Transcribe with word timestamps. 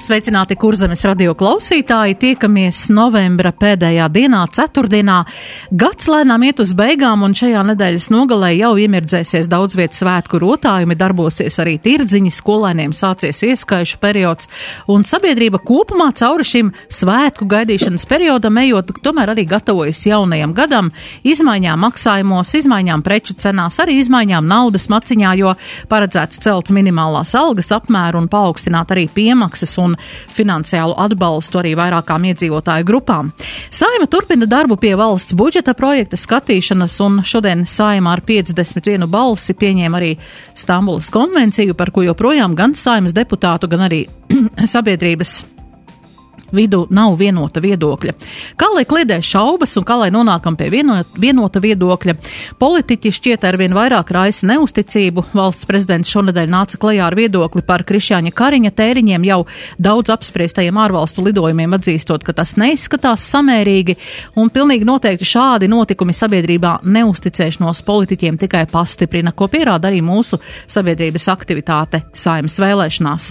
Sveicināti 0.00 0.56
kurzemes 0.56 1.02
radio 1.04 1.34
klausītāji, 1.36 2.14
tiekamies 2.22 2.86
novembra 2.88 3.50
pēdējā 3.52 4.06
dienā, 4.08 4.38
ceturtdienā. 4.56 5.18
Gads 5.76 6.06
lēnām 6.08 6.46
iet 6.48 6.62
uz 6.64 6.70
beigām, 6.76 7.20
un 7.26 7.34
šajā 7.36 7.60
nedēļas 7.68 8.06
nogalē 8.08 8.48
jau 8.54 8.70
iemirdzēsies 8.80 9.50
daudz 9.52 9.76
vietu 9.76 9.98
svētku 10.00 10.40
rotājumi, 10.40 10.96
darbosies 10.96 11.60
arī 11.60 11.74
tirdziņi, 11.84 12.32
skolēniem 12.32 12.94
sācies 12.96 13.42
ieskaišu 13.50 13.98
periods, 14.00 14.48
un 14.88 15.04
sabiedrība 15.04 15.60
kopumā 15.68 16.08
cauri 16.16 16.48
šim 16.48 16.72
svētku 16.88 17.44
gaidīšanas 17.52 18.08
periodam 18.08 18.56
ejot, 18.64 18.94
tomēr 19.04 19.34
arī 19.34 19.44
gatavojas 19.52 20.00
jaunajam 20.08 20.56
gadam, 20.56 20.90
izmaiņām 21.28 21.84
maksājumos, 21.84 22.54
izmaiņām 22.62 23.04
preču 23.04 23.36
cenās, 23.36 23.76
arī 23.84 24.00
izmaiņām 24.00 24.48
naudas 24.48 24.88
maciņā, 24.88 25.36
jo 25.44 25.54
paredzēts 25.92 26.40
celt 26.48 26.72
minimālās 26.72 27.36
algas 27.36 27.68
apmēru 27.76 28.24
un 28.24 28.32
paaugstināt 28.32 28.96
arī 28.96 29.06
piemaksas 29.12 29.76
un 29.84 29.89
finansiālu 30.36 30.96
atbalstu 31.00 31.60
arī 31.62 31.74
vairākām 31.78 32.26
iedzīvotāju 32.30 32.88
grupām. 32.88 33.30
Saima 33.70 34.08
turpina 34.10 34.48
darbu 34.50 34.78
pie 34.80 34.94
valsts 34.98 35.36
budžeta 35.38 35.74
projekta 35.78 36.18
skatīšanas, 36.20 36.98
un 37.04 37.22
šodien 37.26 37.66
Saima 37.68 38.14
ar 38.16 38.24
51 38.26 39.06
balsi 39.10 39.54
pieņēma 39.54 40.00
arī 40.00 40.12
Stambulas 40.54 41.10
konvenciju, 41.12 41.76
par 41.78 41.94
ko 41.94 42.04
joprojām 42.06 42.56
gan 42.58 42.74
Saimas 42.74 43.16
deputātu, 43.16 43.70
gan 43.70 43.88
arī 43.88 44.04
sabiedrības 44.74 45.40
vidū 46.54 46.84
nav 46.90 47.16
vienota 47.20 47.62
viedokļa. 47.62 48.14
Kā 48.60 48.68
lai 48.74 48.84
kliedē 48.88 49.20
šaubas 49.24 49.76
un 49.80 49.86
kā 49.88 49.96
lai 50.00 50.10
nonākam 50.14 50.56
pie 50.58 50.70
vienot, 50.72 51.08
vienota 51.20 51.62
viedokļa, 51.62 52.16
politiķi 52.60 53.12
šķiet 53.16 53.46
arvien 53.48 53.74
vairāk 53.76 54.12
raisa 54.14 54.48
neusticību. 54.50 55.26
Valsts 55.34 55.68
prezidents 55.68 56.10
šonadēļ 56.12 56.50
nāca 56.50 56.80
klajā 56.80 57.06
ar 57.06 57.16
viedokli 57.18 57.62
par 57.66 57.84
Krišjāņa 57.88 58.32
Kariņa 58.36 58.72
tēriņiem 58.76 59.26
jau 59.28 59.40
daudz 59.78 60.12
apspriestajiem 60.14 60.78
ārvalstu 60.80 61.24
lidojumiem 61.26 61.78
atzīstot, 61.78 62.24
ka 62.26 62.34
tas 62.36 62.56
neizskatās 62.60 63.26
samērīgi 63.30 63.96
un 64.40 64.50
pilnīgi 64.52 64.88
noteikti 64.88 65.28
šādi 65.28 65.70
notikumi 65.70 66.14
sabiedrībā 66.16 66.76
neusticēšanos 66.84 67.82
politiķiem 67.86 68.38
tikai 68.40 68.66
pastiprina, 68.70 69.32
ko 69.36 69.48
pierāda 69.50 69.90
arī 69.90 70.02
mūsu 70.04 70.40
sabiedrības 70.70 71.28
aktivitāte 71.32 72.02
saimas 72.16 72.58
vēlēšanās. 72.60 73.30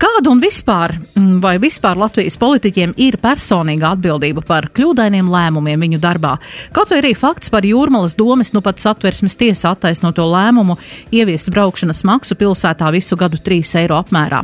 Kādu 0.00 0.34
un 0.34 0.42
vispār, 0.42 0.94
mm, 0.94 1.38
vai 1.42 1.56
vispār 1.62 1.98
Latvijas 1.98 2.36
politiķi 2.36 2.57
politiķiem 2.58 2.96
ir 2.98 3.16
personīga 3.22 3.92
atbildība 3.94 4.42
par 4.46 4.66
kļūdainiem 4.74 5.28
lēmumiem 5.30 5.84
viņu 5.84 6.00
darbā. 6.02 6.34
Kaut 6.74 6.90
arī 6.96 7.12
fakts 7.14 7.52
par 7.52 7.62
jūrmalas 7.62 8.16
domas 8.18 8.50
nu 8.52 8.62
pat 8.64 8.80
satversmes 8.82 9.36
tiesa 9.38 9.70
attaisnoto 9.76 10.26
lēmumu 10.26 10.74
ieviest 11.14 11.50
braukšanas 11.54 12.02
maksu 12.08 12.34
pilsētā 12.38 12.90
visu 12.90 13.16
gadu 13.16 13.38
3 13.38 13.76
eiro 13.82 13.98
apmērā. 14.00 14.42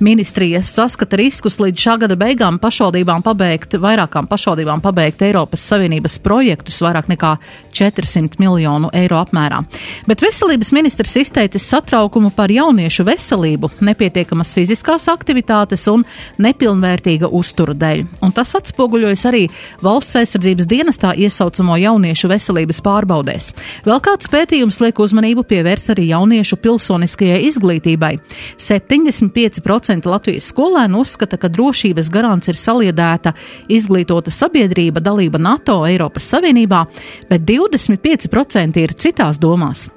Ministrija 0.00 0.62
saskata 0.64 1.18
riskus 1.20 1.58
līdz 1.60 1.84
šā 1.84 1.98
gada 2.00 2.16
beigām 2.16 2.56
pašvaldībām 2.62 3.24
pabeigt, 3.26 3.76
vairākām 3.76 4.30
pašvaldībām 4.30 4.80
pabeigt 4.80 5.20
Eiropas 5.26 5.66
Savienības 5.68 6.16
projektus 6.24 6.80
vairāk 6.80 7.10
nekā 7.12 7.34
400 7.76 8.40
miljonu 8.40 8.88
eiro 8.96 9.20
apmērā. 9.20 9.60
Bet 10.08 10.24
veselības 10.24 10.72
ministrs 10.72 11.18
izteicis 11.20 11.68
satraukumu 11.68 12.32
par 12.32 12.48
jauniešu 12.52 13.04
veselību, 13.04 13.74
nepietiekamas 13.84 14.54
fiziskās 14.56 15.10
aktivitātes 15.12 15.84
un 15.92 16.08
nepilnvērtīga 16.40 17.28
uzmanība 17.28 17.49
uzturu 17.50 17.74
dēļ, 17.74 18.04
un 18.22 18.32
tas 18.34 18.54
atspoguļojas 18.58 19.26
arī 19.30 19.42
valsts 19.82 20.18
aizsardzības 20.20 20.68
dienestā 20.70 21.12
iesaucamo 21.18 21.76
jauniešu 21.80 22.30
veselības 22.30 22.80
pārbaudēs. 22.86 23.50
Vēl 23.86 24.00
kāds 24.04 24.30
pētījums 24.30 24.80
liek 24.84 25.02
uzmanību 25.02 25.44
pievērst 25.50 25.90
arī 25.94 26.10
jauniešu 26.12 26.60
pilsoniskajai 26.62 27.42
izglītībai. 27.48 28.12
75% 28.60 30.06
Latvijas 30.10 30.50
skolēnu 30.52 31.02
uzskata, 31.02 31.40
ka 31.40 31.50
drošības 31.50 32.10
garants 32.14 32.50
ir 32.52 32.58
saliedēta 32.60 33.34
izglītota 33.68 34.32
sabiedrība, 34.34 35.02
dalība 35.02 35.40
NATO, 35.42 35.80
Eiropas 35.88 36.30
Savienībā, 36.30 36.84
bet 37.30 37.46
25% 37.48 38.84
ir 38.84 38.94
citās 39.00 39.40
domās 39.42 39.88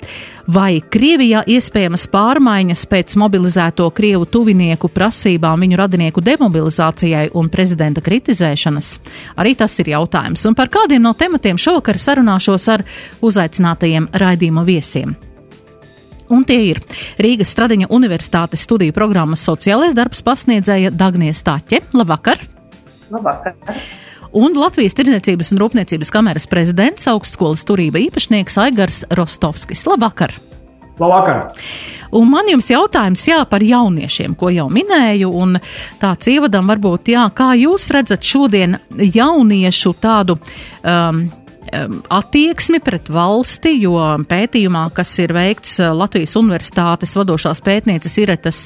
vai 0.48 0.82
Krievijā 0.82 1.44
iespējamas 1.48 2.06
pārmaiņas 2.12 2.86
pēc 2.92 3.16
mobilizēto 3.20 3.88
Krievu 3.96 4.28
tuvinieku 4.30 4.90
prasībām 4.92 5.64
viņu 5.66 5.80
radinieku 5.80 6.24
demobilizācijai 6.24 7.30
un 7.40 7.50
prezidenta 7.54 8.04
kritizēšanas? 8.04 8.94
Arī 9.40 9.56
tas 9.60 9.78
ir 9.80 9.94
jautājums. 9.94 10.46
Un 10.50 10.58
par 10.58 10.72
kādiem 10.74 11.04
no 11.04 11.14
tematiem 11.18 11.60
šovakar 11.60 12.00
sarunāšos 12.02 12.68
ar 12.74 12.86
uzaicinātajiem 13.24 14.10
raidījuma 14.14 14.66
viesiem. 14.68 15.16
Un 16.34 16.46
tie 16.48 16.60
ir 16.72 16.80
Rīgas 17.22 17.52
Stradiņa 17.54 17.92
Universitātes 17.94 18.64
studiju 18.66 18.96
programmas 18.96 19.44
sociālais 19.46 19.94
darbs 19.94 20.24
pasniedzēja 20.26 20.94
Dagnija 20.96 21.36
Stāķe. 21.38 21.84
Labvakar! 21.94 22.42
Labvakar! 23.14 24.02
Un 24.34 24.56
Latvijas 24.58 24.96
Tirdzniecības 24.98 25.54
un 25.54 25.62
Rūpniecības 25.62 26.12
kameras 26.14 26.48
prezidents, 26.50 27.06
augstskolas 27.10 27.66
turība 27.68 28.02
īpašnieks 28.02 28.58
Aigars 28.66 29.04
Rostovskis. 29.14 29.86
Labvakar! 29.90 30.34
Labvakar! 31.00 31.54
Un 32.14 32.30
man 32.30 32.50
jums 32.50 32.68
jautājums, 32.70 33.24
jā, 33.26 33.40
par 33.50 33.64
jauniešiem, 33.66 34.36
ko 34.38 34.52
jau 34.54 34.68
minēju, 34.74 35.32
un 35.34 35.58
tāds 36.02 36.30
ievadam 36.30 36.70
varbūt, 36.70 37.10
jā, 37.16 37.24
kā 37.34 37.54
jūs 37.58 37.88
redzat 37.94 38.26
šodien 38.26 38.78
jauniešu 38.94 39.96
tādu 40.02 40.38
um, 40.38 41.24
attieksmi 42.10 42.80
pret 42.84 43.10
valsti, 43.14 43.74
jo 43.84 43.98
pētījumā, 44.30 44.86
kas 44.96 45.12
ir 45.24 45.34
veikts 45.36 45.78
eh, 45.82 45.92
Latvijas 45.94 46.36
Universitātes 46.40 47.16
vadošās 47.18 47.62
pētnieces 47.64 48.18
Iretas 48.22 48.60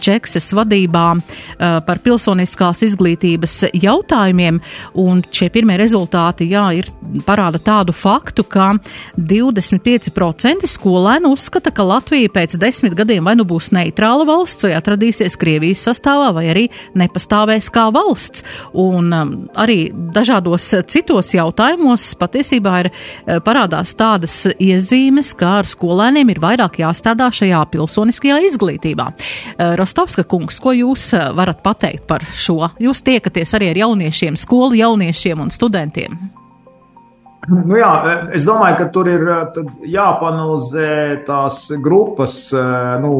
Čekses 0.00 0.50
vadībā 0.56 1.04
eh, 1.16 1.78
par 1.86 2.00
pilsoniskās 2.04 2.84
izglītības 2.86 3.56
jautājumiem, 3.72 4.60
un 5.00 5.22
šie 5.30 5.50
pirmie 5.52 5.78
rezultāti, 5.80 6.50
jā, 6.50 6.66
ir 6.80 6.90
parāda 7.26 7.60
tādu 7.62 7.94
faktu, 7.96 8.44
ka 8.44 8.72
25% 9.16 10.68
skolēnu 10.70 11.32
uzskata, 11.34 11.72
ka 11.74 11.86
Latvija 11.86 12.32
pēc 12.34 12.58
desmit 12.60 12.96
gadiem 12.98 13.26
vai 13.26 13.36
nu 13.38 13.46
būs 13.48 13.70
neitrāla 13.76 14.26
valsts, 14.28 14.66
vai 14.66 14.74
atradīsies 14.78 15.38
Krievijas 15.40 15.84
sastāvā, 15.88 16.30
vai 16.36 16.46
arī 16.52 16.66
nepastāvēs 16.98 17.70
kā 17.72 17.88
valsts. 17.94 18.44
Un 18.78 19.12
um, 19.14 19.34
arī 19.58 19.90
dažādos 20.14 20.68
citos 20.90 21.32
jautājumos 21.34 22.12
patiesībā 22.20 22.49
patiesībā 22.50 22.74
ir 22.84 22.90
eh, 22.90 23.38
parādās 23.44 23.94
tādas 23.94 24.46
iezīmes, 24.58 25.34
ka 25.38 25.60
ar 25.60 25.68
skolēniem 25.68 26.30
ir 26.30 26.40
vairāk 26.42 26.80
jāstrādā 26.82 27.30
šajā 27.32 27.62
pilsoniskajā 27.70 28.40
izglītībā. 28.50 29.10
Eh, 29.56 29.76
Rostovska 29.76 30.24
kungs, 30.24 30.60
ko 30.60 30.72
jūs 30.72 31.12
eh, 31.14 31.30
varat 31.34 31.62
pateikt 31.62 32.06
par 32.06 32.24
šo? 32.24 32.72
Jūs 32.80 33.02
tiekaties 33.06 33.54
arī 33.54 33.70
ar 33.70 33.82
jauniešiem, 33.86 34.36
skolu 34.36 34.78
jauniešiem 34.80 35.40
un 35.40 35.50
studentiem. 35.50 36.39
Nu 37.48 37.78
jā, 37.78 37.88
es 38.36 38.44
domāju, 38.44 38.76
ka 38.76 38.86
tur 38.92 39.08
ir 39.08 39.22
jāpanalizē 39.88 41.22
tās 41.24 41.62
grupas, 41.80 42.34
nu, 43.00 43.12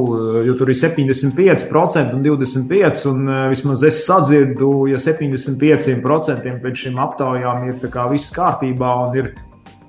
jo 0.45 0.57
tur 0.61 0.69
ir 0.69 0.77
75% 0.77 2.13
un 2.13 2.25
25%, 2.27 3.07
un 3.09 3.31
vismaz 3.49 3.85
es 3.89 4.03
sadzirdu, 4.05 4.91
ja 4.93 5.01
75% 5.01 6.53
pēc 6.61 6.83
šīm 6.83 7.01
aptaujām 7.01 7.71
ir 7.71 7.81
viss 8.13 8.35
kārtībā 8.37 8.91
un 9.07 9.17
ir 9.23 9.31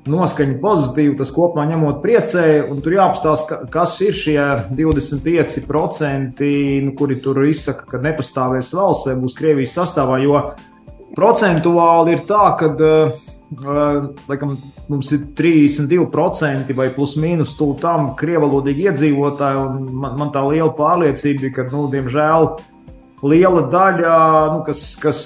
noskaņa 0.10 0.56
pozitīva, 0.64 1.18
tas 1.20 1.34
kopumā 1.36 1.68
ņemot 1.74 2.00
priecēju, 2.02 2.80
tur 2.82 2.96
jāapstāsta, 2.96 3.60
kas 3.74 3.98
ir 4.06 4.16
šie 4.16 4.40
25%, 4.80 6.48
nu, 6.88 6.96
kuri 6.98 7.20
tur 7.22 7.44
izsaka, 7.50 7.86
ka 7.92 8.02
nepastāvēs 8.02 8.72
valsts 8.80 9.12
vai 9.12 9.20
būs 9.20 9.38
Krievijas 9.38 9.76
sastāvā, 9.78 10.24
jo 10.24 10.42
procentuāli 11.20 12.16
ir 12.16 12.26
tā, 12.26 12.46
ka 12.58 12.72
uh, 12.72 13.30
laikam, 13.52 14.56
mums 14.88 15.12
ir 15.12 15.26
32% 15.36 16.76
vai 16.76 16.90
plus 16.96 17.18
mīnus 17.20 17.56
tuvu 17.60 17.76
tam 17.82 18.14
krievalodīgi 18.20 18.88
iedzīvotāji. 18.88 19.64
Man, 19.92 20.16
man 20.20 20.32
tā 20.32 20.44
liela 20.48 20.72
pārliecība 20.78 21.52
ka, 21.56 21.66
nu, 21.74 21.88
diemžēl, 21.92 22.48
liela 23.28 23.66
daļa, 23.72 24.16
nu, 24.54 24.62
kas, 24.66 24.84
kas 25.02 25.22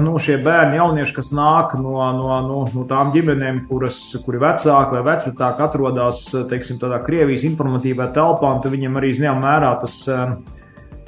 nu, 0.00 0.16
šie 0.22 0.38
bērni, 0.44 0.80
jaunieši, 0.80 1.16
kas 1.20 1.32
nāk 1.36 1.76
no, 1.80 1.98
no, 2.16 2.32
no, 2.46 2.60
no 2.74 2.86
tām 2.90 3.12
ģimenēm, 3.14 3.64
kuras, 3.68 4.00
kuri 4.24 4.40
vecāki 4.42 4.96
vai 4.96 5.04
vecvecāki 5.12 5.66
atrodas, 5.66 6.24
teiksim, 6.50 6.80
tādā 6.82 7.02
Krievijas 7.04 7.46
informatīvā 7.48 8.10
telpā, 8.16 8.54
un 8.56 8.76
viņiem 8.76 8.98
arī 8.98 9.12
zināmā 9.20 9.44
mērā 9.46 9.74
tas, 9.84 10.00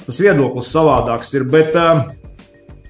tas 0.05 0.21
viedoklis 0.21 0.71
savādāks 0.77 1.33
ir. 1.39 1.49
Bet, 1.51 1.79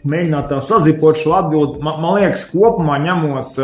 mēģināt 0.09 0.49
tā 0.51 0.61
sazipot 0.65 1.19
šo 1.21 1.37
atbildi. 1.39 1.83
Man, 1.85 1.99
man 2.03 2.21
liekas, 2.21 2.47
kopumā 2.51 2.99
ņemot, 3.03 3.61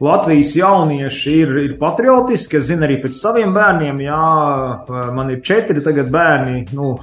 Latvijas 0.00 0.54
jaunieši 0.56 1.32
ir, 1.42 1.50
ir 1.64 1.72
patriotiski. 1.80 2.58
Es 2.58 2.68
zinu 2.68 2.86
arī 2.86 2.98
pēc 3.02 3.16
saviem 3.16 3.52
bērniem, 3.56 4.00
jā, 4.04 4.20
man 5.16 5.32
ir 5.32 5.42
četri 5.44 5.82
tagad 5.84 6.10
bērni. 6.12 6.66
Nu, 6.76 6.94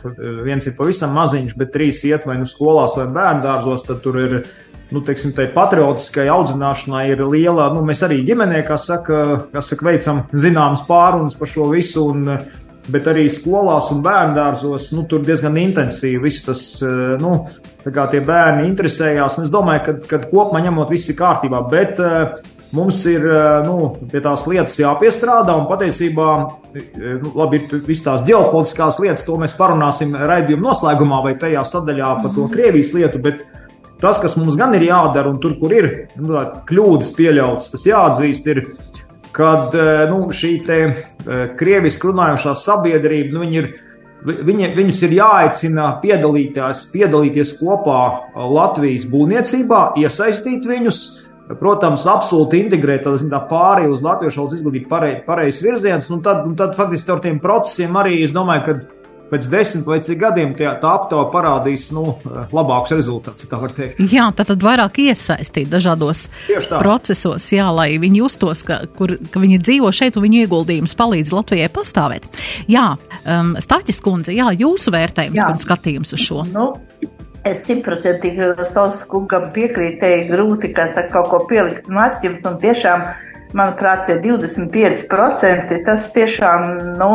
viens 0.45 0.65
ir 0.65 0.77
pavisam 0.77 1.13
maziņš, 1.17 1.55
bet 1.57 1.73
trīs 1.73 2.03
iet 2.09 2.25
vai 2.29 2.39
nu 2.41 2.49
skolās 2.49 2.97
vai 2.97 3.07
bērnu 3.13 3.45
dārzos. 3.45 3.85
Tad 3.87 4.01
tur 4.05 4.17
ir, 4.21 4.37
nu, 4.93 5.01
teiksim, 5.05 5.33
tai 5.37 5.49
patriotiskai 5.53 6.27
audzināšanai 6.33 7.07
ir 7.13 7.25
liela. 7.25 7.69
Nu, 7.73 7.85
mēs 7.85 8.01
arī 8.05 8.23
ģimenē, 8.27 8.63
kā 8.67 8.79
saka, 8.81 9.23
kā 9.53 9.65
saka 9.65 9.89
veicam 9.91 10.23
zināmas 10.33 10.85
pārunas 10.89 11.37
par 11.37 11.53
šo 11.53 11.69
visu. 11.73 12.07
Un, 12.13 12.39
Bet 12.91 13.07
arī 13.11 13.25
skolās 13.31 13.89
un 13.91 14.03
bērngārzos 14.05 14.91
nu, 14.95 15.03
tur 15.11 15.23
diezgan 15.27 15.57
intensīvi 15.59 16.21
viss 16.23 16.45
tas, 16.47 16.61
nu, 17.19 17.33
tā 17.83 17.91
kā 17.95 18.05
tie 18.11 18.21
bērni 18.23 18.67
interesējās. 18.69 19.35
Un 19.39 19.47
es 19.47 19.51
domāju, 19.51 19.97
ka, 20.07 20.21
kopumā 20.29 20.61
ņemot, 20.63 20.93
viss 20.93 21.11
ir 21.11 21.17
kārtībā. 21.19 21.65
Bet 21.71 21.99
uh, 21.99 22.37
Mums 22.71 23.05
ir 23.07 23.23
eh, 23.23 23.61
nu, 23.63 23.93
pie 24.11 24.19
tās 24.23 24.43
lietas 24.49 24.75
jāpiestrādā, 24.81 25.55
un 25.55 25.69
patiesībā 25.69 26.31
eh, 26.75 27.13
nu, 27.21 27.31
labi, 27.37 27.61
ir 27.63 27.85
visas 27.87 28.03
tās 28.03 28.25
ģeopolitiskās 28.27 28.99
lietas, 29.03 29.23
to 29.23 29.37
mēs 29.39 29.55
parunāsim 29.55 30.11
raidījuma 30.17 30.67
noslēgumā 30.67 31.21
vai 31.23 31.37
tajā 31.39 31.63
sadaļā 31.67 32.11
par 32.25 32.35
to 32.35 32.49
Krievijas 32.51 32.91
lietu. 32.95 33.21
Bet 33.23 33.45
tas, 34.01 34.19
kas 34.19 34.35
mums 34.39 34.59
gan 34.59 34.75
ir 34.75 34.83
jādara, 34.89 35.31
un 35.31 35.39
tur, 35.43 35.55
kur 35.61 35.71
ir 35.77 35.89
nu, 36.19 36.35
kļūdas 36.67 37.13
pieļautas, 37.15 37.71
tas 37.71 37.87
jāatzīst, 37.87 38.51
ir, 38.51 38.63
kad 39.37 39.75
eh, 39.77 40.05
nu, 40.11 40.27
šī 40.33 40.53
krieviski 41.59 42.09
runājošā 42.09 42.55
sabiedrība 42.63 43.37
nu, 43.37 43.51
ir. 43.53 43.75
Viņi, 44.27 44.71
viņus 44.73 44.97
ir 45.05 45.11
jāaicina 45.13 45.83
piedalīties, 46.01 46.79
piedalīties 46.89 47.51
kopā 47.59 47.99
Latvijas 48.49 49.05
būvniecībā, 49.07 49.81
iesaistīt 50.01 50.65
viņus, 50.67 51.01
Protams, 51.55 52.03
absolūti 52.11 52.59
integrēt 52.59 53.05
tādā 53.05 53.39
pārēju 53.47 53.93
uz 53.95 54.01
latviešu 54.03 54.41
valodas 54.41 54.57
izglītību 54.57 54.89
pareiz, 54.91 55.19
pareizs 55.23 55.61
virziens, 55.63 56.09
un 56.11 56.19
tad, 56.25 56.41
un 56.43 56.57
tad 56.59 56.73
faktiski 56.75 57.13
ar 57.13 57.21
tiem 57.23 57.37
procesiem 57.39 57.95
arī 57.95 58.17
es 58.25 58.33
domāju, 58.35 58.65
ka 58.65 58.73
pēc 59.31 59.47
desmit 59.51 59.87
vai 59.89 59.99
cik 60.05 60.19
gadiem 60.21 60.53
tā, 60.57 60.73
tā 60.81 60.93
aptauja 60.97 61.27
parādīs 61.33 61.89
nu, 61.95 62.05
labākus 62.53 62.95
rezultātus, 62.97 63.49
tā 63.49 63.59
var 63.61 63.73
teikt. 63.75 64.01
Jā, 64.13 64.29
tad, 64.35 64.51
tad 64.51 64.65
vairāk 64.65 64.99
iesaistīt 65.03 65.69
dažādos 65.71 66.25
procesos, 66.77 67.49
jā, 67.53 67.67
lai 67.73 67.89
viņi 68.01 68.23
justos, 68.23 68.63
ka, 68.67 68.81
kur, 68.97 69.17
ka 69.31 69.43
viņi 69.43 69.61
dzīvo 69.63 69.91
šeit 69.95 70.17
un 70.17 70.27
viņu 70.27 70.43
ieguldījums 70.45 70.97
palīdz 70.97 71.35
Latvijai 71.35 71.69
pastāvēt. 71.73 72.29
Jā, 72.71 72.89
um, 73.23 73.55
Stāķis 73.61 74.01
kundze, 74.03 74.35
jā, 74.37 74.49
jūsu 74.57 74.93
vērtējums 74.95 75.39
jā. 75.39 75.51
un 75.51 75.63
skatījums 75.63 76.17
uz 76.17 76.27
šo. 76.27 76.43
Nu, 76.53 76.71
Es 77.47 77.61
simtprocentīgi 77.63 78.43
savus 78.73 79.05
kungam 79.07 79.45
piekrītēju, 79.55 80.25
grūti, 80.27 80.73
kā 80.75 80.89
saka, 80.91 81.13
kaut 81.13 81.29
ko 81.31 81.37
pielikt 81.47 81.87
un 81.87 82.01
atņemt, 82.03 82.43
un 82.49 82.57
tiešām, 82.59 83.05
manuprāt, 83.55 84.07
tie 84.07 84.17
25% 84.23 85.79
tas 85.85 86.11
tiešām, 86.15 86.67
nu, 86.99 87.11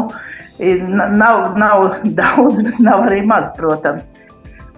nav, 1.19 1.52
nav 1.61 1.87
daudz, 2.20 2.62
bet 2.64 2.81
nav 2.81 3.06
arī 3.08 3.23
maz, 3.26 3.50
protams. 3.58 4.08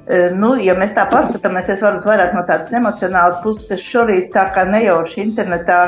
E, 0.05 0.29
nu, 0.37 0.55
ja 0.61 0.75
mēs 0.77 0.93
tā 0.97 1.07
paskatāmies, 1.11 1.71
es 1.73 1.85
varu 1.85 2.03
vairāk 2.05 2.35
no 2.37 2.45
tādas 2.49 2.75
emocionālas 2.75 3.41
puses. 3.45 3.81
Šorīt 3.81 4.33
tā 4.35 4.51
kā 4.57 4.67
nejauši 4.69 5.23
internetā 5.25 5.81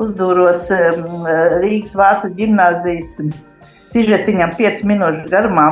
uzdūros 0.00 0.68
um, 0.74 1.24
Rīgas 1.62 1.94
Vācu 1.96 2.34
ģimnāzijas 2.36 3.18
sižetiņam 3.94 4.56
5 4.58 4.86
minūšu 4.90 5.28
garumā 5.30 5.68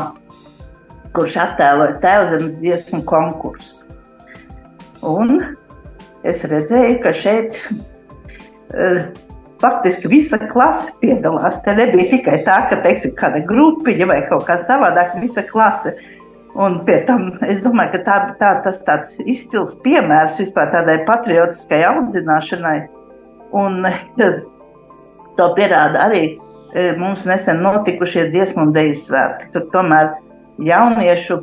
kurš 1.16 1.36
attēloja 1.44 1.98
tēvzemes 2.02 2.56
dziesmu 2.60 3.02
konkursu. 3.08 3.82
Un 5.04 5.40
es 6.28 6.44
redzēju, 6.48 6.98
ka 7.02 7.12
šeit 7.16 7.58
faktiski 9.62 10.10
visa 10.10 10.38
klase 10.50 10.92
piedalās. 11.02 11.60
Te 11.64 11.74
nebija 11.78 12.10
tikai 12.16 12.40
tā, 12.46 12.58
ka, 12.70 12.80
teiksim, 12.84 13.14
kāda 13.18 13.44
grupiņa 13.48 14.08
vai 14.10 14.20
kaut 14.28 14.46
kā 14.48 14.58
savādāk, 14.66 15.14
visa 15.22 15.44
klase. 15.46 15.94
Un 16.52 16.82
pie 16.84 16.98
tam 17.08 17.30
es 17.48 17.62
domāju, 17.64 17.94
ka 17.94 18.00
tā, 18.06 18.16
tā, 18.40 18.50
tas 18.66 18.76
tāds 18.86 19.14
izcils 19.24 19.72
piemērs 19.86 20.40
vispār 20.42 20.72
tādai 20.74 20.98
patriotiskai 21.08 21.80
audzināšanai. 21.88 22.78
Un 23.56 23.80
to 25.38 25.48
pierāda 25.56 26.02
arī 26.08 26.22
e, 26.26 26.90
mums 27.00 27.24
nesen 27.28 27.62
notikušie 27.64 28.28
dziesmu 28.34 28.66
un 28.66 28.74
deju 28.76 28.98
svētki. 29.06 29.48
Tur 29.54 29.68
tomēr 29.72 30.12
jauniešu 30.60 31.40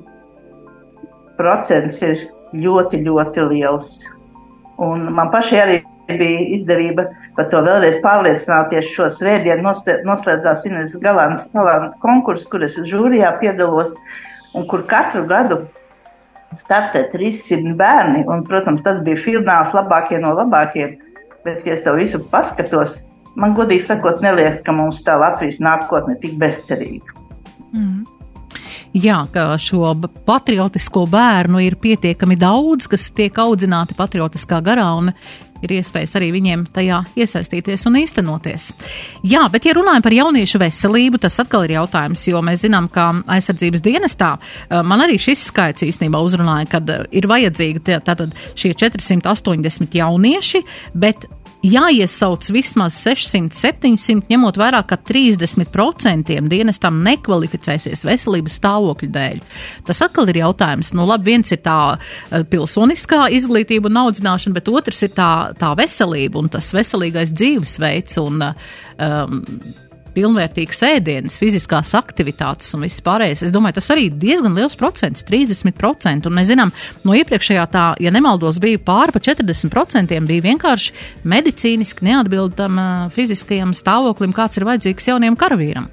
procents 1.40 2.04
ir 2.06 2.28
ļoti, 2.54 3.02
ļoti 3.08 3.48
liels. 3.50 3.96
Un 4.80 5.10
man 5.16 5.32
pašai 5.34 5.64
arī 5.64 5.80
bija 6.18 6.46
izdevība 6.56 7.06
par 7.38 7.50
to 7.52 7.62
vēlreiz 7.66 8.00
pārliecināties. 8.04 8.90
Šo 8.96 9.10
svētdienu 9.14 9.74
noslēdzās 10.08 10.66
Ines 10.70 10.96
Galānas 11.04 11.50
talantu 11.54 12.00
konkurss, 12.04 12.48
kur 12.50 12.66
es 12.66 12.78
žūrijā 12.90 13.36
piedalos 13.42 13.94
un 14.58 14.66
kur 14.70 14.86
katru 14.90 15.26
gadu 15.30 15.62
startē 16.58 17.06
300 17.14 17.76
bērni. 17.80 18.26
Un, 18.28 18.46
protams, 18.48 18.84
tas 18.86 19.02
bija 19.06 19.22
fināls 19.22 19.76
labākie 19.78 20.22
no 20.22 20.34
labākiem. 20.38 20.98
Bet, 21.46 21.66
ja 21.68 21.78
es 21.78 21.86
to 21.86 21.94
visu 21.96 22.20
paskatos, 22.32 22.98
man 23.40 23.54
godīgi 23.56 23.86
sakot, 23.88 24.24
neliekas, 24.26 24.64
ka 24.66 24.76
mums 24.76 25.04
tā 25.06 25.16
Latvijas 25.22 25.62
nākotne 25.64 26.18
tik 26.24 26.40
bezcerīga. 26.42 27.20
Mm 27.70 28.20
jā, 28.94 29.20
ka 29.34 29.54
šo 29.62 29.94
patriotisko 30.26 31.06
bērnu 31.10 31.62
ir 31.64 31.78
pietiekami 31.82 32.38
daudz, 32.40 32.88
kas 32.90 33.10
tiek 33.16 33.36
audzināti 33.38 33.98
patriotiskā 33.98 34.62
garā 34.66 34.90
un 34.98 35.12
ir 35.66 35.74
iespējas 35.80 36.16
arī 36.20 36.32
viņiem 36.36 36.66
tajā 36.76 37.02
iesaistīties 37.20 37.86
un 37.90 38.00
īstenoties. 38.02 38.70
Jā, 39.28 39.46
bet, 39.52 39.68
ja 39.68 39.76
runājam 39.78 40.06
par 40.06 40.16
jauniešu 40.16 40.62
veselību, 40.62 41.22
tas 41.24 41.40
atkal 41.44 41.66
ir 41.68 41.78
jautājums, 41.78 42.26
jo 42.30 42.42
mēs 42.46 42.64
zinām, 42.66 42.90
ka 42.94 43.10
aizsardzības 43.38 43.84
dienestā 43.86 44.36
man 44.88 45.06
arī 45.06 45.20
šis 45.22 45.48
skaits 45.50 45.86
īstenībā 45.88 46.22
uzrunāja, 46.24 46.70
kad 46.78 46.94
ir 47.12 47.30
vajadzīgi 47.30 48.00
tātad 48.06 48.36
šie 48.60 48.74
480 48.78 50.00
jaunieši, 50.00 50.64
bet 50.94 51.28
jāiesauc 51.66 52.48
vismaz 52.54 52.98
600, 53.04 53.52
700, 53.56 54.28
ņemot 54.32 54.60
vērā, 54.60 54.82
ka 54.88 54.98
30% 55.10 56.38
dienestam 56.52 57.02
nekvalificēsies 57.06 58.06
veselības 58.08 58.56
stāvokļa 58.62 59.10
dēļ. 59.18 59.42
Tas 59.90 60.02
atkal 60.06 60.32
ir 60.32 60.42
jautājums. 60.44 60.94
Nu, 60.96 61.08
labi, 61.10 61.34
viens 61.34 61.52
ir 61.56 61.62
tā 61.66 61.80
eh, 61.98 62.46
pilsoniskā 62.50 63.28
izglītība 63.36 63.92
un 63.92 64.02
audzināšana, 64.06 64.56
bet 64.56 64.72
otrs 64.72 65.04
ir 65.08 65.14
tā, 65.18 65.34
tā 65.60 65.74
veselība 65.80 66.40
un 66.40 66.50
tas 66.54 66.72
veselīgais 66.76 67.36
dzīvesveids 67.36 68.20
un 68.24 68.50
um, 68.50 69.40
pilnvērtīgs 70.20 70.84
ēdienas, 70.90 71.40
fiziskās 71.40 71.94
aktivitātes 71.98 72.74
un 72.76 72.84
viss 72.86 73.04
pārējais. 73.06 73.46
Es 73.48 73.54
domāju, 73.56 73.78
tas 73.80 73.90
arī 73.96 74.10
diezgan 74.12 74.58
liels 74.58 74.76
procents, 74.80 75.24
30%. 75.28 76.28
Un 76.28 76.36
mēs 76.36 76.52
zinām, 76.52 76.74
no 77.08 77.16
iepriekšējā 77.18 77.66
tā, 77.72 77.86
ja 78.04 78.12
nemaldos, 78.14 78.60
bija 78.62 78.82
pāri 78.84 79.16
pa 79.16 79.24
40% 79.24 80.20
bija 80.30 80.46
vienkārši 80.50 80.94
medicīniski 81.30 82.06
neatbildam 82.10 82.84
fiziskajam 83.16 83.74
stāvoklim, 83.78 84.36
kāds 84.36 84.60
ir 84.60 84.68
vajadzīgs 84.68 85.12
jauniem 85.14 85.40
karavīram. 85.40 85.90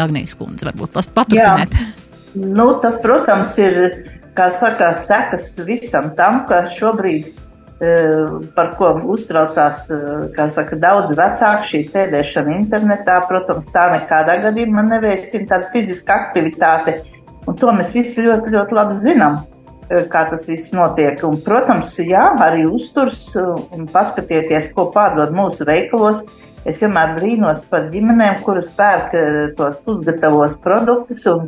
Agnijas 0.00 0.36
kundze, 0.38 0.68
varbūt 0.70 0.96
paturpiniet. 1.14 1.74
Nu, 2.40 2.70
tas, 2.80 2.96
protams, 3.02 3.56
ir, 3.58 3.80
kā 4.38 4.52
saka, 4.60 4.94
sekas 5.04 5.52
visam 5.66 6.12
tam, 6.16 6.44
ka 6.48 6.62
šobrīd 6.76 7.32
par 8.54 8.74
ko 8.76 8.90
uztraucās 9.14 9.86
eh, 9.94 10.48
saka, 10.52 10.76
daudz 10.76 11.14
vecāki, 11.16 11.68
šī 11.70 11.78
sēdēšana 11.88 12.58
internetā. 12.58 13.22
Protams, 13.28 13.70
tā 13.72 13.86
nekādā 13.94 14.36
gadījumā 14.42 14.84
neveicina 14.88 15.48
tādu 15.54 15.70
fizisku 15.72 16.12
aktivitāti, 16.12 16.98
un 17.48 17.56
to 17.56 17.72
mēs 17.72 17.94
visi 17.96 18.26
ļoti, 18.26 18.52
ļoti 18.52 18.76
labi 18.76 18.98
zinām, 19.00 19.40
eh, 19.88 20.04
kā 20.12 20.26
tas 20.28 20.44
viss 20.50 20.74
notiek. 20.76 21.24
Un, 21.24 21.40
protams, 21.46 21.94
jā, 22.04 22.26
arī 22.44 22.66
uzturs 22.68 23.30
un 23.40 23.88
paskatieties, 23.88 24.74
ko 24.76 24.90
pārdod 24.92 25.32
mūsu 25.32 25.64
veikalos. 25.64 26.20
Es 26.68 26.82
vienmēr 26.82 27.16
brīnos 27.16 27.64
par 27.72 27.88
ģimenēm, 27.88 28.42
kuras 28.44 28.68
pērk 28.76 29.16
tos 29.56 29.78
pusgatavos 29.86 30.58
produktus 30.60 31.24
un, 31.32 31.46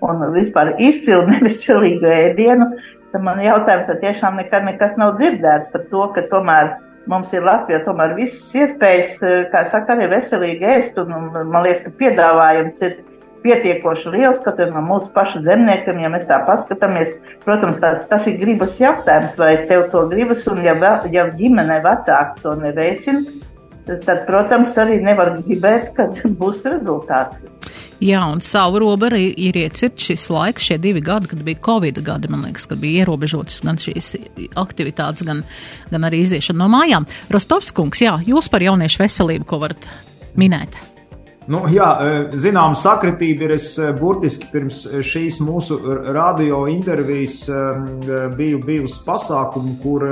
un 0.00 0.24
vispār 0.32 0.78
izcilu 0.80 1.26
neveselīgu 1.28 2.08
ēdienu 2.08 2.72
tad 2.72 2.93
man 3.22 3.42
jautājums, 3.42 3.86
tad 3.86 4.00
tiešām 4.02 4.40
nekad 4.40 4.66
nekas 4.66 4.96
nav 4.98 5.14
dzirdēts 5.20 5.70
par 5.72 5.86
to, 5.90 6.08
ka 6.16 6.26
tomēr 6.32 6.74
mums 7.10 7.32
ir 7.36 7.44
Latvijā 7.44 7.82
tomēr 7.84 8.14
visas 8.18 8.52
iespējas, 8.56 9.18
eh, 9.22 9.34
kā 9.52 9.64
saka, 9.70 9.94
arī 9.94 10.08
veselīgi 10.14 10.70
ēst, 10.76 10.98
un 11.02 11.30
man 11.52 11.66
liekas, 11.66 11.84
ka 11.84 11.92
piedāvājums 12.00 12.80
ir 12.82 12.96
pietiekoši 13.44 14.12
liels, 14.14 14.40
ka 14.44 14.54
no 14.72 14.80
mūsu 14.80 15.10
pašu 15.12 15.42
zemniekiem, 15.44 16.00
ja 16.00 16.08
mēs 16.08 16.24
tā 16.28 16.40
paskatāmies, 16.46 17.12
protams, 17.44 17.80
tāds, 17.82 18.06
tas 18.08 18.26
ir 18.26 18.38
gribas 18.40 18.78
jautājums, 18.80 19.36
vai 19.36 19.66
tev 19.68 19.90
to 19.92 20.06
gribas, 20.08 20.46
un 20.48 20.62
ja, 20.64 20.74
vēl, 20.74 21.12
ja 21.12 21.28
ģimene 21.28 21.82
vecāki 21.84 22.40
to 22.40 22.54
neveicina, 22.56 23.20
tad, 23.86 24.24
protams, 24.28 24.76
arī 24.80 25.00
nevar 25.04 25.36
gribēt, 25.40 25.92
kad 25.96 26.16
būs 26.40 26.62
rezultāti. 26.66 27.50
Jā, 28.04 28.20
un 28.28 28.42
savu 28.44 28.80
robu 28.82 29.06
arī 29.08 29.28
ir 29.46 29.56
iecirts 29.56 30.10
šis 30.10 30.26
laiks, 30.34 30.66
šie 30.68 30.78
divi 30.82 31.00
gadi, 31.04 31.30
kad 31.30 31.42
bija 31.46 31.62
Covid 31.64 32.00
gadi, 32.04 32.28
man 32.32 32.42
liekas, 32.44 32.66
kad 32.68 32.80
bija 32.82 33.04
ierobežotas 33.04 33.62
gan 33.64 33.78
šīs 33.80 34.14
aktivitātes, 34.60 35.24
gan, 35.26 35.44
gan 35.92 36.08
arī 36.08 36.24
iziešana 36.24 36.64
no 36.64 36.68
mājām. 36.74 37.06
Rostovskungs, 37.32 38.02
jā, 38.04 38.18
jūs 38.26 38.50
par 38.52 38.66
jauniešu 38.66 39.04
veselību, 39.04 39.48
ko 39.48 39.62
varat 39.62 39.88
minēt? 40.36 40.76
Nu, 41.44 41.66
jā, 41.68 41.88
e, 42.00 42.20
zinām, 42.40 42.72
sakritība 42.78 43.44
ir. 43.44 43.54
Es 43.58 43.74
e, 43.76 43.90
burtiski 43.96 44.48
pirms 44.52 44.84
šīs 45.04 45.42
mūsu 45.44 45.76
radio 46.16 46.62
intervijas 46.72 47.42
e, 47.52 47.58
biju 48.36 48.62
bijusi 48.64 49.02
pasākumu, 49.04 49.76
kur 49.82 50.06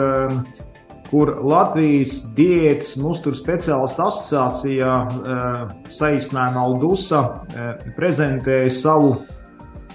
kur 1.12 1.34
Latvijas 1.44 2.22
diētas 2.36 2.94
un 2.96 3.10
uzturu 3.10 3.36
speciālistu 3.36 4.06
asociācijā 4.06 4.92
eh, 5.04 5.58
saīsinājumā 5.92 6.62
Aldusa 6.64 7.20
eh, 7.52 7.90
prezentēja 7.98 8.70
savu 8.72 9.10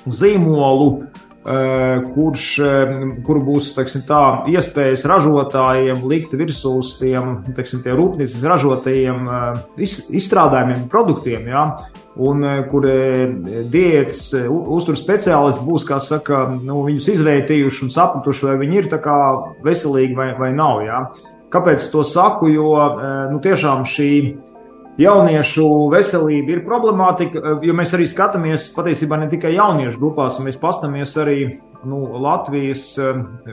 zīmolu, 0.06 1.08
kurš, 2.14 2.46
kur 3.24 3.38
būs 3.46 3.70
teiksim, 3.78 4.02
tā, 4.08 4.22
iespējas 4.52 5.06
ražotājiem 5.08 6.02
likt 6.12 6.34
virsū 6.36 6.74
uz 6.82 6.96
tiem 7.00 7.38
teiksim, 7.56 7.86
rūpnīcas 7.86 8.44
ražotajiem 8.52 9.30
izstrādājumiem, 9.80 10.90
produktiem. 10.92 11.48
Ja? 11.54 11.64
un 12.18 12.44
eh, 12.44 12.64
kur 12.70 12.86
eh, 12.90 13.26
diētas 13.70 14.22
eh, 14.38 14.50
uzturu 14.50 14.98
speciālisti 15.00 15.66
būs, 15.66 15.86
kā 15.88 16.00
saka, 16.04 16.44
nu, 16.58 16.82
viņus 16.88 17.12
izvērtījuši 17.14 17.86
un 17.86 17.94
sapratuši, 17.94 18.50
vai 18.50 18.58
viņi 18.64 18.82
ir 18.82 18.92
veselīgi 19.66 20.18
vai, 20.18 20.32
vai 20.40 20.52
nav. 20.56 20.82
Jā. 20.86 21.02
Kāpēc 21.54 21.86
to 21.94 22.04
saku? 22.04 22.50
Jo 22.52 22.72
nu, 23.32 23.40
tiešām 23.40 23.86
šī 23.88 24.12
jauniešu 24.98 25.68
veselība 25.94 26.56
ir 26.56 26.66
problemātika, 26.66 27.58
jo 27.62 27.76
mēs 27.78 27.94
arī 27.94 28.08
skatāmies 28.10 28.70
patiesībā 28.76 29.20
ne 29.22 29.30
tikai 29.32 29.54
jauniešu 29.56 30.02
grupās, 30.02 30.40
mēs 30.44 30.60
paskatāmies 30.62 31.16
arī 31.22 31.40
nu, 31.88 32.02
Latvijas 32.24 32.90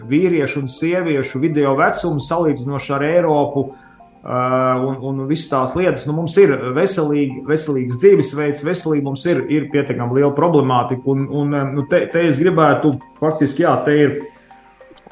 vīriešu 0.09 0.65
un 0.65 0.71
sieviešu 0.73 1.43
video 1.43 1.77
vecumu 1.79 2.23
salīdzinoši 2.25 2.95
ar 2.97 3.09
Eiropu 3.13 3.69
Uh, 4.25 4.31
un, 4.89 4.95
un 5.05 5.27
visas 5.29 5.51
tās 5.51 5.75
lietas. 5.77 6.07
Nu, 6.09 6.15
mums 6.17 6.33
ir 6.41 6.55
veselīgi, 6.73 7.43
veselīgs 7.45 7.99
dzīvesveids, 8.01 8.63
veselība 8.65 9.11
mums 9.11 9.27
ir, 9.29 9.43
ir 9.53 9.67
pietiekami 9.69 10.17
liela 10.17 10.31
problemātika. 10.33 11.05
Un, 11.13 11.27
un 11.29 11.53
nu, 11.75 11.85
te, 11.91 12.07
te 12.09 12.23
es 12.31 12.39
gribētu, 12.41 12.95
faktiski, 13.21 13.67
jā, 13.67 13.75
te 13.85 13.99
ir, 14.01 14.15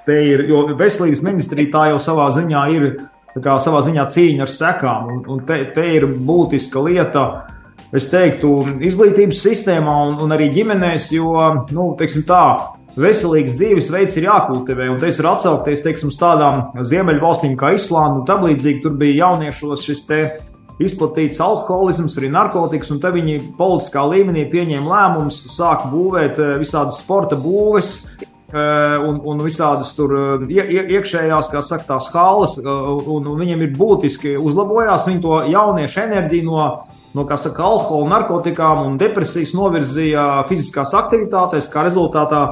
te 0.07 0.17
ir 0.31 0.47
jo 0.49 0.63
veselības 0.81 1.21
ministrija 1.29 1.75
tā 1.75 1.83
jau 1.91 1.99
savā 2.01 2.31
ziņā 2.39 2.63
ir. 2.73 2.89
Kā 3.33 3.57
savā 3.65 3.81
ziņā 3.87 4.05
cīņa 4.13 4.45
ar 4.45 4.53
sekām, 4.53 5.09
un, 5.09 5.23
un 5.33 5.43
te, 5.49 5.57
te 5.73 5.87
ir 5.97 6.05
būtiska 6.05 6.83
lieta, 6.85 7.23
es 7.97 8.11
teiktu, 8.13 8.51
izglītības 8.85 9.41
sistēmā 9.47 9.95
un, 10.11 10.19
un 10.25 10.35
arī 10.37 10.51
ģimenēs, 10.53 11.09
jo, 11.17 11.33
nu, 11.73 11.93
teiksim 11.97 12.27
tā, 12.29 12.45
veselīgs 12.97 13.57
dzīvesveids 13.57 14.19
ir 14.21 14.29
jākultivē. 14.29 14.89
Un 14.93 15.01
tas 15.01 15.19
ir 15.19 15.29
atsaukties 15.29 15.85
teiksim, 15.85 16.13
tādām 16.21 16.85
ziemeļvalstīm 16.89 17.57
kā 17.61 17.73
Islanda 17.77 18.21
un 18.21 18.27
tam 18.29 18.45
līdzīgi. 18.49 18.83
Tur 18.85 18.97
bija 19.01 19.27
jauniešos 19.27 19.87
šis 19.89 20.05
te 20.09 20.23
izplatīts 20.83 21.41
alkoholisms, 21.43 22.17
arī 22.19 22.31
narkotikas, 22.33 22.91
un 22.95 23.01
te 23.03 23.13
viņi 23.15 23.39
politiskā 23.59 24.05
līmenī 24.09 24.47
pieņēma 24.53 24.93
lēmumus, 24.93 25.43
sāka 25.53 25.89
būvēt 25.93 26.41
eh, 26.43 26.55
visādas 26.63 27.01
sporta 27.03 27.39
būves. 27.39 27.95
Eh, 28.53 28.99
un, 29.09 29.17
un 29.25 29.39
visādas 29.41 29.95
tur 29.97 30.11
eh, 30.13 30.43
ie, 30.53 30.83
iekšējās, 30.99 31.47
kā 31.49 31.63
saka, 31.65 31.87
tās 31.95 32.11
halas, 32.13 32.59
un, 32.61 33.25
un 33.25 33.39
viņiem 33.41 33.63
ir 33.65 33.71
būtiski 33.79 34.35
uzlabojās. 34.37 35.07
Viņi 35.09 35.23
to 35.25 35.39
jauniešu 35.49 36.03
enerģiju 36.03 36.45
no, 36.51 36.67
no 37.17 37.25
kā 37.31 37.39
saka, 37.41 37.65
alkohola, 37.65 38.11
narkotikām 38.11 38.83
un 38.91 38.99
depresijas 39.01 39.55
novirzīja 39.57 40.27
fiziskās 40.51 40.93
aktivitātēs, 41.01 41.71
kā 41.73 41.87
rezultātā 41.89 42.43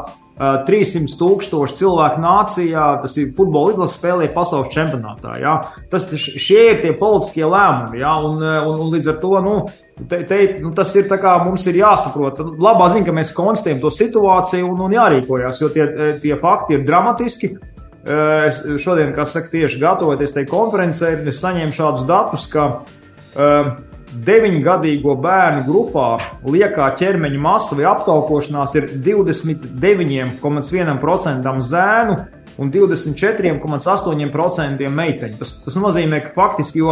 300 0.41 1.19
tūkstoši 1.21 1.77
cilvēku 1.83 2.23
nācijā, 2.23 2.85
tas 3.03 3.17
ir 3.21 3.33
futbola 3.37 3.75
izlases 3.75 3.99
spēlē 3.99 4.29
pasaules 4.33 4.73
čempionātā. 4.73 5.35
Ja? 5.43 5.57
Tas, 5.93 6.07
šie 6.17 6.63
ir 6.71 6.81
tie 6.81 6.95
politiskie 6.97 7.45
lēmumi, 7.45 8.01
ja? 8.01 8.15
un, 8.25 8.41
un, 8.41 8.79
un 8.87 8.95
līdz 8.95 9.11
ar 9.13 9.19
to 9.21 9.35
nu, 9.45 9.57
te, 10.01 10.23
te, 10.25 10.39
nu, 10.65 10.73
tas 10.77 10.95
ir 10.97 11.11
kā 11.11 11.35
mums 11.45 11.67
ir 11.69 11.83
jāsaprot. 11.83 12.41
Labā 12.57 12.89
ziņa, 12.95 13.09
ka 13.11 13.17
mēs 13.19 13.35
konstatējam 13.37 13.83
to 13.85 13.93
situāciju 13.93 14.71
un, 14.71 14.81
un 14.87 14.97
jārīkojas, 14.97 15.61
jo 15.61 15.69
tie, 15.75 15.91
tie 16.23 16.33
fakti 16.41 16.79
ir 16.79 16.89
dramatiski. 16.89 17.53
Es 18.01 18.63
šodien, 18.81 19.13
kā 19.13 19.27
saka, 19.29 19.53
tieši 19.53 19.77
gatavoties 19.83 20.33
tai 20.33 20.47
konferencē, 20.49 21.19
es 21.29 21.43
saņēmu 21.43 21.77
šādus 21.77 22.07
datus, 22.09 22.47
ka 22.49 22.71
uh, 22.81 23.75
9-gadīgo 24.11 25.15
bērnu 25.23 25.63
grupā 25.67 26.19
liekā 26.47 26.95
ķermeņa 26.99 27.41
masa 27.41 27.77
vai 27.79 27.85
aptaukošanās 27.93 28.75
ir 28.81 28.85
29,1% 29.07 31.61
zēnu 31.71 32.15
un 32.61 32.67
24,8% 32.75 34.89
meiteņu. 34.91 35.37
Tas, 35.41 35.51
tas 35.65 35.75
nozīmē, 35.81 36.17
ka 36.25 36.31
faktiski, 36.37 36.79
jo 36.83 36.91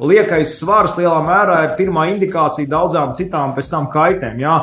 liekais 0.00 0.56
svars 0.60 0.96
lielā 0.98 1.18
mērā 1.24 1.58
ir 1.66 1.74
pirmā 1.78 2.06
indikācija 2.12 2.68
daudzām 2.70 3.14
citām 3.16 3.54
pēc 3.56 3.66
tam 3.72 3.84
kaitēm. 3.92 4.40
Jā. 4.42 4.56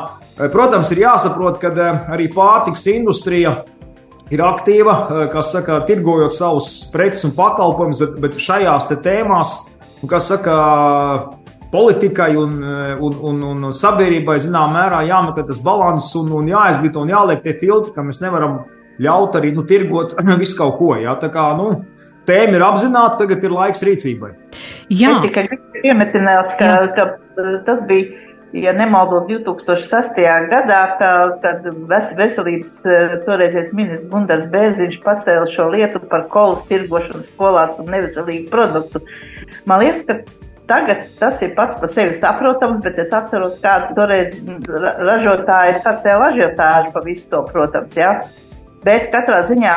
Protams, 0.52 0.90
ir 0.94 1.04
jāsaprot, 1.04 1.60
ka 1.62 1.68
eh, 1.70 2.08
arī 2.14 2.26
pārtiks 2.34 2.86
industrija 2.92 3.50
ir 4.34 4.40
aktīva, 4.44 4.94
eh, 4.94 5.24
kas 5.32 5.46
saka, 5.54 5.72
tirgojot 5.88 6.32
savus 6.34 6.68
preces 6.92 7.26
un 7.28 7.32
pakalpojumus, 7.36 8.00
bet, 8.22 8.32
šajās 8.42 8.84
tēmās, 9.04 9.48
kas 10.10 10.24
saka, 10.32 10.54
politikai 11.74 12.36
un, 12.38 12.54
un, 13.02 13.18
un, 13.30 13.42
un 13.66 13.74
sabiedrībai 13.74 14.38
zināmā 14.44 14.78
mērā 14.78 15.02
jāmeklē 15.08 15.42
tas 15.48 15.58
līdzsvars 15.58 16.12
un, 16.20 16.30
un 16.38 16.50
jāizglīto 16.52 17.02
un 17.02 17.10
jāliek 17.10 17.42
tie 17.42 17.56
filtri, 17.58 17.94
ka 17.96 18.04
mēs 18.06 18.22
nevaram 18.22 18.60
ļaut 19.02 19.34
arī 19.40 19.50
nu, 19.56 19.64
tirgot 19.66 20.14
visu 20.42 20.58
kaut 20.60 20.78
ko. 20.78 20.94
Jā. 21.02 21.16
Tā 21.22 21.32
kā 21.34 21.48
nu, 21.58 21.70
tēma 22.28 22.60
ir 22.60 22.66
apzināta, 22.66 23.24
tagad 23.24 23.42
ir 23.42 23.56
laiks 23.56 23.82
rīcībai. 23.86 24.30
Jā, 24.92 25.16
es 25.16 25.24
tikai 25.24 25.48
piemetināt, 25.80 26.54
ka, 26.60 26.76
ka 26.94 27.08
tas 27.66 27.82
bija. 27.90 28.20
Ja 28.54 28.70
nemaldos 28.70 29.24
2006. 29.26 30.20
gadā, 30.46 30.80
ka, 31.00 31.08
kad 31.42 31.64
veselības 31.90 32.76
toreizais 33.24 33.72
ministrs 33.74 34.06
Gunārs 34.12 34.44
Bērziņš 34.52 35.00
pacēla 35.02 35.48
šo 35.50 35.66
lietu 35.72 35.98
par 36.12 36.28
kolas 36.30 36.62
tirgošanu 36.68 37.26
skolās 37.26 37.80
un 37.82 37.90
neveselīgu 37.90 38.46
produktu. 38.54 39.02
Man 39.66 39.82
liekas, 39.82 40.06
ka 40.06 40.20
Tagad 40.70 41.02
tas 41.18 41.42
ir 41.44 41.52
pats 41.58 41.76
par 41.76 41.90
sevi 41.92 42.14
saprotams, 42.16 42.78
bet 42.84 42.96
es 43.02 43.12
atceros, 43.12 43.58
kāda 43.60 43.92
toreiz 43.98 44.38
ražotāji 45.04 45.82
sacēla 45.84 46.30
ažiotāžu 46.32 46.94
pa 46.94 47.02
visu 47.04 47.28
to, 47.34 47.42
protams, 47.50 47.92
jā. 47.98 48.14
Bet 48.84 49.10
katrā 49.12 49.42
ziņā, 49.48 49.74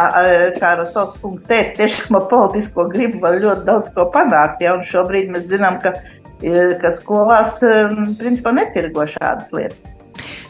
kā 0.59 0.73
Rostovs 0.79 1.19
kungs 1.19 1.43
teica, 1.47 1.75
tiešām 1.81 2.19
ar 2.19 2.25
politisko 2.31 2.87
gribu 2.91 3.21
var 3.23 3.35
ļoti 3.43 3.67
daudz 3.67 3.91
ko 3.95 4.07
panākt, 4.15 4.63
jā, 4.63 4.77
un 4.79 4.87
šobrīd 4.87 5.31
mēs 5.35 5.45
zinām, 5.51 5.79
ka, 5.83 5.93
ka 6.81 6.95
skolās, 7.01 7.59
principā, 8.19 8.55
netirgo 8.55 9.07
šādas 9.11 9.51
lietas. 9.55 9.96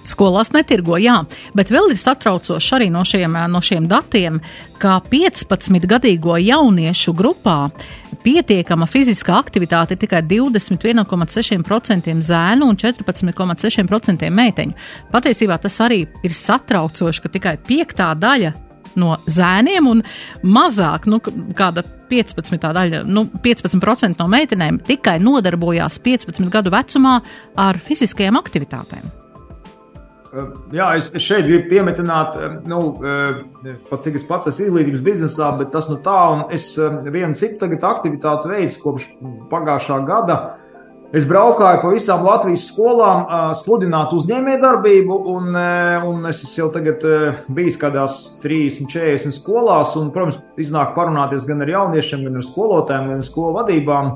Skolās 0.08 0.54
netirgo, 0.56 0.96
jā, 1.02 1.18
bet 1.58 1.72
vēl 1.74 1.92
ir 1.92 2.00
satraucoši 2.00 2.76
arī 2.78 2.90
no 2.94 3.04
šiem, 3.08 3.36
no 3.52 3.62
šiem 3.64 3.90
datiem, 3.92 4.40
ka 4.80 5.00
15-gadīgo 5.12 6.38
jauniešu 6.40 7.14
grupā 7.18 7.58
pietiekama 8.24 8.88
fiziskā 8.90 9.36
aktivitāte 9.40 9.96
ir 9.96 10.02
tikai 10.02 10.22
21,6% 10.30 12.16
zēnu 12.30 12.70
un 12.72 12.80
14,6% 12.80 14.32
meiteņu. 14.40 14.78
Patiesībā 15.12 15.60
tas 15.64 15.82
arī 15.84 16.06
ir 16.24 16.36
satraucoši, 16.36 17.24
ka 17.24 17.34
tikai 17.34 17.58
piektā 17.68 18.14
daļa 18.16 18.54
no 18.98 19.14
zēniem 19.30 19.92
un 19.92 20.02
mazāk, 20.48 21.06
nu, 21.12 21.20
kāda 21.58 21.84
15 22.10 22.58
daļa, 22.64 23.04
nu, 23.12 23.28
15% 23.44 24.22
no 24.22 24.28
meitenēm 24.32 24.82
tikai 24.88 25.18
nodarbojās 25.24 26.00
15 26.04 26.52
gadu 26.54 26.74
vecumā 26.74 27.20
ar 27.60 27.80
fiziskajām 27.84 28.40
aktivitātēm. 28.40 29.27
Jā, 30.76 30.88
es 30.98 31.24
šeit 31.24 31.46
gribu 31.48 31.70
piemetināt, 31.72 32.36
nu, 32.68 32.82
pat 33.88 34.04
cik 34.04 34.18
es 34.20 34.26
pats 34.28 34.50
esmu 34.52 34.68
izglītības 34.68 35.04
biznesā, 35.06 35.54
bet 35.60 35.72
tas 35.72 35.88
nu 35.92 36.00
tā, 36.04 36.18
un 36.34 36.46
es 36.56 36.74
vienu 37.08 37.38
citu 37.40 37.62
tagad 37.64 37.86
aktivitāti 37.88 38.52
veicu 38.52 38.82
kopš 38.84 39.10
pagājušā 39.52 40.02
gada. 40.08 40.40
Es 41.16 41.24
braukāju 41.24 41.80
pa 41.80 41.90
visām 41.94 42.26
Latvijas 42.28 42.66
skolām, 42.68 43.22
sludināt 43.56 44.12
uzņēmējdarbību, 44.12 45.20
un, 45.32 45.54
un 46.10 46.28
es 46.28 46.42
jau 46.58 46.68
tagad 46.74 47.06
bijis 47.56 47.80
kādās 47.80 48.18
30, 48.44 48.90
40 48.92 49.38
skolās, 49.38 49.96
un, 49.96 50.12
protams, 50.12 50.42
iznāk 50.60 50.92
parunāties 50.98 51.48
gan 51.48 51.64
ar 51.64 51.72
jauniešiem, 51.72 52.28
gan 52.28 52.42
ar 52.42 52.48
skolotājiem, 52.50 53.08
gan 53.14 53.24
ar 53.24 53.30
skolu 53.30 53.56
vadībām. 53.62 54.12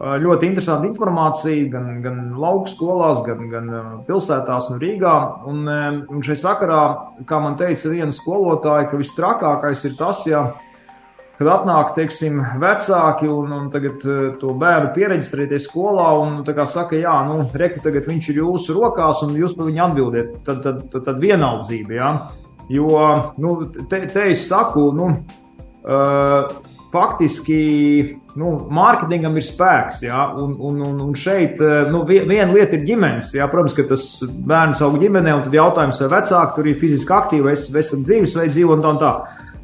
Ļoti 0.00 0.48
interesanta 0.48 0.88
informācija 0.88 1.68
gan, 1.70 2.00
gan 2.02 2.16
lauku 2.40 2.70
skolās, 2.72 3.20
gan, 3.26 3.44
gan 3.52 3.68
pilsētās 4.08 4.70
un 4.72 4.80
Rīgā. 4.82 5.14
Un, 5.46 5.62
un 5.68 6.24
šai 6.24 6.38
sakarā, 6.40 6.82
kā 7.28 7.38
man 7.42 7.54
teica 7.60 7.92
viena 7.92 8.14
skolotāja, 8.14 8.88
ka 8.90 8.98
viss 8.98 9.14
trakākais 9.14 9.84
ir 9.86 9.94
tas, 10.00 10.24
ja 10.26 10.46
kad 11.42 11.50
atnāk, 11.50 11.92
teiksim, 11.96 12.40
vecāki 12.62 13.28
un, 13.30 13.52
un 13.56 13.68
tagad 13.72 14.02
to 14.40 14.54
bērnu 14.58 14.92
pieregistrēties 14.94 15.66
skolā 15.66 16.08
un 16.22 16.40
kā 16.46 16.66
saka, 16.68 16.98
jā, 17.00 17.14
nu, 17.28 17.42
reku 17.58 17.82
tagad 17.84 18.06
viņš 18.10 18.28
ir 18.30 18.42
jūsu 18.42 18.76
rokās 18.76 19.22
un 19.26 19.34
jūs 19.38 19.56
par 19.58 19.70
viņu 19.70 19.82
atbildiet, 19.86 20.34
tad, 20.46 20.62
tad, 20.64 20.84
tad, 20.92 21.06
tad 21.08 21.22
vienaldzība, 21.22 21.96
jā. 21.98 22.12
Jo, 22.72 22.90
nu, 23.42 23.56
te, 23.90 24.04
te 24.12 24.28
es 24.30 24.46
saku, 24.48 24.86
nu, 24.96 25.08
uh, 25.82 26.52
faktiski 26.92 27.58
nu, 28.38 28.52
mārketingam 28.72 29.36
ir 29.38 29.46
spēks. 29.46 30.02
Ja? 30.06 30.26
Un, 30.38 30.54
un, 30.60 30.80
un, 30.86 30.98
un 31.06 31.14
šeit 31.18 31.60
nu, 31.92 32.02
viena 32.08 32.50
lieta 32.52 32.76
ir 32.78 32.86
ģimenes. 32.88 33.32
Ja? 33.36 33.48
Protams, 33.52 33.76
ka 33.78 33.86
tas 33.90 34.08
bērns 34.22 34.82
aug 34.84 34.98
ģimenē, 35.00 35.36
un 35.38 35.46
tad 35.46 35.56
jautājums, 35.56 36.02
vai 36.04 36.10
vecāki 36.18 36.58
tur 36.58 36.68
ir 36.68 36.82
fiziski 36.82 37.16
aktīvi, 37.16 37.46
vai 37.48 37.56
esat 37.56 38.04
dzīvesveids 38.04 38.58
dzīvo 38.58 38.76
un 38.76 38.84
tā 38.84 38.92
un 38.92 39.00
tā. 39.02 39.14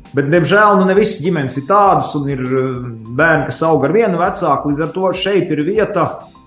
Bet, 0.08 0.30
diemžēl, 0.32 0.78
nu, 0.80 0.88
ne 0.88 0.96
visas 0.96 1.20
ģimenes 1.20 1.58
ir 1.60 1.68
tādas, 1.68 2.14
un 2.16 2.30
ir 2.32 2.40
bērni, 2.40 3.50
kas 3.50 3.60
aug 3.68 3.84
ar 3.84 3.92
vienu 3.92 4.20
vecāku. 4.20 4.72
Līdz 4.72 4.86
ar 4.86 4.92
to 4.94 5.12
šeit 5.20 5.52
ir 5.52 5.66
vieta 5.66 6.08
Eh, 6.16 6.37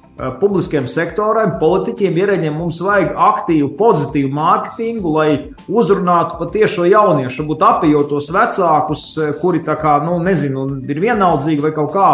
publiskiem 0.42 0.88
sektoram, 0.92 1.56
politiķiem, 1.62 2.18
ierēģiem 2.22 2.58
mums 2.58 2.82
vajag 2.86 3.16
aktīvu, 3.30 3.72
pozitīvu 3.80 4.30
mārketingu, 4.36 5.14
lai 5.16 5.30
uzrunātu 5.70 6.38
patiešo 6.42 6.86
jauniešu, 6.90 7.48
būtu 7.50 7.68
apjotos 7.68 8.30
vecākus, 8.34 9.06
eh, 9.18 9.34
kuri 9.42 9.64
tā 9.66 9.78
kā, 9.82 9.98
nu, 10.06 10.20
nezinu, 10.22 10.68
ir 10.90 11.02
vienaldzīgi 11.08 11.66
vai 11.66 11.72
kaut 11.72 11.94
kā. 11.96 12.12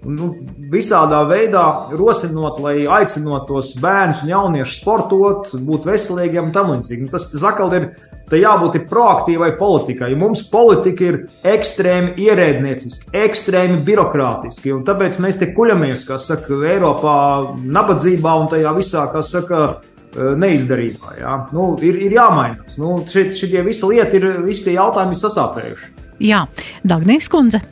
Nu, 0.00 0.30
visādā 0.72 1.18
veidā 1.28 1.64
rosinot, 1.92 2.60
lai 2.64 2.86
aicinot 2.88 3.44
tos 3.50 3.74
bērnus 3.80 4.22
un 4.24 4.30
jauniešus 4.32 4.78
sportot, 4.80 5.50
būt 5.60 5.88
veselīgiem 5.90 6.48
un 6.48 6.54
tam 6.54 6.72
līdzīgi. 6.72 7.04
Nu, 7.04 7.12
tas, 7.12 7.28
tas 7.32 7.44
atkal 7.50 7.74
ir 7.76 7.90
Te 8.30 8.38
jābūt 8.38 8.84
proaktīvai 8.86 9.50
politikai. 9.58 10.12
Mums 10.18 10.44
politika 10.52 11.06
ir 11.08 11.16
ekstrēmi 11.50 12.12
ierēdnieciska, 12.22 13.10
ekstrēmi 13.24 13.80
birokrātiski. 13.86 14.76
Tāpēc 14.86 15.18
mēs 15.22 15.40
te 15.40 15.48
kuļamies, 15.56 16.04
kā 16.06 16.18
saka, 16.22 16.60
Eiropā, 16.70 17.14
nabadzībā 17.58 18.34
un 18.38 18.46
tajā 18.52 18.74
visā, 18.76 19.08
kā 19.10 19.24
saka, 19.26 19.80
eh, 20.14 20.30
neizdarībā. 20.44 21.16
Jā. 21.18 21.34
Nu, 21.56 21.72
ir, 21.82 21.98
ir 22.06 22.14
jāmainās. 22.14 22.78
Nu, 22.78 23.00
šie, 23.02 23.64
visi 23.66 23.90
lieti 23.90 24.22
ir, 24.22 24.28
visi 24.46 24.68
tie 24.68 24.76
jautājumi 24.78 25.18
ir 25.18 25.22
sasāpējuši. 25.24 25.90
Jā, 26.20 26.44
Dagnijas 26.86 27.26
kundze, 27.32 27.64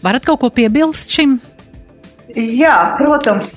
varat 0.00 0.24
kaut 0.24 0.40
ko 0.40 0.48
piebilst 0.48 1.12
šim? 1.12 1.40
Jā, 2.36 2.92
protams, 2.98 3.54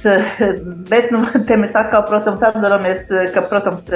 bet 0.87 1.09
nu, 1.11 1.25
te 1.47 1.55
mēs 1.59 1.73
atkal, 1.75 2.05
protams, 2.07 2.43
atdaramies, 2.47 3.09
ka, 3.33 3.43
protams, 3.51 3.89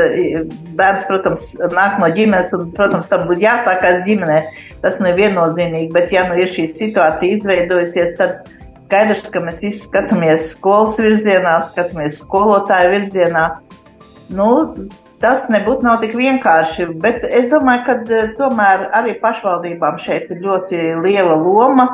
bērns, 0.76 1.06
protams, 1.08 1.46
nāk 1.72 2.02
no 2.02 2.10
ģimenes 2.12 2.52
un, 2.58 2.68
protams, 2.76 3.08
tam 3.12 3.24
būtu 3.30 3.46
jāsākās 3.46 4.02
ģimenē. 4.08 4.42
Tas 4.84 5.00
nu 5.00 5.08
ir 5.14 5.22
viennozīmīgi, 5.22 5.88
bet 5.96 6.12
ja 6.12 6.26
nu 6.28 6.36
ir 6.36 6.52
šī 6.52 6.68
situācija 6.74 7.38
izveidojusies, 7.38 8.12
tad 8.20 8.44
skaidrs, 8.84 9.24
ka 9.32 9.40
mēs 9.46 9.64
visi 9.64 9.86
skatāmies 9.86 10.52
skolas 10.52 11.00
virzienā, 11.00 11.56
skatāmies 11.70 12.20
skolotāju 12.20 12.92
virzienā. 12.98 13.48
Nu, 14.36 14.50
tas 15.24 15.48
nebūtu 15.54 15.88
nav 15.88 16.02
tik 16.04 16.18
vienkārši, 16.20 16.92
bet 17.00 17.24
es 17.30 17.48
domāju, 17.54 17.86
ka 17.88 17.96
eh, 18.04 18.34
tomēr 18.36 18.90
arī 19.00 19.16
pašvaldībām 19.24 20.02
šeit 20.04 20.28
ir 20.34 20.44
ļoti 20.44 20.82
liela 21.06 21.40
loma 21.40 21.88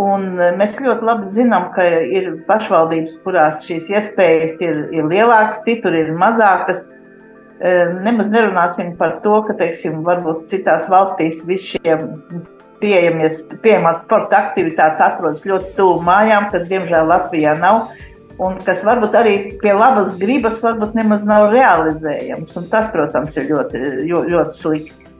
Un 0.00 0.38
e, 0.40 0.48
mēs 0.56 0.78
ļoti 0.80 1.04
labi 1.04 1.28
zinām, 1.34 1.68
ka 1.74 1.84
ir 2.00 2.30
pašvaldības, 2.46 3.18
kurās 3.24 3.64
šīs 3.66 3.90
iespējas 3.92 4.60
ir, 4.64 4.86
ir 4.94 5.08
lielākas, 5.10 5.60
citur 5.66 5.96
ir 5.96 6.14
mazākas. 6.16 6.86
E, 7.60 7.72
nemaz 8.02 8.30
nerunāsim 8.32 8.94
par 8.96 9.18
to, 9.24 9.42
ka, 9.46 9.56
teiksim, 9.58 10.00
varbūt 10.06 10.46
citās 10.50 10.88
valstīs 10.90 11.42
visi 11.48 11.76
šie 11.76 11.98
pieejamās 12.82 14.00
sporta 14.02 14.40
aktivitātes 14.48 15.02
atrodas 15.04 15.44
ļoti 15.46 15.76
tuvu 15.76 16.00
mājām, 16.02 16.48
kas, 16.50 16.64
diemžēl, 16.70 17.06
Latvijā 17.12 17.52
nav. 17.60 17.92
Un 18.42 18.56
kas 18.64 18.80
varbūt 18.82 19.12
arī 19.14 19.34
pie 19.60 19.74
labas 19.76 20.16
gribas, 20.18 20.62
varbūt 20.64 20.96
nemaz 20.96 21.20
nav 21.28 21.50
realizējams. 21.52 22.56
Un 22.58 22.64
tas, 22.72 22.88
protams, 22.94 23.36
ir 23.36 23.52
ļoti, 23.52 23.82
ļoti, 24.08 24.32
ļoti 24.32 24.56
slikti. 24.56 25.12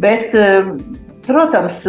Bet, 0.00 0.32
e, 0.34 0.64
protams, 1.28 1.84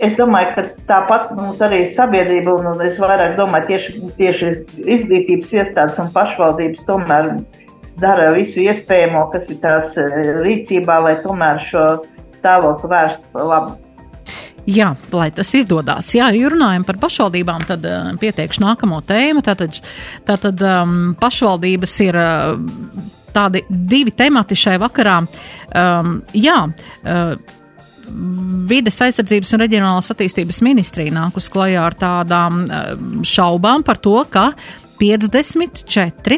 Es 0.00 0.14
domāju, 0.16 0.54
ka 0.56 0.62
tāpat 0.88 1.34
mums 1.36 1.60
arī 1.64 1.82
sabiedrība, 1.92 2.54
un, 2.56 2.70
un 2.72 2.84
es 2.86 2.96
vairāk 3.00 3.34
domāju, 3.36 3.66
tieši, 3.68 3.96
tieši 4.16 4.52
izglītības 4.96 5.52
iestādes 5.58 6.00
un 6.00 6.08
pašvaldības 6.14 6.86
tomēr 6.88 7.34
dara 8.00 8.30
visu 8.32 8.62
iespējamo, 8.64 9.26
kas 9.34 9.50
ir 9.52 9.60
tās 9.60 9.98
e, 10.00 10.06
rīcībā, 10.40 10.96
lai 11.04 11.18
tomēr 11.20 11.60
šo 11.66 11.84
stāvokli 12.38 12.90
vērstu 12.94 13.32
par 13.34 13.48
labu. 13.52 13.76
Jā, 14.70 14.90
lai 15.16 15.28
tas 15.34 15.52
izdodas. 15.56 16.10
Jā, 16.14 16.30
ja 16.36 16.48
runājam 16.52 16.84
par 16.86 16.98
pašvaldībām, 17.00 17.64
tad 17.68 17.86
uh, 17.88 18.10
pieteikšu 18.20 18.62
nākamo 18.62 19.00
tēmu. 19.08 19.42
Tātad, 19.44 19.80
tātad 20.28 20.60
um, 20.64 20.98
pašvaldības 21.18 21.94
ir 22.04 22.18
uh, 22.20 22.52
tādi 23.34 23.64
divi 23.68 24.12
temati 24.14 24.58
šai 24.58 24.76
vakarā. 24.82 25.16
Um, 25.72 26.20
jā, 26.36 26.58
uh, 26.68 27.56
vides 28.70 29.00
aizsardzības 29.04 29.54
un 29.54 29.64
reģionālās 29.64 30.12
attīstības 30.14 30.60
ministrija 30.66 31.14
nākus 31.14 31.50
klajā 31.52 31.82
ar 31.86 31.96
tādām 31.98 32.62
eh, 32.66 32.92
šaubām 33.26 33.84
par 33.86 34.00
to, 34.02 34.18
ka 34.30 34.50
54 35.00 36.36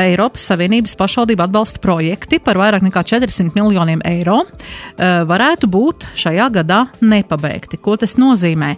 Eiropas 0.00 0.48
Savienības 0.50 0.96
pašvaldību 0.98 1.44
atbalsta 1.44 1.78
projekti 1.82 2.40
par 2.42 2.58
vairāk 2.58 2.82
nekā 2.82 3.04
400 3.06 3.54
miljoniem 3.54 4.02
eiro 4.08 4.42
eh, 4.42 5.22
varētu 5.30 5.70
būt 5.70 6.10
šajā 6.18 6.50
gadā 6.60 6.84
nepabeigti. 7.00 7.78
Ko 7.78 7.96
tas 8.00 8.16
nozīmē? 8.18 8.74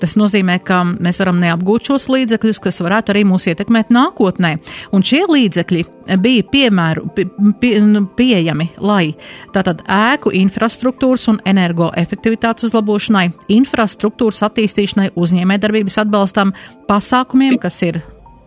Tas 0.00 0.16
nozīmē, 0.16 0.58
ka 0.64 0.82
mēs 0.88 1.20
varam 1.22 1.40
neapgūt 1.42 1.90
šos 1.90 2.08
līdzekļus, 2.12 2.60
kas 2.64 2.80
varētu 2.84 3.12
arī 3.14 3.24
mūs 3.28 3.48
ietekmēt 3.52 3.92
nākotnē. 3.92 4.54
Un 4.96 5.04
šie 5.06 5.22
līdzekļi 5.28 5.82
bija 6.20 6.46
piemēru, 6.52 7.06
pie, 7.16 7.26
pie, 7.60 7.74
nu, 7.84 8.04
pieejami, 8.16 8.70
lai 8.80 9.12
tātad 9.54 9.84
ēku 9.84 10.32
infrastruktūras 10.40 11.28
un 11.32 11.42
energoefektivitātes 11.48 12.70
uzlabošanai, 12.70 13.28
infrastruktūras 13.60 14.42
attīstīšanai, 14.48 15.10
uzņēmējdarbības 15.20 16.00
atbalstam, 16.04 16.54
pasākumiem, 16.88 17.60
kas 17.60 17.82
ir 17.86 18.00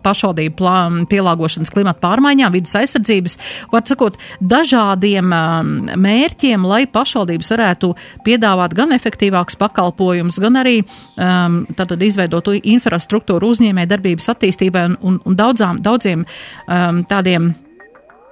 pašvaldību 0.04 0.56
plānu 0.58 1.06
pielāgošanas 1.10 1.72
klimata 1.74 2.02
pārmaiņām, 2.04 2.54
vidas 2.54 2.76
aizsardzības, 2.80 3.38
var 3.72 3.84
sakot, 3.88 4.18
dažādiem 4.40 5.32
um, 5.34 5.72
mērķiem, 6.04 6.66
lai 6.68 6.84
pašvaldības 6.90 7.52
varētu 7.54 7.92
piedāvāt 8.26 8.76
gan 8.76 8.94
efektīvākus 8.96 9.58
pakalpojumus, 9.60 10.40
gan 10.42 10.60
arī 10.60 10.78
um, 10.84 11.62
tātad 11.76 12.02
izveidotu 12.04 12.58
infrastruktūru 12.60 13.54
uzņēmē 13.54 13.88
darbības 13.90 14.30
attīstībai 14.34 14.88
un, 14.92 14.98
un, 15.02 15.20
un 15.24 15.38
daudzām, 15.38 15.82
daudziem 15.84 16.24
um, 16.24 17.04
tādiem 17.10 17.54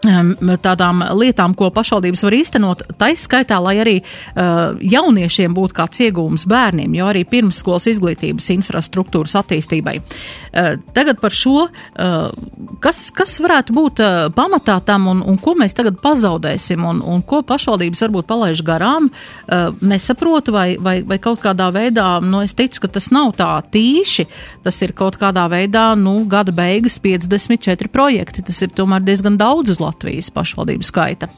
tādām 0.02 1.02
lietām, 1.14 1.54
ko 1.54 1.70
pašvaldības 1.70 2.24
var 2.26 2.34
īstenot, 2.34 2.82
taiskaitā, 2.98 3.58
lai 3.62 3.76
arī 3.82 3.94
uh, 4.02 4.74
jauniešiem 4.82 5.54
būtu 5.54 5.76
kāds 5.76 6.02
iegūms 6.02 6.46
bērniem, 6.50 6.96
jo 6.98 7.06
arī 7.06 7.22
pirmsskolas 7.28 7.86
izglītības 7.92 8.48
infrastruktūras 8.56 9.36
attīstībai. 9.38 9.98
Uh, 10.00 10.74
tagad 10.94 11.20
par 11.22 11.34
šo, 11.34 11.68
uh, 11.68 12.74
kas, 12.82 13.04
kas 13.14 13.36
varētu 13.42 13.76
būt 13.76 14.02
uh, 14.02 14.26
pamatā 14.34 14.80
tam 14.84 15.06
un, 15.12 15.22
un 15.22 15.38
ko 15.38 15.54
mēs 15.58 15.76
tagad 15.78 16.00
pazaudēsim 16.02 16.82
un, 16.88 17.02
un 17.06 17.22
ko 17.22 17.44
pašvaldības 17.46 18.02
varbūt 18.06 18.30
palaiž 18.30 18.64
garām, 18.66 19.06
uh, 19.08 19.70
nesaprotu 19.86 20.56
vai, 20.56 20.74
vai, 20.82 20.98
vai 21.06 21.20
kaut 21.22 21.42
kādā 21.44 21.70
veidā, 21.74 22.16
nu 22.26 22.42
es 22.42 22.56
ticu, 22.58 22.82
ka 22.82 22.92
tas 22.98 23.12
nav 23.14 23.36
tā 23.38 23.52
tīši, 23.70 24.26
tas 24.66 24.82
ir 24.82 24.96
kaut 24.98 25.20
kādā 25.20 25.46
veidā, 25.52 25.92
nu, 25.98 26.18
gada 26.26 26.50
beigas 26.54 26.98
54 27.02 27.92
projekti, 27.92 28.42
tas 28.50 28.62
ir 28.66 28.74
tomēr 28.74 29.06
diezgan 29.06 29.38
daudz 29.38 29.76
uz 29.76 29.78
Latviju. 29.78 29.91
Latvijas 29.92 30.32
pašvaldību 30.34 30.88
skaita. 30.88 31.28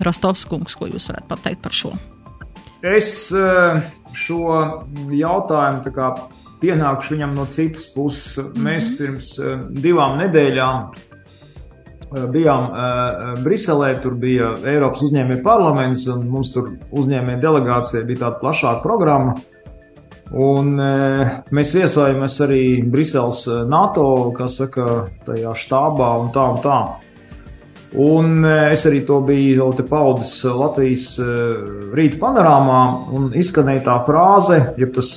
Rostovs 0.00 0.46
kungs, 0.48 0.78
ko 0.78 0.88
jūs 0.88 1.10
varētu 1.10 1.28
pateikt 1.28 1.62
par 1.64 1.76
šo? 1.76 1.92
Es 2.80 3.28
eh, 3.36 3.82
šo 4.16 4.40
jautājumu 5.12 5.92
pienākuši 6.60 7.14
viņam 7.16 7.36
no 7.36 7.44
citas 7.52 7.86
puses. 7.92 8.38
Mm 8.38 8.52
-hmm. 8.52 8.64
Mēs 8.64 8.90
pirms 8.98 9.38
eh, 9.38 9.58
divām 9.82 10.18
nedēļām 10.18 10.88
eh, 10.88 12.26
bijām 12.32 12.72
Briselē, 13.44 14.00
tur 14.02 14.14
bija 14.14 14.54
Eiropas 14.64 15.02
uzņēmēja 15.02 15.42
parlaments, 15.44 16.06
un 16.08 16.26
mums 16.28 16.52
tur 16.52 16.72
uzņēmēja 16.90 17.40
delegācija 17.40 18.04
bija 18.04 18.18
tāda 18.18 18.40
plašāka 18.40 18.82
programma. 18.82 19.34
Un, 20.30 20.76
mēs 21.50 21.74
viesojamies 21.74 22.40
arī 22.40 22.82
Briseles 22.86 23.46
NATO, 23.66 24.30
kas 24.30 24.56
saka, 24.56 25.06
tajā 25.26 25.54
štābā 25.54 26.20
un 26.22 26.30
tā 26.30 26.44
un 26.52 26.60
tā. 26.62 26.80
Un 27.98 28.44
e, 28.44 28.56
es 28.70 28.84
arī 28.86 29.00
to 29.06 29.18
biju 29.26 29.72
paudis 29.88 30.36
Latvijas 30.44 31.16
e, 31.18 31.24
rīta 31.96 32.20
panorāmā, 32.20 32.80
un 33.16 33.30
izskanēja 33.34 33.82
tā 33.88 33.96
frāze, 34.06 34.60
jeb 34.78 34.94
tas 34.94 35.16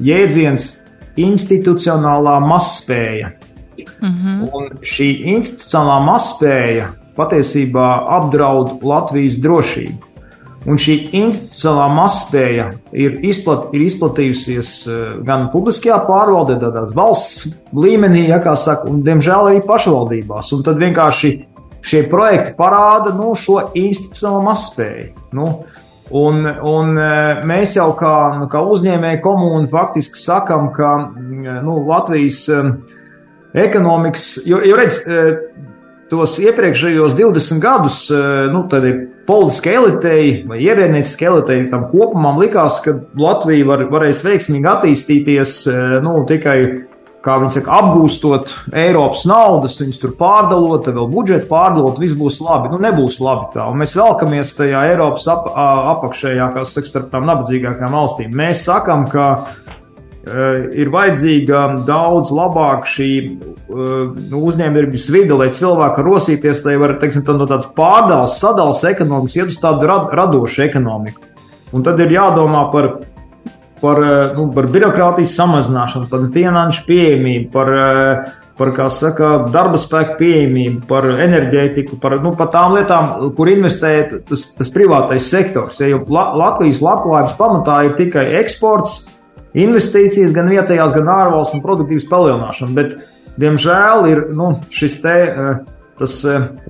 jēdziens 0.00 0.70
institucionālā 1.20 2.38
mazspēja. 2.40 3.34
Mm 4.00 4.14
-hmm. 4.14 4.48
Un 4.52 4.68
šī 4.82 5.08
institucionālā 5.36 6.00
mazspēja 6.06 6.88
patiesībā 7.16 8.04
apdraud 8.08 8.80
Latvijas 8.82 9.40
drošību. 9.40 10.10
Un 10.68 10.76
šī 10.76 10.94
institucionālā 11.16 11.86
mazspēja 11.96 12.66
ir, 12.92 13.14
izplat, 13.24 13.70
ir 13.72 13.80
izplatījusies 13.80 14.72
gan 15.24 15.48
publiskajā 15.52 16.02
pārvaldē, 16.04 16.58
tādās 16.60 16.92
valsts 16.96 17.62
līmenī, 17.72 18.26
ja 18.28 18.42
kā 18.44 18.52
saka, 18.60 18.90
un 18.90 19.00
diemžēl 19.06 19.48
arī 19.48 19.62
pašvaldībās. 19.64 20.52
Un 20.52 20.62
tad 20.66 20.76
vienkārši 20.76 21.32
šie 21.86 22.04
projekti 22.10 22.56
parāda 22.58 23.14
nu, 23.16 23.34
šo 23.38 23.60
institucionālo 23.74 24.42
mazspēju. 24.50 25.28
Nu, 25.36 25.50
Un, 26.10 26.42
un 26.66 26.96
mēs 27.46 27.76
jau 27.76 27.92
kā, 27.94 28.14
nu, 28.40 28.48
kā 28.50 28.58
uzņēmēji 28.66 29.20
komūni 29.22 29.70
faktiski 29.70 30.18
sakam, 30.18 30.72
ka 30.74 30.88
nu, 31.14 31.76
Latvijas 31.86 32.48
ekonomikas, 33.54 34.24
jo, 34.42 34.58
jo 34.66 34.78
redz, 34.80 34.98
tos 36.10 36.34
iepriekšējos 36.42 37.14
20 37.14 37.62
gadus, 37.62 38.02
nu, 38.50 38.64
tad 38.72 38.88
politiskai 39.30 39.76
elitei 39.78 40.32
vai 40.50 40.58
ierēdnieciskai 40.64 41.30
elitei 41.30 41.68
tam 41.70 41.86
kopumā 41.92 42.34
likās, 42.40 42.80
ka 42.82 42.96
Latvija 43.14 43.68
var, 43.70 43.86
varēs 43.92 44.24
veiksmīgi 44.26 44.66
attīstīties 44.66 45.56
nu, 46.02 46.16
tikai 46.26 46.58
kā 47.24 47.36
viņi 47.40 47.56
saka, 47.58 47.78
apgūstot 47.80 48.52
Eiropas 48.76 49.26
naudas, 49.28 49.76
viņas 49.80 50.00
tur 50.00 50.14
pārdalot, 50.18 50.88
vēl 50.88 51.08
budžetu 51.12 51.48
pārdalot, 51.50 52.00
viss 52.00 52.16
būs 52.18 52.40
labi. 52.44 52.72
Nu, 52.72 52.80
nebūs 52.82 53.20
labi 53.22 53.50
tā. 53.56 53.66
Un 53.70 53.80
mēs 53.82 53.96
velkamies 53.98 54.54
tajā 54.56 54.86
Eiropas 54.92 55.28
ap, 55.32 55.50
apakšējā, 55.96 56.50
kas 56.56 56.76
saka, 56.76 56.92
starp 56.92 57.10
tām 57.12 57.28
nabadzīgākajām 57.28 57.96
valstīm. 57.98 58.32
Mēs 58.40 58.64
sakam, 58.68 59.04
ka 59.12 59.26
uh, 59.36 60.70
ir 60.72 60.92
vajadzīga 60.94 61.64
daudz 61.88 62.32
labāka 62.34 62.88
šī 62.88 63.10
uh, 63.20 64.36
uzņēmējdarbības 64.40 65.08
vide, 65.12 65.36
lai 65.36 65.50
cilvēki 65.56 66.06
rosīties, 66.08 66.64
lai 66.68 66.78
var, 66.80 66.96
teiksim, 67.02 67.26
tā, 67.26 67.36
no 67.36 67.48
tādas 67.50 67.68
pārdales, 67.76 68.40
sadales 68.40 68.84
ekonomikas 68.94 69.42
iet 69.42 69.52
uz 69.52 69.60
tādu 69.60 69.92
rad, 69.92 70.08
radošu 70.16 70.64
ekonomiku. 70.70 71.28
Un 71.76 71.84
tad 71.86 72.00
ir 72.02 72.16
jādomā 72.16 72.64
par 72.72 72.88
par, 73.80 74.02
eh, 74.04 74.32
nu, 74.36 74.50
par 74.54 74.68
birokrātijas 74.70 75.34
samazināšanu, 75.38 76.08
par 76.10 76.26
finanšu 76.34 76.86
pieejamību, 76.86 77.50
par, 77.52 77.72
eh, 77.74 78.30
par 78.60 78.72
saka, 78.92 79.46
darba 79.52 79.78
spēku 79.80 80.18
pieejamību, 80.18 80.86
par 80.86 81.02
enerģētiku, 81.02 82.00
par, 82.00 82.18
nu, 82.20 82.34
par 82.36 82.48
tām 82.48 82.76
lietām, 82.76 83.34
kur 83.34 83.46
investē 83.46 84.24
tas, 84.28 84.44
tas 84.54 84.70
privātais 84.70 85.30
sektors. 85.30 85.80
Ja, 85.80 85.86
jo 85.88 86.04
Latvijas 86.08 86.80
labklājības 86.80 87.36
pamatā 87.38 87.84
ir 87.86 87.96
tikai 87.96 88.26
eksports, 88.42 89.16
investīcijas 89.54 90.32
gan 90.32 90.48
vietējās, 90.48 90.92
gan 90.92 91.08
ārvalstu 91.08 91.56
un 91.56 91.64
produktīvas 91.64 92.08
palielināšana. 92.10 92.74
Bet, 92.74 92.96
diemžēl, 93.40 94.08
ir 94.12 94.26
nu, 94.34 94.58
šis 94.70 95.00
te. 95.00 95.18
Uh, 95.30 95.79
tas, 96.00 96.16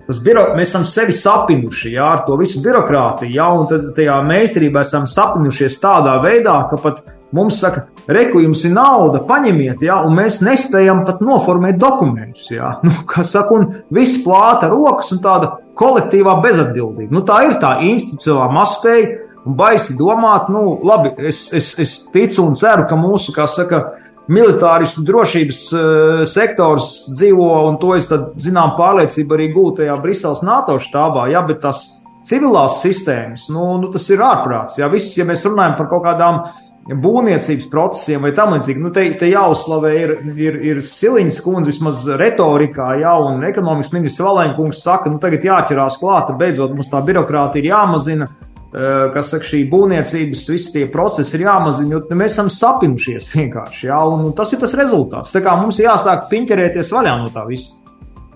tas 0.06 0.20
biro, 0.24 0.48
mēs 0.58 0.72
esam 0.72 0.84
sevi 0.88 1.14
sapinuši 1.16 1.94
jā, 1.94 2.10
ar 2.16 2.24
to 2.26 2.36
visu 2.40 2.60
birokrātiju, 2.64 3.32
jā, 3.38 3.46
un 3.54 3.70
tad 3.70 3.88
tajā 3.96 4.18
meistarībā 4.26 4.82
esam 4.86 5.06
sapinušies 5.10 5.78
tādā 5.82 6.16
veidā, 6.24 6.56
ka 6.70 6.78
pat 6.82 7.02
mums 7.36 7.60
saka, 7.62 7.86
reku, 8.10 8.42
jums 8.42 8.64
ir 8.66 8.74
nauda, 8.74 9.22
paņemiet, 9.28 9.84
jā, 9.86 10.00
un 10.06 10.16
mēs 10.18 10.40
nespējam 10.42 11.04
pat 11.06 11.22
noformēt 11.24 11.78
dokumentus, 11.80 12.50
jā, 12.50 12.74
nu, 12.86 12.94
kā 13.10 13.24
saka, 13.26 13.56
un 13.56 13.68
viss 13.94 14.20
plāta 14.24 14.70
rokas 14.72 15.14
un 15.14 15.22
tāda 15.24 15.54
kolektīvā 15.80 16.36
bezatbildība. 16.44 17.14
Nu, 17.14 17.24
tā 17.26 17.44
ir 17.46 17.58
tā 17.62 17.76
institucionālā 17.86 18.50
mazspēja, 18.58 19.10
un 19.46 19.56
baisi 19.56 19.96
domāt, 19.96 20.50
nu, 20.52 20.76
labi, 20.84 21.14
es, 21.30 21.46
es, 21.56 21.72
es 21.80 21.96
ticu 22.12 22.44
un 22.44 22.58
ceru, 22.58 22.84
ka 22.90 22.98
mūsu, 22.98 23.32
kā 23.36 23.46
saka, 23.48 23.84
militāristu 24.30 25.04
drošības 25.06 25.60
uh, 25.74 26.22
sektors 26.28 26.90
dzīvo, 27.10 27.48
un 27.68 27.78
to 27.82 27.94
es 27.96 28.08
zinām, 28.40 28.76
pārliecību 28.78 29.36
arī 29.36 29.50
gūtu 29.54 29.82
tajā 29.82 29.96
Briseles 30.02 30.44
NATO 30.46 30.78
štābā, 30.82 31.28
jā, 31.32 31.42
bet 31.48 31.62
tas 31.64 31.84
civilās 32.26 32.80
sistēmas, 32.84 33.48
nu, 33.52 33.72
nu 33.80 33.90
tas 33.92 34.04
ir 34.12 34.22
ārprāts, 34.22 34.78
jā, 34.80 34.90
viss, 34.92 35.16
ja 35.18 35.26
mēs 35.28 35.46
runājam 35.48 35.78
par 35.78 35.88
kaut 35.90 36.04
kādām 36.04 36.42
būvniecības 36.90 37.66
procesiem 37.70 38.24
vai 38.24 38.32
tam 38.36 38.54
līdzīgi, 38.54 38.82
nu, 38.82 38.90
te, 38.94 39.04
te 39.18 39.28
jāuzslavē 39.30 39.90
ir, 39.98 40.12
ir, 40.34 40.60
ir 40.72 40.82
Siliņas 40.84 41.40
kundze 41.44 41.72
vismaz 41.72 42.04
retorikā, 42.20 42.92
jā, 43.02 43.16
un 43.24 43.44
ekonomikas 43.46 43.92
ministrs 43.94 44.24
Valēņa 44.26 44.56
kungs 44.58 44.84
saka, 44.84 45.12
nu, 45.12 45.20
tagad 45.22 45.44
jāķerās 45.46 45.98
klāta, 46.00 46.36
beidzot 46.38 46.72
mums 46.76 46.90
tā 46.92 47.02
birokrātija 47.06 47.62
ir 47.62 47.70
jāmazina, 47.72 48.30
Eh, 48.30 48.49
kas 48.70 49.32
saka, 49.32 49.46
šī 49.46 49.64
būvniecības, 49.70 50.46
visi 50.52 50.72
tie 50.76 50.86
procesi 50.92 51.36
ir 51.36 51.46
jāmazina, 51.48 51.96
jo 51.96 52.18
mēs 52.18 52.36
esam 52.36 52.50
sapinušies 52.54 53.32
vienkārši. 53.34 53.88
Jā, 53.90 53.98
un 54.06 54.32
tas 54.36 54.52
ir 54.54 54.62
tas 54.62 54.76
rezultāts. 54.78 55.34
Tā 55.34 55.42
kā 55.44 55.56
mums 55.58 55.82
jāsāk 55.82 56.28
piņķerēties 56.30 56.92
vaļā 56.94 57.18
no 57.18 57.30
tā 57.34 57.46
visa. 57.48 57.80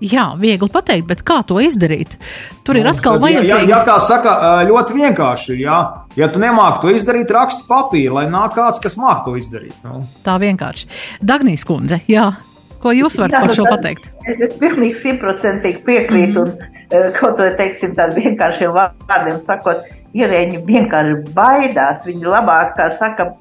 Jā, 0.03 0.33
viegli 0.37 0.69
pateikt, 0.73 1.07
bet 1.07 1.23
kā 1.27 1.39
to 1.47 1.61
izdarīt? 1.63 2.17
Tur 2.67 2.81
ir 2.81 2.85
nu, 2.85 2.93
atkal 2.93 3.21
vajadzīgi. 3.23 3.53
Jā, 3.53 3.61
jā, 3.71 3.79
kā 3.87 3.95
saka, 4.03 4.33
eh, 4.35 4.65
ļoti 4.69 4.97
vienkārši. 4.99 5.59
Jā. 5.63 5.79
Ja 6.19 6.29
tu 6.29 6.43
nemāki 6.43 6.83
to 6.83 6.91
izdarīt, 6.91 7.31
raksti 7.31 7.65
papīru, 7.69 8.19
lai 8.19 8.27
nāk 8.27 8.57
kāds, 8.59 8.83
kas 8.83 8.99
māk 9.01 9.25
to 9.25 9.37
izdarīt. 9.39 9.77
Nu. 9.87 10.03
Tā 10.27 10.37
vienkārši. 10.43 10.91
Dagnijas 11.23 11.65
kundze, 11.65 12.01
jā. 12.11 12.33
Ko 12.83 12.93
jūs 12.93 13.17
varat 13.17 13.39
jā, 13.39 13.41
par 13.47 13.55
šo 13.57 13.65
pateikt? 13.65 14.11
Es, 14.27 14.41
es 14.45 14.57
pilnīgi 14.61 14.99
simtprocentīgi 15.01 15.85
piekrītu 15.87 16.43
mm 16.43 16.51
-hmm. 16.51 16.53
un 16.53 16.81
eh, 16.91 17.13
kaut 17.17 17.39
ko 17.39 17.47
teiksim 17.57 17.95
tādiem 17.95 18.35
vienkāršiem 18.35 18.75
vārdiem 18.75 19.41
sakot 19.41 19.87
ierēģi 20.15 20.63
vienkārši 20.69 21.35
baidās. 21.37 22.05
Viņi 22.07 22.31
labāk, 22.31 22.77
kā 22.79 22.91
saka, 22.99 23.33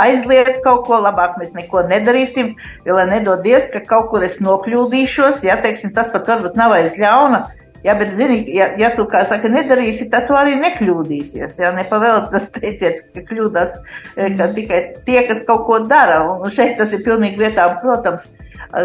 aizliedz 0.00 0.58
kaut 0.64 0.86
ko, 0.86 0.98
labāk 1.04 1.36
mēs 1.40 1.52
neko 1.56 1.84
nedarīsim, 1.90 2.54
jo, 2.86 2.96
lai 2.96 3.06
nedodies, 3.10 3.68
ka 3.72 3.82
kaut 3.86 4.10
kur 4.12 4.24
es 4.26 4.38
nokļūdīšos, 4.44 5.44
ja, 5.46 5.58
teiksim, 5.62 5.92
tas 5.96 6.10
pat 6.14 6.28
varbūt 6.30 6.56
nav 6.58 6.74
aiz 6.76 6.96
ļauna, 6.98 7.42
ja, 7.84 7.94
bet, 7.98 8.14
zini, 8.18 8.40
ja, 8.56 8.70
ja 8.80 8.90
tu, 8.96 9.04
kā 9.10 9.24
saka, 9.28 9.50
nedarīsi, 9.52 10.08
tad 10.12 10.28
tu 10.30 10.38
arī 10.38 10.56
nekļūdīsies, 10.62 11.60
ja, 11.60 11.72
nepavēl 11.76 12.24
tas 12.32 12.48
teiciets, 12.56 13.04
ka 13.14 13.26
kļūdās 13.28 13.76
e, 14.16 14.32
ka 14.38 14.50
tikai 14.56 14.82
tie, 15.06 15.20
kas 15.28 15.44
kaut 15.48 15.66
ko 15.68 15.82
dara, 15.84 16.22
un 16.32 16.54
šeit 16.54 16.78
tas 16.80 16.94
ir 16.96 17.04
pilnīgi 17.06 17.40
vietā, 17.42 17.68
protams, 17.82 18.26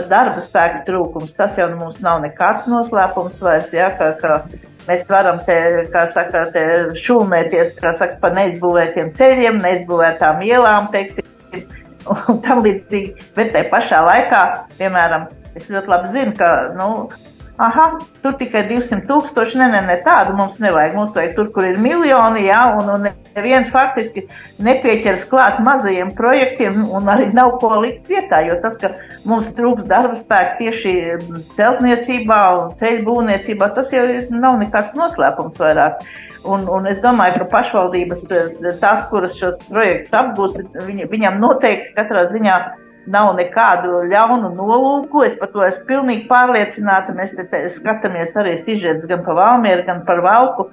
darba 0.09 0.39
spēka 0.43 0.83
trūkums, 0.87 1.33
tas 1.35 1.57
jau 1.59 1.67
mums 1.73 1.99
nav 2.03 2.21
nekāds 2.23 2.69
noslēpums 2.71 3.41
vairs, 3.43 3.73
ja, 3.75 3.89
ka, 3.97 4.13
ka 4.19 4.43
Mēs 4.83 5.05
varam 5.07 5.39
te, 5.47 5.57
kā 5.93 6.07
saka, 6.11 6.47
te 6.51 6.63
šūmēties, 6.99 7.75
kā 7.77 7.93
saka, 7.95 8.17
pa 8.19 8.33
neizbūvētiem 8.35 9.13
ceļiem, 9.15 9.61
neizbūvētām 9.63 10.41
ielām, 10.43 10.89
teiksim, 10.91 11.27
un 12.11 12.41
tam 12.43 12.63
līdzīgi. 12.65 13.29
Bet 13.37 13.53
te 13.55 13.63
pašā 13.71 14.01
laikā, 14.03 14.41
piemēram, 14.79 15.29
es 15.55 15.69
ļoti 15.71 15.93
labi 15.93 16.11
zinu, 16.17 16.35
ka, 16.39 16.49
nu, 16.75 16.89
aha, 17.57 17.85
tur 18.23 18.33
tikai 18.39 18.63
200 18.69 19.03
tūkstoši, 19.09 19.59
nē, 19.59 19.67
nē, 19.73 19.81
ne, 19.87 19.97
tādu 20.05 20.33
mums 20.37 20.57
nevajag. 20.63 20.95
Mums 20.97 21.13
vajag 21.17 21.35
tur, 21.37 21.51
kur 21.53 21.67
ir 21.67 21.77
miljoni, 21.81 22.47
jā, 22.47 22.61
un, 22.79 22.89
un 22.95 23.07
neviens 23.35 23.69
faktiski 23.73 24.25
nepieķers 24.63 25.27
klāt 25.29 25.61
mazajiem 25.65 26.13
projektiem 26.17 26.83
un 26.89 27.09
arī 27.13 27.29
nav 27.35 27.57
ko 27.61 27.75
likt 27.83 28.09
vietā, 28.09 28.41
jo 28.47 28.57
tas, 28.63 28.77
ka 28.81 28.93
mums 29.29 29.51
trūks 29.57 29.87
darba 29.89 30.17
spēka 30.17 30.59
tieši 30.61 30.95
celtniecībā 31.57 32.41
un 32.59 32.75
ceļu 32.79 33.07
būvniecībā, 33.09 33.71
tas 33.77 33.93
jau 33.93 34.05
nav 34.33 34.59
nekāds 34.61 34.97
noslēpums 34.97 35.59
vairāk. 35.61 36.05
Un, 36.43 36.65
un 36.67 36.89
es 36.91 36.97
domāju, 36.99 37.37
ka 37.39 37.51
pašvaldības, 37.53 38.25
tās, 38.81 39.05
kuras 39.07 39.37
šos 39.39 39.61
projektus 39.69 40.15
apgūst, 40.19 40.59
viņ, 40.89 41.05
viņam 41.07 41.37
noteikti 41.39 41.93
katrā 41.95 42.25
ziņā 42.33 42.57
nav 43.11 43.33
nekādu 43.37 44.03
ļaunu 44.11 44.53
nolūku. 44.55 45.25
Es 45.27 45.35
par 45.39 45.51
to 45.53 45.65
esmu 45.65 45.87
pilnīgi 45.89 46.27
pārliecināta. 46.29 47.15
Mēs 47.17 47.35
te, 47.35 47.47
te 47.49 47.65
skatāmies 47.73 48.37
arī 48.39 48.59
sižets 48.63 49.05
gan 49.09 49.25
par 49.25 49.39
Valmieru, 49.39 49.85
gan 49.87 50.03
par 50.07 50.23
Valku. 50.25 50.69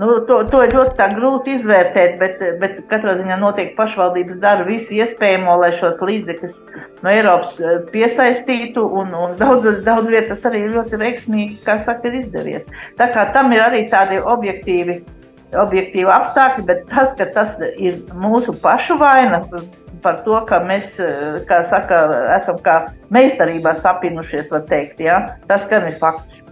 Nu, 0.00 0.14
to, 0.24 0.38
to 0.48 0.62
ļoti 0.70 1.06
grūti 1.12 1.56
izvērtēt, 1.58 2.14
bet, 2.20 2.38
bet 2.60 2.76
katrā 2.88 3.18
ziņā 3.18 3.36
noteikti 3.40 3.74
pašvaldības 3.76 4.38
dara 4.40 4.64
visu 4.64 4.94
iespējamo, 4.96 5.56
lai 5.60 5.74
šos 5.76 5.98
līdzekļus 6.00 6.54
no 7.02 7.10
Eiropas 7.10 7.58
eh, 7.60 7.82
piesaistītu, 7.92 8.80
un, 8.80 9.12
un 9.12 9.34
daudz, 9.40 9.68
daudz 9.84 10.08
vietas 10.08 10.46
arī 10.48 10.62
ļoti 10.70 11.00
veiksmīgi, 11.02 11.58
kā 11.66 11.76
saka, 11.84 12.08
ir 12.08 12.22
izdevies. 12.22 12.64
Tā 12.96 13.10
kā 13.12 13.26
tam 13.34 13.52
ir 13.52 13.66
arī 13.66 13.82
tādi 13.92 14.22
objektīvi, 14.22 15.02
objektīvi 15.60 16.08
apstākļi, 16.14 16.64
bet 16.70 16.86
tas, 16.94 17.12
ka 17.18 17.28
tas 17.34 17.60
ir 17.76 18.00
mūsu 18.16 18.56
pašu 18.62 18.96
vaina, 19.02 19.42
par 20.02 20.20
to, 20.24 20.36
ka 20.48 20.60
mēs, 20.66 21.00
eh, 21.00 21.40
kā 21.48 21.62
saka, 21.70 22.02
esam 22.36 22.60
kā 22.64 22.76
meistarībā 23.12 23.74
sapinušies, 23.80 24.50
var 24.50 24.64
teikt, 24.68 25.00
ja? 25.00 25.36
tas 25.48 25.66
gan 25.70 25.88
ir 25.88 25.98
fakts. 26.00 26.42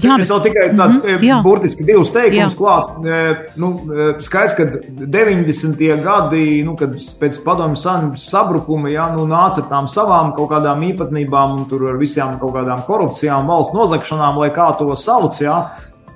Jā, 0.00 0.14
es 0.22 0.30
vēl 0.30 0.40
tikai 0.44 0.64
tādu 0.78 1.00
mm 1.00 1.16
-hmm, 1.18 1.42
burtiski 1.42 1.84
divus 1.84 2.12
teikumus 2.14 2.54
klāt. 2.56 2.92
Eh, 3.04 3.36
nu, 3.56 3.68
skaidrs, 4.18 4.54
ka 4.54 4.64
90. 4.88 5.96
gadi, 6.02 6.62
nu, 6.64 6.76
kad 6.76 6.94
pēc 7.20 7.42
padomju 7.44 7.76
savienības 7.76 8.30
sabrukuma, 8.30 8.88
jā, 8.88 9.10
nu, 9.16 9.26
nāca 9.26 9.62
tām 9.68 9.88
savām 9.88 10.32
kaut 10.36 10.50
kādām 10.50 10.80
īpatnībām 10.92 11.58
un 11.58 11.68
tur 11.68 11.88
ar 11.90 11.98
visām 11.98 12.38
kaut 12.38 12.54
kādām 12.54 12.86
korupcijām, 12.86 13.46
valsts 13.46 13.74
nozagšanām, 13.74 14.38
lai 14.38 14.50
kā 14.50 14.78
to 14.78 14.96
sauc, 14.96 15.40
jā. 15.40 15.66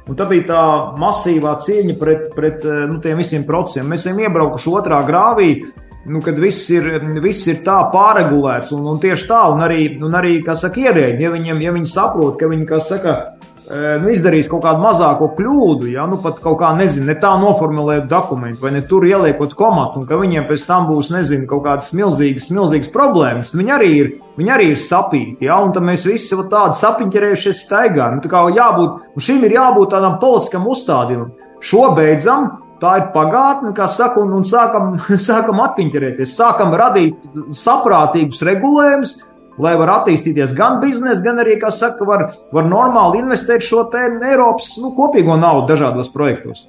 Un 0.08 0.16
tā 0.16 0.26
bija 0.28 0.44
tā 0.44 0.62
masīvā 1.00 1.54
cīņa 1.64 1.98
pret, 1.98 2.34
pret 2.34 2.64
nu, 2.64 2.98
tiem 3.00 3.16
visiem 3.16 3.44
procesiem. 3.48 3.86
Mēs 3.88 4.04
esam 4.04 4.18
iebraukuši 4.20 4.70
otrā 4.70 5.00
grāvī, 5.06 5.64
nu, 6.06 6.20
kad 6.24 6.38
viss 6.40 6.68
ir, 6.74 6.86
viss 7.22 7.48
ir 7.50 7.62
tā 7.66 7.78
pārregulēts, 7.92 8.74
un, 8.76 8.84
un 8.92 9.00
tieši 9.02 9.28
tā, 9.30 9.40
un 9.54 9.64
arī, 9.64 9.88
un 10.04 10.14
arī 10.16 10.38
kā 10.44 10.56
saka, 10.58 10.82
ierēģi, 10.88 11.24
ja, 11.24 11.32
viņiem, 11.32 11.64
ja 11.64 11.74
viņi 11.74 11.90
saprot, 11.90 12.36
ka 12.40 12.48
viņi, 12.50 12.66
kā 12.68 12.80
saka, 12.82 13.16
nu, 13.64 14.10
izdarījis 14.12 14.50
kaut 14.52 14.64
kādu 14.66 14.82
mazāko 14.84 15.30
kļūdu, 15.38 15.88
ja 15.94 16.04
nu 16.08 16.18
pat 16.22 16.40
kaut 16.44 16.58
kā, 16.60 16.72
nezinu, 16.76 17.08
ne 17.08 17.16
tā 17.20 17.32
noformulēt 17.40 18.08
dokumentu, 18.10 18.60
vai 18.64 18.74
ne 18.74 18.82
tur 18.88 19.06
ieliekot 19.08 19.54
komatu, 19.56 20.02
un 20.02 20.08
ka 20.08 20.18
viņiem 20.20 20.48
pēc 20.50 20.66
tam 20.68 20.88
būs, 20.90 21.12
nezinu, 21.14 21.48
kaut 21.50 21.64
kādas 21.66 21.94
milzīgas, 21.96 22.50
milzīgas 22.52 22.92
problēmas. 22.94 23.54
Viņi 23.56 23.74
arī 23.76 23.92
ir, 24.00 24.12
viņi 24.40 24.54
arī 24.56 24.68
ir 24.74 24.82
sapīti, 24.82 25.48
ja, 25.48 25.56
un 25.64 25.72
tad 25.72 25.86
mēs 25.86 26.04
visi 26.08 26.36
tādi 26.36 26.80
sapiņķerējušies 26.82 27.64
staigājam. 27.64 28.18
Nu, 28.18 28.24
tā 28.24 28.32
kā 28.32 28.44
jābūt, 28.52 29.08
un 29.14 29.28
šim 29.28 29.48
ir 29.48 29.56
jābūt 29.56 29.96
tādam 29.96 30.20
politiskam 30.20 30.68
uzstādījumam. 30.68 31.32
Šo 31.64 31.86
beidzam, 31.96 32.50
tā 32.84 32.94
ir 33.00 33.10
pagātne, 33.14 33.74
kā 33.76 33.88
saka, 33.90 34.20
un, 34.22 34.34
un 34.38 34.48
sākam, 34.48 34.96
sākam 35.28 35.62
atpiņķerēties, 35.64 36.34
sākam 36.38 36.74
radīt 36.78 37.30
saprātīgus 37.56 38.44
regulējumus, 38.46 39.16
lai 39.62 39.74
var 39.78 39.92
attīstīties 40.00 40.54
gan 40.58 40.80
biznesa, 40.82 41.22
gan 41.22 41.38
arī, 41.42 41.56
kā 41.62 41.70
saka, 41.74 42.06
var, 42.08 42.24
var 42.54 42.66
normāli 42.66 43.20
investēt 43.22 43.62
šo 43.62 43.84
te 43.92 44.02
Eiropas 44.02 44.72
nu, 44.82 44.90
kopīgo 44.96 45.36
naudu 45.38 45.68
dažādos 45.70 46.10
projektos. 46.14 46.64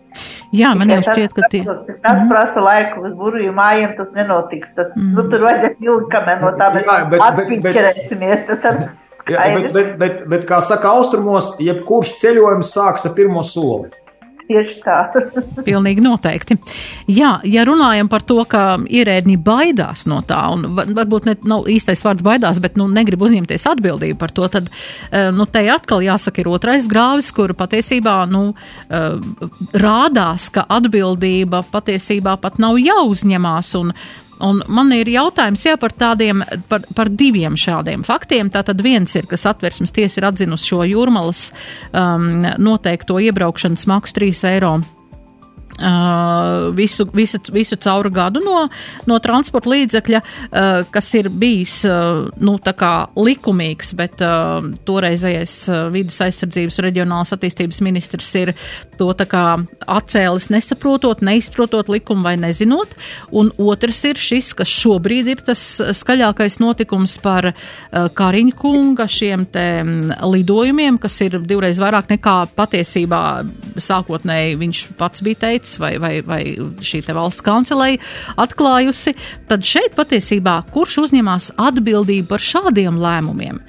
Jā, 0.56 0.76
man 0.78 0.94
jau 0.94 1.02
šķiet, 1.08 1.34
ka 1.34 1.50
tie. 1.52 1.64
Tas, 1.66 1.82
tas 1.90 2.20
mm. 2.22 2.30
prasa 2.30 2.62
laiku, 2.62 3.02
uz 3.10 3.16
burvju 3.18 3.56
mājiem 3.58 3.96
tas 3.98 4.12
nenotiks. 4.16 4.76
Tas, 4.78 4.94
mm. 4.94 5.16
nu, 5.18 5.26
tur 5.32 5.48
vajadzēs 5.48 5.82
ilgi, 5.82 6.12
kamēr 6.14 6.46
no 6.46 6.54
tā 6.60 6.70
mēs 6.78 6.92
atpiņķerēsimies. 7.26 8.46
Tas 8.52 8.70
ar 8.70 8.80
Jā, 9.26 9.42
bet, 9.58 9.72
bet, 9.74 9.88
bet, 9.98 10.18
bet, 10.30 10.44
kā 10.46 10.60
saka 10.62 10.92
austrumos, 10.94 11.56
jebkurš 11.58 12.12
ceļojums 12.22 12.70
sāks 12.78 13.08
ar 13.10 13.16
pirmo 13.18 13.42
soli. 13.42 13.90
Tieši 14.46 14.76
tā. 14.84 14.98
Pilnīgi 15.68 16.04
noteikti. 16.06 16.58
Jā, 17.10 17.40
ja 17.50 17.64
runājam 17.66 18.10
par 18.12 18.22
to, 18.28 18.38
ka 18.50 18.78
ierēdņi 18.78 19.38
baidās 19.42 20.06
no 20.10 20.20
tā, 20.28 20.42
un 20.54 20.78
varbūt 20.78 21.30
ne 21.30 21.36
nav 21.50 21.70
īstais 21.72 22.04
vārds 22.06 22.26
baidās, 22.26 22.60
bet 22.62 22.78
nu, 22.78 22.86
negrib 22.92 23.24
uzņemties 23.26 23.66
atbildību 23.74 24.20
par 24.22 24.34
to, 24.36 24.46
tad 24.54 24.70
eh, 24.70 25.32
nu, 25.34 25.48
te 25.50 25.66
atkal 25.74 26.06
jāsaka 26.06 26.44
ir 26.44 26.52
otrais 26.54 26.86
grāvis, 26.90 27.32
kur 27.34 27.56
patiesībā 27.58 28.20
nu, 28.30 28.44
eh, 28.86 29.18
rādās, 29.82 30.52
ka 30.54 30.68
atbildība 30.78 31.64
patiesībā 31.74 32.38
pat 32.42 32.62
nav 32.62 32.78
jāuzņemās. 32.82 33.74
Un, 33.82 33.96
Un 34.44 34.60
man 34.68 34.92
ir 34.96 35.08
jautājums 35.08 35.64
jā, 35.64 35.78
par, 35.80 35.94
tādiem, 35.96 36.44
par, 36.70 36.84
par 36.96 37.12
diviem 37.12 37.56
šādiem 37.60 38.04
faktiem. 38.04 38.50
Tātad 38.52 38.82
viens 38.84 39.16
ir, 39.16 39.28
ka 39.30 39.40
satversmes 39.40 39.96
tiesa 39.96 40.20
ir 40.20 40.30
atzinusi 40.32 40.72
šo 40.74 40.84
jūrmalas 40.90 41.48
um, 41.94 42.44
noteikto 42.60 43.20
iebraukšanas 43.30 43.88
maksu 43.92 44.20
3 44.20 44.44
eiro 44.52 44.74
visu, 46.76 47.06
visu, 47.14 47.40
visu 47.52 47.76
cauru 47.76 48.10
gadu 48.10 48.40
no, 48.40 48.70
no 49.06 49.18
transporta 49.20 49.70
līdzekļa, 49.74 50.22
uh, 50.22 50.86
kas 50.92 51.10
ir 51.20 51.28
bijis 51.30 51.82
uh, 51.88 52.30
nu, 52.40 52.56
likumīgs, 53.20 53.92
bet 54.00 54.22
uh, 54.24 54.64
toreizējais 54.88 55.56
uh, 55.68 55.82
vidas 55.92 56.22
aizsardzības 56.24 56.80
reģionālās 56.86 57.36
attīstības 57.36 57.82
ministrs 57.84 58.32
ir 58.40 58.54
to 59.00 59.12
atcēlis 59.12 60.48
nesaprotot, 60.54 61.22
neizprotot 61.26 61.90
likumu 61.92 62.24
vai 62.24 62.36
nezinot. 62.40 62.96
Un 63.36 63.52
otrs 63.60 64.02
ir 64.08 64.20
šis, 64.20 64.54
kas 64.56 64.72
šobrīd 64.72 65.34
ir 65.34 65.44
tas 65.46 65.62
skaļākais 66.00 66.60
notikums 66.64 67.18
par 67.24 67.52
uh, 67.52 68.08
Kariņu 68.16 68.56
kunga 68.60 69.10
šiem 69.12 69.46
te 69.52 69.68
lidojumiem, 70.24 71.02
kas 71.04 71.20
ir 71.26 71.40
divreiz 71.44 71.84
vairāk 71.84 72.16
nekā 72.16 72.38
patiesībā 72.56 73.22
sākotnēji 73.82 74.60
viņš 74.62 74.86
pats 75.00 75.24
bija 75.26 75.44
teicis 75.48 75.65
teicis, 75.66 75.80
vai, 75.80 75.98
vai, 75.98 76.22
vai 76.22 76.44
šī 76.82 77.04
valsts 77.14 77.44
kancelēja 77.44 78.02
atklājusi, 78.38 79.16
tad 79.50 79.66
šeit 79.66 79.96
patiesībā 79.96 80.64
kurš 80.74 81.06
uzņemās 81.08 81.54
atbildību 81.58 82.30
par 82.30 82.40
šādiem 82.40 83.00
lēmumiem? 83.00 83.62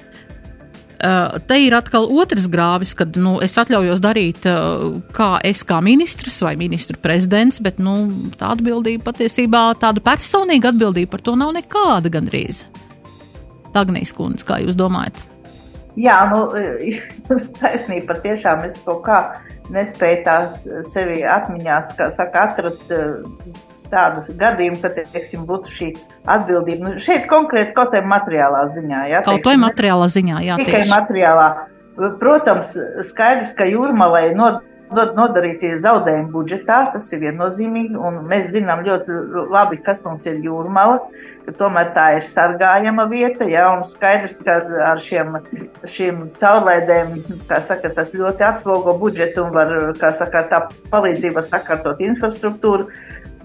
Uh, 0.97 1.37
te 1.45 1.59
ir 1.61 1.75
atkal 1.77 2.07
otrs 2.09 2.47
grāvis, 2.49 2.95
kad 2.97 3.13
nu, 3.21 3.35
es 3.45 3.53
atļaujos 3.53 4.01
darīt, 4.01 4.47
uh, 4.49 4.97
kā 5.13 5.37
es 5.45 5.61
kā 5.61 5.77
ministrs 5.85 6.39
vai 6.41 6.55
ministru 6.57 6.97
prezidents, 6.97 7.61
bet 7.61 7.77
nu, 7.77 8.09
tā 8.33 8.49
atbildība 8.55 9.11
patiesībā, 9.11 9.77
tāda 9.77 10.01
personīga 10.01 10.71
atbildība 10.73 11.13
par 11.13 11.21
to 11.21 11.35
nav 11.37 11.53
nekāda 11.53 12.09
gandrīz. 12.09 12.63
Tagnīs 13.77 14.15
kundze, 14.17 14.47
kā 14.49 14.57
jūs 14.63 14.79
domājat? 14.79 15.21
Jā, 16.01 16.17
nu, 16.33 16.41
jums 17.29 17.53
taisnība 17.61 18.15
patiešām 18.15 18.65
es 18.65 18.81
kaut 18.85 19.05
kā 19.05 19.21
nespēju 19.73 20.19
tās 20.25 20.67
sevi 20.93 21.23
atmiņās, 21.27 21.95
kā 21.97 22.09
saka, 22.15 22.47
atrast 22.51 22.91
eh, 22.93 23.17
tādus 23.91 24.29
gadījumus, 24.39 24.83
ka, 24.83 24.91
teiksim, 24.99 25.45
būtu 25.47 25.73
šī 25.73 25.89
atbildība. 26.29 26.83
Nu, 26.83 27.03
šeit 27.03 27.27
konkrēti 27.31 27.75
kaut 27.77 27.95
vai 27.95 28.03
materiālā 28.03 28.67
ziņā, 28.75 29.03
jā. 29.13 29.23
Kaut 29.27 29.47
vai 29.47 29.57
materiālā 29.61 30.09
ziņā, 30.11 30.43
jā. 30.45 30.59
Tikai 30.61 30.83
tieši. 30.83 30.93
materiālā. 30.93 31.49
Protams, 32.21 32.75
skaidrs, 33.07 33.55
ka 33.57 33.65
jūrmalai 33.65 34.29
nod, 34.37 34.59
nodarītie 34.91 35.75
zaudējumi 35.83 36.31
budžetā, 36.31 36.81
tas 36.93 37.09
ir 37.11 37.23
viennozīmīgi, 37.25 37.97
un 37.97 38.21
mēs 38.29 38.51
zinām 38.53 38.85
ļoti 38.87 39.17
labi, 39.51 39.81
kas 39.83 40.03
mums 40.05 40.25
ir 40.29 40.39
jūrmala 40.45 41.01
ka 41.47 41.53
tomēr 41.55 41.93
tā 41.95 42.05
ir 42.17 42.25
sargājama 42.27 43.05
vieta, 43.07 43.45
ja, 43.47 43.69
un 43.71 43.85
skaidrs, 43.87 44.35
ka 44.43 44.57
ar 44.89 44.99
šiem, 45.03 45.37
šiem 45.87 46.25
caurlaidēm, 46.41 47.13
kā 47.47 47.61
saka, 47.63 47.93
tas 47.95 48.11
ļoti 48.15 48.43
atslogo 48.49 48.97
budžetu 48.99 49.45
un 49.45 49.55
var, 49.55 49.71
kā 50.01 50.11
saka, 50.19 50.43
tā 50.51 50.59
palīdzība 50.91 51.39
var 51.39 51.47
sakārtot 51.47 52.03
infrastruktūru. 52.03 52.89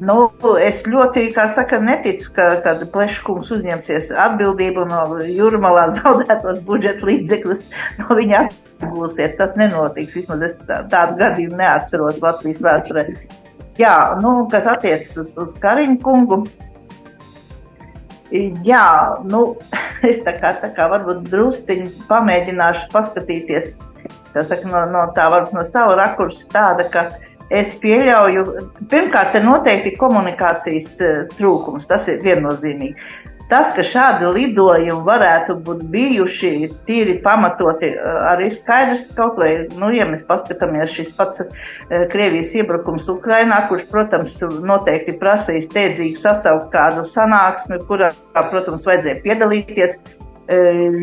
Nu, 0.03 0.17
es 0.59 0.81
ļoti, 0.89 1.29
kā 1.35 1.45
saka, 1.55 1.79
neticu, 1.83 2.33
ka, 2.35 2.49
kad 2.65 2.81
pleškums 2.95 3.53
uzņemsies 3.55 4.11
atbildību 4.25 4.87
no 4.91 5.03
jūrmalā 5.29 5.89
zaudētos 5.99 6.63
budžeta 6.67 7.07
līdzekļus 7.07 7.63
no 8.01 8.17
viņa 8.19 8.43
atgūsiet. 8.47 9.37
Tas 9.39 9.55
nenotiks. 9.61 10.17
Vismaz 10.19 10.49
es 10.49 10.59
tā, 10.67 10.83
tādu 10.91 11.21
gadījumu 11.23 11.61
neatceros 11.61 12.19
Latvijas 12.25 12.65
vēsturē. 12.67 13.07
Jā, 13.79 13.95
nu, 14.21 14.35
kas 14.53 14.67
attiecas 14.69 15.15
uz, 15.23 15.33
uz 15.41 15.55
Kariņu 15.63 16.01
kungu, 16.03 16.43
Jā, 18.65 19.21
nu, 19.29 19.43
es 20.09 20.23
tā 20.25 20.33
kā, 20.41 20.55
tā 20.63 20.71
kā 20.73 20.87
varbūt 20.89 21.27
drusciņi 21.29 21.91
pamēģināšu 22.09 22.87
paskatīties, 22.95 23.75
tā 24.33 24.45
saka, 24.49 24.71
no, 24.71 24.87
no 24.89 25.03
tā 25.17 25.27
varbūt 25.33 25.59
no 25.59 25.67
sava 25.69 25.99
rakursa 26.01 26.49
tāda, 26.55 26.87
ka 26.89 27.11
es 27.53 27.75
pieļauju, 27.83 28.47
pirmkārt, 28.91 29.35
te 29.35 29.43
noteikti 29.45 29.97
komunikācijas 30.01 30.97
eh, 31.05 31.21
trūkums, 31.37 31.89
tas 31.91 32.09
ir 32.09 32.23
viennozīmīgi. 32.25 32.97
Tas, 33.53 33.69
ka 33.77 33.83
šādi 33.85 34.31
lidojumi 34.33 35.05
varētu 35.05 35.59
būt 35.67 35.83
bijuši 35.93 36.53
tīri 36.87 37.19
pamatoti, 37.25 37.91
eh, 37.93 38.23
arī 38.31 38.49
skaidrs 38.55 39.11
kaut 39.19 39.37
vai, 39.43 39.51
nu, 39.77 39.91
ja 39.93 40.07
mēs 40.09 40.25
paskatāmies 40.29 40.95
šis 40.95 41.13
pats 41.19 41.45
eh, 41.45 42.07
Krievijas 42.13 42.55
iebrukums 42.57 43.11
Ukrainā, 43.13 43.61
kurš, 43.69 43.85
protams, 43.93 44.39
noteikti 44.41 45.19
prasīs 45.21 45.69
steidzīgi 45.69 46.17
sasaukt 46.23 46.73
kādu 46.73 47.05
sanāksmi, 47.09 47.83
kurā, 47.91 48.15
protams, 48.33 48.89
vajadzēja 48.89 49.21
piedalīties. 49.27 50.01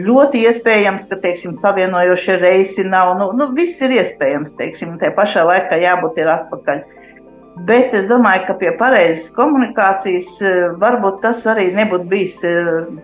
Ļoti 0.06 0.44
iespējams, 0.50 1.06
ka, 1.10 1.18
teiksim, 1.24 1.56
savienojošie 1.58 2.38
reisi 2.42 2.84
nav, 2.86 3.16
nu, 3.20 3.32
nu 3.38 3.50
viss 3.58 3.82
ir 3.82 3.94
iespējams, 3.96 4.56
teiksim, 4.60 4.98
te 5.02 5.12
pašā 5.16 5.46
laikā 5.48 5.80
jābūt 5.82 6.20
ir 6.22 6.32
atpakaļ. 6.34 6.82
Bet 7.68 7.94
es 7.98 8.06
domāju, 8.08 8.46
ka 8.48 8.56
pie 8.62 8.70
pareizas 8.80 9.32
komunikācijas 9.36 10.38
varbūt 10.80 11.18
tas 11.26 11.42
arī 11.50 11.70
nebūtu 11.76 12.08
bijis 12.12 12.38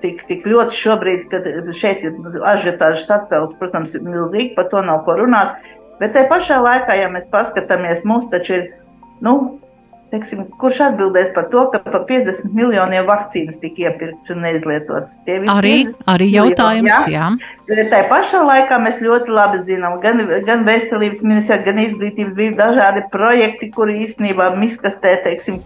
tik, 0.04 0.22
tik 0.30 0.46
ļoti 0.48 0.80
šobrīd, 0.80 1.26
kad 1.34 1.50
šeit 1.76 2.06
ir 2.08 2.16
ažiotāžas 2.54 3.12
atpelts, 3.18 3.58
protams, 3.60 3.98
ir 3.98 4.06
milzīgi, 4.06 4.54
par 4.56 4.70
to 4.72 4.84
nav 4.86 5.04
ko 5.08 5.18
runāt. 5.20 5.58
Bet 6.00 6.16
te 6.16 6.24
pašā 6.30 6.62
laikā, 6.64 6.96
ja 7.00 7.12
mēs 7.12 7.28
paskatāmies, 7.32 8.06
mums 8.08 8.30
taču 8.32 8.60
ir, 8.60 8.66
nu, 9.26 9.36
Teiksim, 10.14 10.44
kurš 10.62 10.80
atbildēs 10.86 11.32
par 11.34 11.48
to, 11.50 11.64
ka 11.74 11.80
par 11.82 12.04
50 12.06 12.54
miljoniem 12.54 13.08
vakcīnas 13.08 13.58
tika 13.62 13.88
iepirkts 13.88 14.32
un 14.32 14.44
neizlietots? 14.46 15.16
Arī, 15.52 15.74
arī 16.12 16.28
jautājums, 16.30 17.08
jā. 17.10 17.32
jā. 17.66 17.86
Tā 17.90 18.04
pašā 18.12 18.44
laikā 18.46 18.78
mēs 18.84 19.02
ļoti 19.02 19.34
labi 19.34 19.64
zinām, 19.66 19.98
gan, 20.04 20.22
gan 20.46 20.62
veselības 20.68 21.24
ministrija, 21.26 21.64
gan 21.66 21.82
izglītības 21.82 22.36
bija 22.38 22.54
dažādi 22.60 23.02
projekti, 23.16 23.72
kuri 23.74 23.98
īstenībā 24.06 24.52
miskastē, 24.60 25.16
teiksim, 25.26 25.58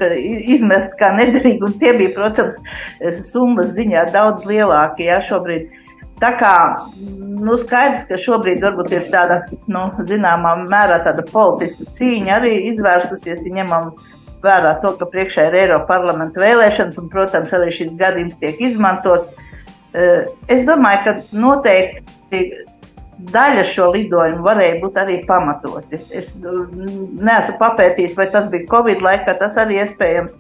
izmest 0.56 0.96
kā 1.02 1.12
nederīgi, 1.20 1.60
un 1.68 1.76
tie 1.84 1.92
bija, 2.00 2.16
protams, 2.16 2.56
summas 3.28 3.76
ziņā 3.76 4.08
daudz 4.16 4.48
lielākie, 4.48 5.10
jā, 5.12 5.20
šobrīd. 5.28 5.68
Tā 6.20 6.34
kā, 6.36 6.54
nu, 7.40 7.56
skaidrs, 7.60 8.04
ka 8.10 8.18
šobrīd 8.20 8.64
varbūt 8.64 8.92
ir 8.92 9.06
tāda, 9.12 9.38
nu, 9.72 9.86
zināmā 10.08 10.58
mērā 10.66 10.98
tāda 11.06 11.24
politiska 11.30 11.88
cīņa 11.96 12.34
arī 12.42 12.56
izvērsusies, 12.74 13.46
ja 13.46 13.60
ņemam 13.62 13.94
vērā 14.44 14.76
to, 14.84 14.94
ka 15.00 15.08
priekšā 15.12 15.50
ir 15.50 15.58
Eiropa 15.64 15.88
parlamenta 15.96 16.42
vēlēšanas, 16.44 16.98
un, 17.02 17.10
protams, 17.12 17.54
arī 17.56 17.72
šis 17.76 17.94
gadījums 18.00 18.40
tiek 18.42 18.60
izmantots. 18.70 19.30
Eh, 19.94 20.28
es 20.52 20.66
domāju, 20.68 21.02
ka 21.06 21.16
noteikti 21.34 22.44
daļa 23.34 23.66
šo 23.68 23.90
lidojumu 23.96 24.46
varēja 24.46 24.80
būt 24.84 25.00
arī 25.02 25.20
pamatoti. 25.28 26.00
Es 26.16 26.30
mm, 26.36 27.20
neesmu 27.20 27.58
papētījis, 27.60 28.16
vai 28.18 28.30
tas 28.32 28.48
bija 28.52 28.70
Covid 28.72 29.04
laikā, 29.04 29.36
tas 29.42 29.58
arī 29.60 29.82
iespējams. 29.84 30.38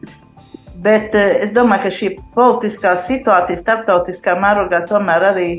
Bet 0.79 1.15
eh, 1.17 1.39
es 1.45 1.55
domāju, 1.55 1.87
ka 1.87 1.95
šī 1.97 2.11
politiskā 2.37 2.95
situācija 3.07 3.59
starptautiskā 3.59 4.37
mērogā 4.39 4.85
tomēr 4.87 5.31
arī, 5.33 5.49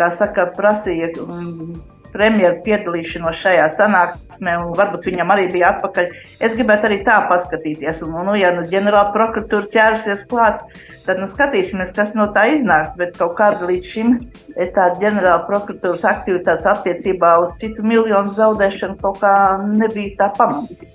kā 0.00 0.10
saka, 0.18 0.50
prasīja 0.56 1.12
mm, 1.14 1.76
premjeru 2.16 2.62
piedalīšanos 2.64 3.38
šajā 3.42 3.66
sanāksmē, 3.76 4.56
un 4.62 4.72
varbūt 4.78 5.06
viņam 5.10 5.32
arī 5.34 5.46
bija 5.52 5.74
atpakaļ. 5.74 6.08
Es 6.40 6.56
gribētu 6.56 6.88
arī 6.88 7.00
tā 7.06 7.18
paskatīties, 7.30 8.00
un, 8.06 8.16
nu, 8.26 8.36
ja 8.40 8.54
nu 8.56 8.64
ģenerāla 8.70 9.12
prokuratūra 9.14 9.68
ķērsies 9.74 10.24
klāt, 10.30 10.64
tad 11.06 11.20
nu 11.20 11.28
skatīsimies, 11.30 11.92
kas 11.96 12.14
no 12.18 12.28
tā 12.34 12.48
iznāks, 12.56 12.96
bet 12.98 13.14
kaut 13.20 13.36
kāda 13.38 13.68
līdz 13.68 13.92
šim 13.92 14.16
tāda 14.56 14.96
ģenerāla 15.02 15.44
prokuratūras 15.50 16.06
aktivitātes 16.08 16.68
attiecībā 16.72 17.36
uz 17.44 17.54
citu 17.60 17.84
miljonu 17.86 18.34
zaudēšanu 18.36 18.98
kaut 19.04 19.20
kā 19.22 19.36
nebija 19.76 20.16
tā 20.24 20.32
pamanīta. 20.40 20.88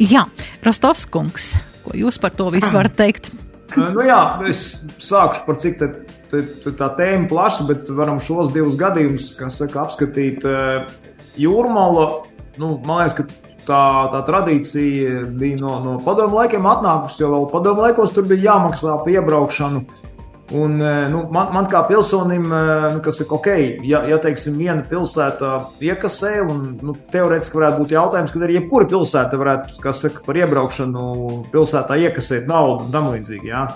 Jā, 0.00 0.24
Rostovskungs, 0.64 1.52
ko 1.84 1.98
jūs 1.98 2.16
par 2.22 2.32
to 2.32 2.48
visu 2.54 2.72
varat 2.72 2.96
teikt? 2.96 3.32
nu 3.76 4.02
jā, 4.06 4.20
es 4.48 4.62
sākušu 5.02 5.44
par 5.46 5.58
cik 5.62 5.78
tā 6.30 6.88
tēma 6.98 7.28
plaša, 7.30 7.66
bet 7.68 7.92
varam 7.94 8.20
šos 8.22 8.52
divus 8.54 8.78
gadījumus, 8.80 9.32
kas 9.38 9.60
saka, 9.62 9.84
apskatīt 9.86 10.46
jūrmālu. 11.40 12.08
Nu, 12.60 12.74
man 12.84 13.02
liekas, 13.04 13.16
ka 13.20 13.50
tā, 13.66 13.84
tā 14.12 14.20
tradīcija 14.28 15.24
bija 15.40 15.60
no, 15.60 15.78
no 15.84 15.96
padomu 16.04 16.40
laikiem 16.40 16.68
atnākusi, 16.70 17.22
jo 17.22 17.32
vēl 17.34 17.48
padomu 17.52 17.86
laikos 17.86 18.14
tur 18.14 18.28
bija 18.30 18.50
jāmaksā 18.50 19.00
par 19.02 19.12
iebraukšanu. 19.14 19.84
Un, 20.50 20.80
nu, 20.82 21.20
man, 21.30 21.52
man 21.54 21.66
kā 21.70 21.84
pilsonim, 21.86 22.48
nu, 22.50 22.98
kas 23.04 23.20
ir 23.22 23.28
ok, 23.30 23.46
ja, 23.86 24.00
ja 24.10 24.16
teiksim, 24.18 24.56
viena 24.58 24.82
pilsēta 24.82 25.52
iekasē, 25.86 26.32
un 26.42 26.64
nu, 26.82 26.96
teorētiski 27.12 27.60
varētu 27.60 27.84
būt 27.84 27.94
jautājums, 27.94 28.32
kad 28.34 28.46
arī 28.46 28.56
jebkura 28.58 28.88
pilsēta 28.90 29.38
varētu, 29.38 29.78
saka, 29.94 30.24
par 30.26 30.40
iebraukšanu 30.40 31.04
pilsētā 31.54 32.00
iekasēt 32.02 32.50
naudu 32.50 32.88
un 32.88 32.90
tam 32.96 33.12
līdzīgi. 33.12 33.52
Ja? 33.52 33.68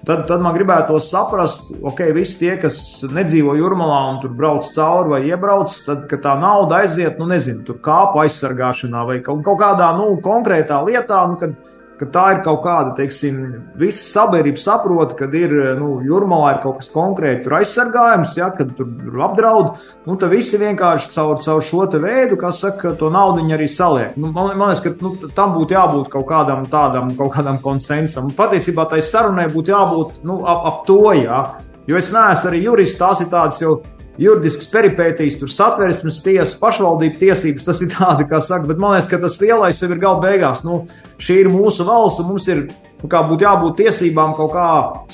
Tad, 0.00 0.22
tad 0.30 0.40
man 0.40 0.54
gribētu 0.56 0.96
saprast, 1.04 1.74
ok, 1.84 2.06
visi 2.16 2.38
tie, 2.40 2.54
kas 2.60 2.78
nedzīvo 3.12 3.52
jūrmalā 3.58 3.98
un 4.14 4.20
tur 4.22 4.32
brauc 4.36 4.64
cauri 4.72 5.12
vai 5.12 5.20
iebrauc, 5.28 5.74
tad, 5.84 6.06
kad 6.08 6.22
tā 6.24 6.32
nauda 6.40 6.78
aiziet, 6.80 7.18
nu, 7.20 7.26
nezinu, 7.28 7.66
tur 7.66 7.82
kāpu 7.84 8.22
aizsargāšanā 8.22 9.02
vai 9.10 9.18
kaut, 9.26 9.42
kaut 9.44 9.60
kādā, 9.60 9.90
nu, 9.98 10.14
konkrētā 10.24 10.80
lietā, 10.86 11.20
nu, 11.28 11.36
kad 11.40 11.52
ka 12.00 12.08
tā 12.08 12.24
ir 12.34 12.38
kaut 12.44 12.62
kāda, 12.64 12.94
teiksim, 12.96 13.38
visa 13.78 14.00
sabiedrība 14.06 14.60
saprot, 14.60 15.12
ka 15.18 15.28
ir, 15.36 15.52
nu, 15.76 15.90
jūrmalā 16.06 16.54
ir 16.54 16.60
kaut 16.62 16.80
kas 16.80 16.88
konkrēti 16.94 17.44
tur 17.44 17.58
aizsargājums, 17.58 18.36
ja, 18.38 18.48
kad 18.56 18.72
tur 18.78 19.20
apdraud, 19.26 19.74
nu, 20.08 20.16
tad 20.20 20.32
visi 20.32 20.60
vienkārši 20.60 21.12
caur, 21.16 21.36
caur 21.44 21.62
šo 21.66 21.84
te 21.92 22.00
veidu, 22.02 22.38
kas 22.40 22.62
saka, 22.64 22.94
to 22.96 23.12
naudu 23.12 23.44
arī 23.52 23.68
saliek. 23.68 24.16
Nu, 24.16 24.32
man, 24.32 24.54
man 24.56 24.72
liekas, 24.72 24.84
ka 24.86 24.94
nu, 25.04 25.30
tam 25.36 25.54
būtu 25.58 25.76
jābūt 25.76 26.10
kaut 26.12 26.28
kādam 26.30 26.64
tādam, 26.72 27.12
kaut 27.18 27.34
kādam 27.36 27.60
konsensam. 27.62 28.30
Un 28.30 28.36
patiesībā 28.38 28.88
tai 28.88 29.02
sarunai 29.04 29.50
būtu 29.52 29.74
jābūt, 29.74 30.20
nu, 30.24 30.40
ap, 30.48 30.66
ap 30.70 30.84
to, 30.88 31.02
ja. 31.20 31.44
Jo 31.88 31.98
es 31.98 32.12
neesmu 32.14 32.52
arī 32.52 32.64
jurists, 32.64 33.00
tās 33.00 33.20
ir 33.24 33.28
tādas 33.32 33.60
jau 33.60 33.80
juridisks 34.20 34.68
peripētīs, 34.70 35.38
tur 35.40 35.50
satversmes 35.52 36.20
tiesas, 36.24 36.58
pašvaldību 36.60 37.18
tiesības, 37.20 37.66
tas 37.66 37.80
ir 37.84 37.90
tādi, 37.94 38.28
kā 38.28 38.42
saka, 38.44 38.68
bet 38.68 38.80
man 38.80 38.96
liekas, 38.96 39.08
ka 39.10 39.20
tas 39.22 39.40
lielais 39.40 39.80
jau 39.80 39.90
ir 39.90 40.00
gala 40.02 40.20
beigās. 40.22 40.62
Nu, 40.66 40.84
šī 41.20 41.42
ir 41.44 41.52
mūsu 41.52 41.86
valsts, 41.88 42.20
un 42.22 42.28
mums 42.32 42.48
ir 42.52 42.66
nu, 43.00 43.08
kā 43.10 43.22
būtu 43.28 43.46
jābūt 43.46 43.78
tiesībām 43.80 44.34
kaut 44.36 44.52
kā 44.52 44.66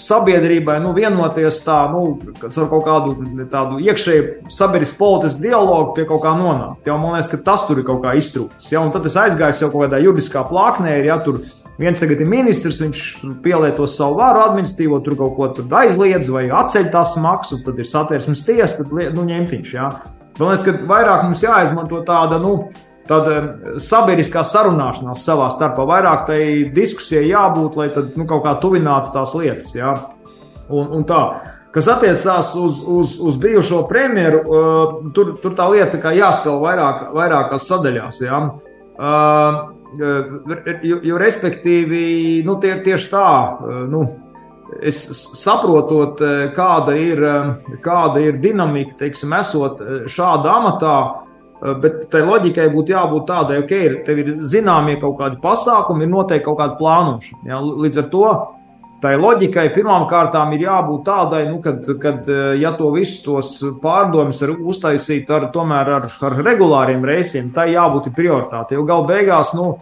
sabiedrībai, 0.03 0.79
nu, 0.83 0.95
vienoties 0.97 1.61
tā, 1.67 1.85
nu, 1.93 2.17
ar 2.43 2.71
kaut 2.73 2.87
kādu 2.89 3.15
tādu 3.53 3.79
iekšēju 3.85 4.51
sabiedrisku 4.53 4.99
politisku 4.99 5.45
dialogu 5.47 5.95
pie 5.99 6.09
kaut 6.09 6.25
kā 6.25 6.35
nonākt. 6.39 6.83
Jā, 6.89 6.99
man 6.99 7.15
liekas, 7.15 7.31
ka 7.31 7.43
tas 7.47 7.67
tur 7.69 7.83
ir 7.83 7.87
kaut 7.87 8.03
kā 8.05 8.17
iztrūcis. 8.19 8.73
Ja, 8.75 8.83
un 8.83 8.91
tad 8.95 9.07
es 9.07 9.19
aizgāju 9.19 9.67
jau 9.67 9.71
kaut 9.71 9.87
kādā 9.87 10.03
juridiskā 10.03 10.43
plāksnē, 10.51 10.99
ja 11.07 11.21
tur 11.23 11.41
ir 11.43 11.66
Viens 11.77 12.01
tagad 12.01 12.23
ir 12.25 12.29
ministrs, 12.31 12.79
viņš 12.81 13.01
pielieto 13.45 13.85
savu 13.91 14.17
varu 14.23 14.41
administratīvo, 14.47 15.03
tur 15.05 15.19
kaut 15.19 15.35
ko 15.37 15.49
tur 15.59 15.75
aizliedz 15.77 16.31
vai 16.33 16.47
atceļ 16.49 16.89
tās 16.95 17.17
maksas, 17.21 17.61
tad 17.67 17.81
ir 17.83 17.89
satversmes 17.89 18.45
tiesa, 18.47 18.81
tad 18.81 18.95
nu, 19.17 19.27
ņemtiņš. 19.29 19.75
Jā. 19.77 19.91
Man 20.39 20.53
liekas, 20.53 20.65
ka 20.65 20.89
vairāk 20.89 21.27
mums 21.27 21.45
jāizmanto 21.45 22.01
tāda, 22.09 22.41
nu, 22.41 22.55
tāda 23.09 23.77
sabiedriskā 23.83 24.41
sarunāšanās 24.49 25.25
savā 25.29 25.51
starpā, 25.53 25.85
vairāk 25.89 26.25
tai 26.31 26.41
diskusijai 26.73 27.29
jābūt, 27.29 27.77
lai 27.77 27.91
tad, 27.93 28.17
nu, 28.17 28.25
kaut 28.29 28.47
kā 28.49 28.57
tuvinātu 28.63 29.13
tās 29.13 29.37
lietas. 29.37 29.77
Jā. 29.77 29.93
Un, 30.73 30.89
un 30.97 31.05
tā. 31.09 31.23
Kas 31.77 31.91
attiecās 31.93 32.55
uz, 32.57 32.81
uz, 32.89 33.19
uz 33.21 33.37
bijušo 33.37 33.83
premjeru, 33.91 34.41
uh, 34.49 35.11
tur, 35.13 35.37
tur 35.43 35.53
tā 35.59 35.69
lieta 35.75 36.01
jāstāv 36.17 36.63
vairāk, 36.65 37.11
vairākās 37.13 37.69
sadaļās. 37.69 38.25
Jā. 38.25 38.45
Uh, 38.97 39.76
Jo, 39.95 40.99
jo 41.07 41.19
respektīvi, 41.21 42.43
nu, 42.47 42.57
tie, 42.61 42.75
tieši 42.85 43.11
tā, 43.13 43.29
nu, 43.91 44.03
es 44.83 44.99
saprotot, 45.39 46.21
kāda 46.57 46.97
ir, 46.99 47.23
kāda 47.85 48.25
ir 48.25 48.41
dinamika, 48.43 48.97
teiksim, 49.05 49.33
esot 49.39 49.81
šādā 50.11 50.57
amatā, 50.59 50.97
bet 51.81 52.09
tai 52.13 52.25
loģikai 52.27 52.67
būtu 52.75 52.93
jābūt 52.93 53.29
tādai, 53.31 53.61
ka 53.63 53.65
okay, 53.65 53.95
tev 54.05 54.21
ir 54.21 54.33
zināmie 54.45 54.99
kaut 55.01 55.17
kādi 55.21 55.41
pasākumi, 55.43 56.05
ir 56.05 56.13
noteikti 56.13 56.49
kaut 56.49 56.59
kāda 56.61 56.77
plānošana. 56.81 57.47
Ja? 57.49 57.63
Līdz 57.63 58.03
ar 58.03 58.11
to 58.13 58.27
tai 59.03 59.15
loģikai 59.21 59.67
pirmām 59.75 60.07
kārtām 60.11 60.55
ir 60.57 60.67
jābūt 60.67 61.05
tādai, 61.07 61.43
nu, 61.51 61.61
kad, 61.65 61.85
kad 62.03 62.29
ja 62.61 62.73
to 62.79 62.91
visus 62.95 63.21
tos 63.25 63.53
pārdomus 63.83 64.43
var 64.45 64.55
uztaisīt 64.57 65.31
ar, 65.33 65.51
tomēr 65.55 65.93
ar, 65.99 66.09
ar 66.29 66.41
regulāriem 66.47 67.05
reisiem, 67.05 67.53
tai 67.55 67.71
jābūt 67.75 68.13
prioritātei. 68.17 68.79
Jo 68.79 68.87
gal 68.89 69.07
beigās, 69.09 69.55
nu, 69.59 69.77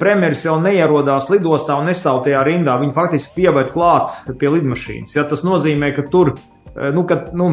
premjeras 0.00 0.44
jau 0.46 0.56
neierodās 0.62 1.28
lidostā 1.32 1.76
un 1.78 1.90
nestāv 1.90 2.22
tajā 2.24 2.40
rindā. 2.46 2.78
Viņi 2.80 2.96
faktiski 2.96 3.42
pievērt 3.42 3.74
klāt 3.74 4.14
pie 4.40 4.52
lidmašīnas. 4.56 5.16
Ja, 5.18 5.26
tas 5.28 5.44
nozīmē, 5.46 5.92
ka 5.96 6.06
tur 6.08 6.34
nu, 6.94 7.04
kad, 7.06 7.30
nu, 7.34 7.52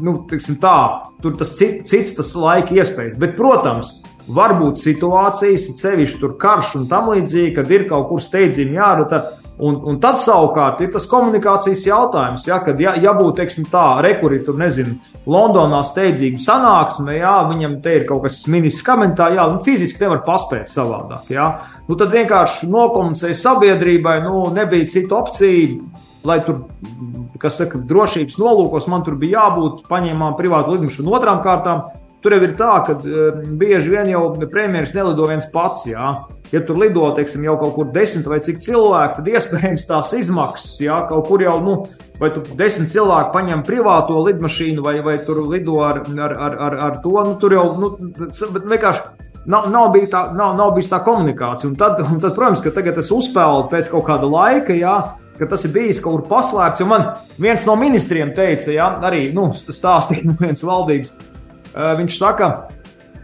nu, 0.00 0.16
tā, 0.60 0.76
tur 1.22 1.36
tas 1.38 1.54
cits, 1.58 1.88
cits 1.90 2.14
tas 2.16 2.34
laika 2.38 2.76
iespējas. 2.76 3.16
Bet, 3.20 3.34
protams, 3.38 3.98
var 4.26 4.56
būt 4.60 4.80
situācijas, 4.80 5.68
sevišķi 5.80 6.22
tur 6.22 6.36
karš 6.40 6.76
un 6.80 6.86
tam 6.90 7.10
līdzīgi, 7.12 7.54
kad 7.58 7.70
ir 7.74 7.86
kaut 7.90 8.08
kur 8.10 8.22
steidzīgi 8.22 8.78
jārada. 8.78 9.24
Un, 9.56 9.76
un 9.88 9.96
tad 9.96 10.18
savukārt 10.20 10.82
ir 10.84 10.90
tas 10.92 11.06
komunikācijas 11.08 11.86
jautājums, 11.86 12.44
ja, 12.44 12.58
kad 12.64 12.80
ja, 12.80 12.92
ja 13.00 13.14
būtu 13.16 13.38
teiksim, 13.38 13.64
tā, 13.72 14.02
rekurī, 14.04 14.42
tur 14.44 14.58
nezinu, 14.60 14.98
Londonā 15.32 15.80
steidzīga 15.86 16.42
sanāksme, 16.44 17.14
ja 17.16 17.38
viņam 17.48 17.78
te 17.84 17.94
ir 17.96 18.04
kaut 18.08 18.26
kas 18.26 18.42
ministrs 18.52 18.84
komentā, 18.84 19.30
jā, 19.32 19.46
nu, 19.48 19.62
fiziski 19.64 20.04
nevar 20.04 20.20
paspēt 20.26 20.68
savādāk. 20.68 21.32
Ja. 21.32 21.48
Nu, 21.88 21.96
tad 21.96 22.12
vienkārši 22.12 22.68
nokomunicēja 22.68 23.40
sabiedrībai, 23.46 24.18
nu, 24.26 24.44
nebija 24.52 24.90
citu 24.92 25.16
opciju, 25.22 25.80
lai 26.28 26.42
tur, 26.44 26.66
kas 27.40 27.56
saka, 27.62 27.80
drošības 27.80 28.36
nolūkos 28.42 28.90
man 28.92 29.08
tur 29.08 29.16
bija 29.16 29.46
jābūt, 29.46 29.86
paņēmām 29.88 30.36
privātu 30.36 30.76
lidmašīnu 30.76 31.16
otrām 31.16 31.40
kārtām. 31.44 31.86
Tur 32.20 32.34
jau 32.34 32.42
ir 32.42 32.56
tā, 32.58 32.74
ka 32.84 32.96
uh, 32.98 33.44
bieži 33.56 33.92
vien 33.92 34.08
jau 34.10 34.26
premjerministrs 34.42 34.96
nelido 34.98 35.28
viens 35.30 35.46
pats. 35.52 35.86
Jā. 35.86 36.10
Ja 36.26 36.35
tur 36.66 36.78
lido 36.78 37.08
teiksim, 37.16 37.44
jau 37.46 37.56
kaut 37.58 37.74
kur 37.74 37.90
desmit 37.94 38.28
vai 38.30 38.38
cik 38.44 38.60
cilvēki, 38.62 39.18
tad 39.18 39.30
iespējams 39.32 39.86
tās 39.88 40.12
izmaksas, 40.18 40.76
jā, 40.84 41.00
kaut 41.10 41.26
kur 41.26 41.42
jau, 41.42 41.56
nu, 41.64 41.76
vai 42.20 42.30
tu 42.34 42.44
desmit 42.58 42.92
cilvēki 42.92 43.34
paņem 43.34 43.64
privāto 43.66 44.20
lidmašīnu, 44.28 44.84
vai, 44.84 44.98
vai 45.04 45.18
tur 45.26 45.42
lido 45.50 45.80
ar, 45.86 46.04
ar, 46.06 46.36
ar, 46.48 46.58
ar, 46.68 46.80
ar 46.88 46.98
to, 47.02 47.16
nu, 47.26 47.36
tur 47.42 47.56
jau, 47.56 47.66
nu, 47.82 47.92
vienkārši 48.30 49.26
nav, 49.50 49.68
nav, 49.70 49.90
bija 49.94 50.10
tā, 50.14 50.24
nav, 50.38 50.56
nav 50.58 50.74
bijis 50.76 50.90
tā 50.90 51.00
komunikācija. 51.06 51.70
Un 51.70 51.78
tad, 51.78 52.02
un 52.06 52.18
tad, 52.22 52.34
protams, 52.38 52.62
ka 52.64 52.74
tagad 52.74 52.98
es 53.02 53.12
uzspēlu 53.14 53.68
pēc 53.70 53.90
kaut 53.92 54.06
kāda 54.08 54.30
laika, 54.30 54.74
jā, 54.76 54.96
ka 55.36 55.48
tas 55.50 55.66
ir 55.68 55.74
bijis 55.74 56.02
kaut 56.02 56.20
kur 56.20 56.28
paslēpts. 56.30 56.86
Man 56.88 57.10
viens 57.42 57.66
no 57.68 57.76
ministriem 57.78 58.34
teica, 58.36 58.72
jā, 58.74 58.90
arī 59.06 59.28
nu, 59.36 59.50
stāstīja 59.54 60.26
no 60.26 60.36
vienas 60.40 60.64
valdības 60.66 61.14
viņš 61.76 62.16
saka, 62.16 62.46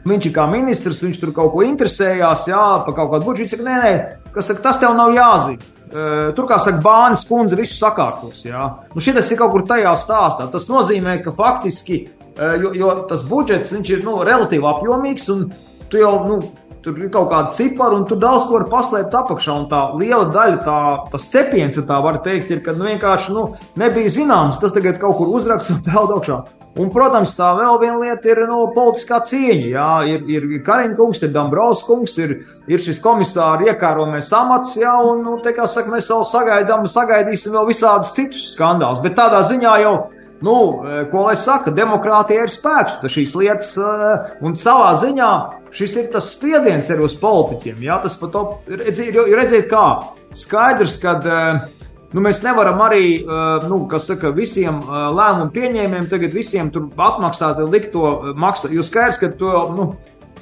viņš 0.08 0.26
ir 0.28 0.34
kā 0.34 0.48
ministrs, 0.50 1.02
viņš 1.04 1.20
tur 1.20 1.32
kaut 1.36 1.52
ko 1.54 1.62
interesējās, 1.66 2.48
jā, 2.50 2.64
par 2.86 2.96
kaut 2.96 3.12
kādu 3.14 3.28
budžetu. 3.28 3.44
Viņš 3.44 3.54
saka, 3.56 3.68
nē, 3.68 3.76
nē, 3.82 4.32
kas 4.34 4.50
saka, 4.50 4.64
tas 4.64 4.80
tev 4.82 4.96
nav 4.98 5.14
jāzina. 5.14 5.70
Eh, 5.92 6.30
tur, 6.32 6.46
kā 6.48 6.56
saka, 6.62 6.80
Bānis 6.80 7.26
kundze 7.28 7.56
visu 7.58 7.76
sakārtos. 7.76 8.46
Jā. 8.46 8.64
Nu, 8.94 9.02
šis 9.04 9.28
ir 9.34 9.40
kaut 9.40 9.52
kur 9.52 9.66
tajā 9.68 9.92
stāstā. 10.00 10.48
Tas 10.52 10.64
nozīmē, 10.70 11.18
ka 11.24 11.34
faktiski, 11.36 11.98
eh, 12.32 12.56
jo, 12.62 12.72
jo 12.72 12.94
tas 13.08 13.22
budžets 13.22 13.72
ir 13.72 14.02
nu, 14.04 14.16
relatīvi 14.24 14.64
apjomīgs, 14.64 15.28
un 15.34 15.52
tu 15.90 16.00
jau 16.00 16.14
nu, 16.26 16.40
tur 16.82 16.98
ir 16.98 17.10
kaut 17.12 17.30
kāda 17.30 17.52
cipara, 17.54 17.96
un 17.96 18.06
tur 18.08 18.18
daudz 18.22 18.46
ko 18.48 18.58
var 18.58 18.66
paslēpt 18.72 19.14
apakšā. 19.22 19.54
Un 19.62 19.68
tā 19.70 19.82
liela 19.98 20.26
daļa, 20.34 20.58
tā, 20.66 20.78
tas 21.12 21.28
cepiens, 21.32 21.78
ja 21.78 21.84
tā 21.88 22.00
var 22.04 22.20
teikt, 22.24 22.50
ir, 22.52 22.62
ka 22.64 22.74
nu, 22.76 22.88
vienkārši 22.90 23.36
nu, 23.36 23.46
nebija 23.80 24.12
zināms. 24.12 24.60
Tas 24.62 24.74
tagad 24.74 24.98
kaut 25.02 25.18
kur 25.20 25.32
uzraksts 25.36 25.74
un 25.74 25.82
peld 25.88 26.14
augšā. 26.16 26.40
Un, 26.80 26.88
protams, 26.88 27.34
tā 27.36 27.50
vēl 27.58 27.76
viena 27.82 27.98
lieta 28.00 28.30
ir 28.32 28.42
no, 28.46 28.62
nu, 28.62 28.70
politiskā 28.72 29.20
cieņa. 29.28 29.68
Jā, 29.74 29.88
ir, 30.08 30.24
ir 30.32 30.46
Kariņš 30.64 30.96
kungs, 30.96 31.20
ir 31.26 31.34
Dabrovs 31.34 31.84
kungs, 31.84 32.16
ir, 32.22 32.38
ir 32.70 32.80
šis 32.80 33.02
komisāra 33.04 33.68
iekārojamais 33.68 34.32
amats, 34.38 34.78
jā, 34.80 34.94
un, 35.04 35.20
nu, 35.26 35.36
te, 35.44 35.52
kā 35.56 35.68
saka, 35.68 35.92
mēs 35.92 36.08
vēl 36.12 36.24
sagaidām, 36.30 36.88
sagaidīsim 36.88 37.52
vēl 37.58 37.68
visādus 37.68 38.14
citus 38.16 38.54
skandālus. 38.54 39.02
Bet 39.04 39.18
tādā 39.20 39.44
ziņā 39.50 39.76
jau 39.84 39.94
nu, 40.44 40.56
ko 41.12 41.26
lai 41.26 41.36
saka, 41.40 41.72
demokrātija 41.74 42.46
ir 42.46 42.52
spēks, 42.52 43.00
tas 43.02 43.14
šīs 43.14 43.36
lietas, 43.38 43.74
un 44.44 44.56
savā 44.58 44.92
ziņā 45.02 45.32
šis 45.74 45.98
ir 46.00 46.08
tas 46.12 46.32
spiediens 46.34 46.90
arī 46.92 47.06
uz 47.06 47.14
politiķiem. 47.20 47.84
Jā, 47.86 48.00
tas 48.04 48.18
pat 48.20 48.40
ir 48.72 48.82
redzēt, 49.38 49.70
kā 49.70 49.86
skaidrs, 50.38 50.98
ka 51.02 51.18
Nu, 52.12 52.20
mēs 52.20 52.42
nevaram 52.44 52.80
arī, 52.84 53.22
nu, 53.70 53.78
kas 53.88 54.04
saka, 54.10 54.34
visiem 54.36 54.82
lēmumu 54.84 55.48
pieņēmējiem 55.54 56.08
tagad 56.12 56.34
visiem 56.36 56.68
tur 56.72 56.90
atmaksāt, 57.00 57.62
likt 57.72 57.94
to 57.94 58.34
maksāt. 58.36 58.74
Jo 58.76 58.84
skaidrs, 58.84 59.16
ka 59.20 59.30
to, 59.40 59.52
nu, 59.78 59.86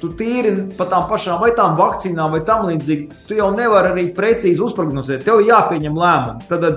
tu 0.01 0.09
tīri 0.19 0.51
par 0.75 0.89
tām 0.91 1.05
pašām 1.07 1.39
vai 1.39 1.53
tām 1.55 1.77
vakcīnām 1.79 2.35
vai 2.35 2.41
tam 2.47 2.65
līdzīgi, 2.67 3.21
tu 3.29 3.37
jau 3.39 3.51
nevari 3.55 3.93
arī 3.93 4.05
precīzi 4.17 4.63
uzprognozēt. 4.65 5.23
Tev 5.27 5.45
jāpieņem 5.47 5.99
lēmumu. 6.01 6.43
Tad, 6.51 6.67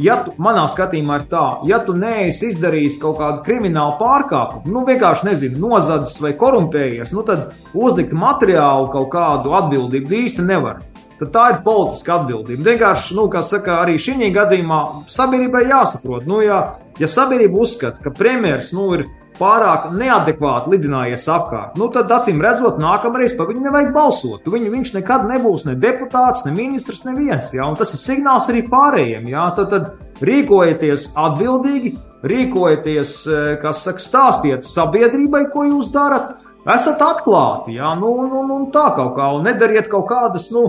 ja 0.00 0.18
tu, 0.24 0.34
manā 0.42 0.66
skatījumā 0.70 1.20
ir 1.20 1.28
tā, 1.30 1.44
ja 1.68 1.80
tu 1.84 1.94
neesi 1.96 2.50
izdarījis 2.52 2.98
kaut 3.02 3.18
kādu 3.20 3.42
kriminālu 3.46 3.96
pārkāpumu, 4.00 4.72
nu 4.72 4.84
vienkārši 4.88 5.30
nezinu, 5.30 5.62
nozadzis 5.68 6.20
vai 6.22 6.34
korumpējies, 6.38 7.14
nu 7.16 7.24
tad 7.26 7.54
uzlikt 7.74 8.14
materiālu 8.16 8.90
kaut 8.92 9.10
kādu 9.14 9.56
atbildību 9.60 10.20
īsti 10.24 10.46
nevar 10.46 10.84
tad 11.16 11.30
tā 11.32 11.44
ir 11.52 11.60
politiska 11.64 12.18
atbildība. 12.20 12.64
Vienkārši, 12.70 13.14
nu, 13.16 13.22
kā 13.32 13.40
saka, 13.46 13.80
arī 13.84 13.96
šī 14.00 14.30
gadījumā 14.34 14.80
sabiedrībai 15.08 15.62
jāsaprot, 15.70 16.26
nu, 16.28 16.42
ja, 16.44 16.58
ja 17.00 17.08
sabiedrība 17.08 17.62
uzskata, 17.64 18.02
ka 18.04 18.12
premjerministrs 18.12 18.76
nu, 18.76 18.90
ir 18.98 19.06
pārāk 19.38 19.90
neadekvāti 19.96 20.72
lidinājies 20.72 21.26
apkārt, 21.32 21.76
nu, 21.80 21.88
tad 21.92 22.10
acīm 22.12 22.40
redzot, 22.44 22.80
nākamreiz 22.82 23.34
par 23.36 23.50
viņu 23.50 23.66
nevajag 23.66 23.92
balsot. 23.94 24.48
Viņu, 24.52 24.72
viņš 24.72 24.92
nekad 24.96 25.26
nebūs 25.30 25.66
ne 25.68 25.76
deputāts, 25.80 26.46
ne 26.46 26.54
ministrs, 26.56 27.04
neviens. 27.08 27.52
Ja? 27.56 27.68
Un 27.68 27.78
tas 27.78 27.94
ir 27.96 28.02
signāls 28.02 28.48
arī 28.52 28.64
pārējiem. 28.70 29.28
Ja? 29.32 29.48
Tad, 29.56 29.72
tad 29.74 30.24
rīkojieties 30.26 31.10
atbildīgi, 31.20 31.94
rīkojieties, 32.26 33.14
eh, 33.28 33.52
kas 33.62 33.84
saka, 33.86 34.02
stāstiet 34.02 34.66
sabiedrībai, 34.66 35.46
ko 35.52 35.66
jūs 35.68 35.92
darat 35.94 36.36
Esat 36.66 37.02
atklāti, 37.04 37.76
jā, 37.76 37.92
nu, 37.94 38.08
nu, 38.26 38.40
nu, 38.48 38.56
tā 38.74 38.88
kaut 38.96 39.12
kā, 39.14 39.28
un 39.36 39.44
nedariet 39.46 39.86
kaut 39.90 40.08
kādas, 40.08 40.48
nu, 40.50 40.64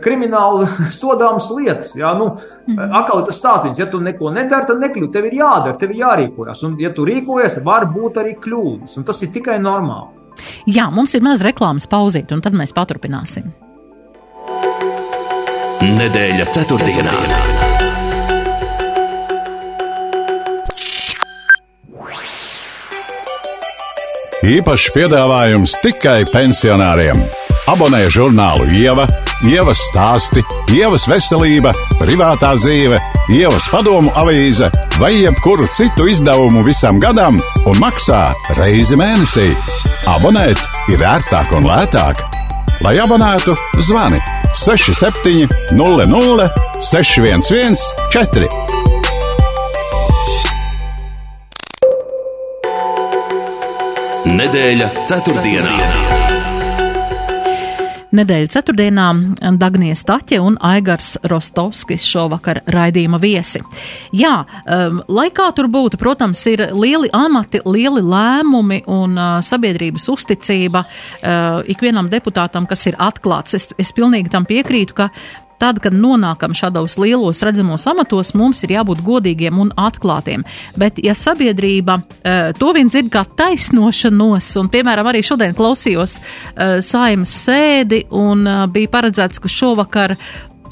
krimināli 0.00 0.64
sodāmas 1.02 1.50
lietas, 1.52 1.92
jā, 1.98 2.14
nu, 2.16 2.30
mm. 2.70 2.94
atkal 3.02 3.20
tas 3.26 3.36
stāstījums, 3.42 3.82
ja 3.82 3.88
tu 3.92 4.00
neko 4.00 4.32
nedari, 4.32 4.70
tad 4.70 4.80
nekļūst, 4.80 5.12
tev 5.12 5.28
ir 5.28 5.36
jādara, 5.42 5.76
tev 5.76 5.92
ir 5.92 6.00
jārīkojas, 6.06 6.64
un, 6.68 6.78
ja 6.80 6.92
tu 6.96 7.04
rīkojies, 7.08 7.60
var 7.66 7.84
būt 7.92 8.22
arī 8.22 8.32
kļūdas, 8.40 8.96
un 8.96 9.08
tas 9.08 9.20
ir 9.26 9.32
tikai 9.34 9.58
normāli. 9.60 10.22
Jā, 10.72 10.88
mums 10.94 11.12
ir 11.12 11.24
maz 11.24 11.44
reklāmas 11.44 11.84
pauzīt, 11.90 12.32
un 12.32 12.40
tad 12.40 12.56
mēs 12.56 12.72
paturpināsim. 12.72 13.52
Nedēļa 15.82 16.48
ceturtdienā. 16.48 17.12
ceturtdienā. 17.12 17.61
Īpašs 24.42 24.88
piedāvājums 24.90 25.76
tikai 25.84 26.24
pensionāriem. 26.26 27.20
Abonē 27.70 28.08
žurnālu 28.10 28.64
Ieva, 28.74 29.04
Ievas 29.46 29.78
stāsti, 29.86 30.42
Ievas 30.74 31.04
veselība, 31.06 31.70
privātā 32.00 32.50
dzīve, 32.58 32.98
Ievas 33.30 33.68
padomu 33.70 34.10
avīze 34.18 34.66
vai 34.98 35.12
jebkuru 35.20 35.68
citu 35.70 36.08
izdevumu 36.10 36.64
visam 36.66 36.98
gadam 36.98 37.38
un 37.38 37.78
maksā 37.78 38.32
reizi 38.58 38.98
mēnesī. 38.98 39.52
Abonēt 40.10 40.58
ir 40.90 41.06
ērtāk 41.06 41.54
un 41.54 41.70
lētāk. 41.70 42.26
Lai 42.82 42.96
abonētu, 42.98 43.54
zvani 43.78 44.18
67 44.58 45.46
00 45.78 46.50
611 46.90 47.90
4. 48.10 48.81
Nedēļa 54.32 54.86
ceturtdienā. 55.04 55.72
Nedēļa 58.16 58.48
ceturtdienā 58.52 59.06
Dagnija 59.60 59.96
Staķe 59.96 60.38
un 60.40 60.58
Aigars 60.64 61.14
Rostovskis 61.28 62.04
šovakar 62.08 62.62
raidījuma 62.72 63.20
viesi. 63.20 63.60
Jā, 64.16 64.32
um, 64.64 65.02
lai 65.12 65.26
kā 65.36 65.50
tur 65.56 65.68
būtu, 65.72 66.00
protams, 66.00 66.40
ir 66.48 66.64
lieli 66.76 67.08
amati, 67.12 67.60
lieli 67.64 68.00
lēmumi 68.04 68.82
un 68.92 69.16
uh, 69.16 69.34
sabiedrības 69.44 70.08
uzticība 70.12 70.84
uh, 70.84 71.60
ikvienam 71.72 72.08
deputātam, 72.12 72.68
kas 72.68 72.84
ir 72.88 72.96
atklāts. 73.00 73.56
Es, 73.56 73.68
es 73.80 73.92
pilnīgi 73.96 74.32
tam 74.32 74.48
piekrītu, 74.48 74.96
ka 74.96 75.10
tad, 75.62 75.78
kad 75.82 75.94
nonākam 75.94 76.56
šādos 76.56 76.98
lielos 77.00 77.42
redzamos 77.46 77.86
amatos, 77.90 78.34
mums 78.38 78.62
ir 78.66 78.76
jābūt 78.76 79.02
godīgiem 79.06 79.60
un 79.62 79.72
atklātiem. 79.78 80.44
Bet, 80.78 80.98
ja 81.02 81.14
sabiedrība 81.18 82.00
uh, 82.02 82.50
to 82.58 82.72
vien 82.76 82.90
dzird 82.90 83.12
kā 83.14 83.24
taisnošanos, 83.38 84.52
un, 84.60 84.70
piemēram, 84.72 85.12
arī 85.12 85.22
šodien 85.26 85.56
klausījos 85.58 86.18
uh, 86.18 86.80
saimas 86.84 87.34
sēdi, 87.44 88.04
un 88.10 88.46
uh, 88.46 88.64
bija 88.72 88.90
paredzēts, 88.96 89.42
ka 89.42 89.50
šovakar 89.52 90.16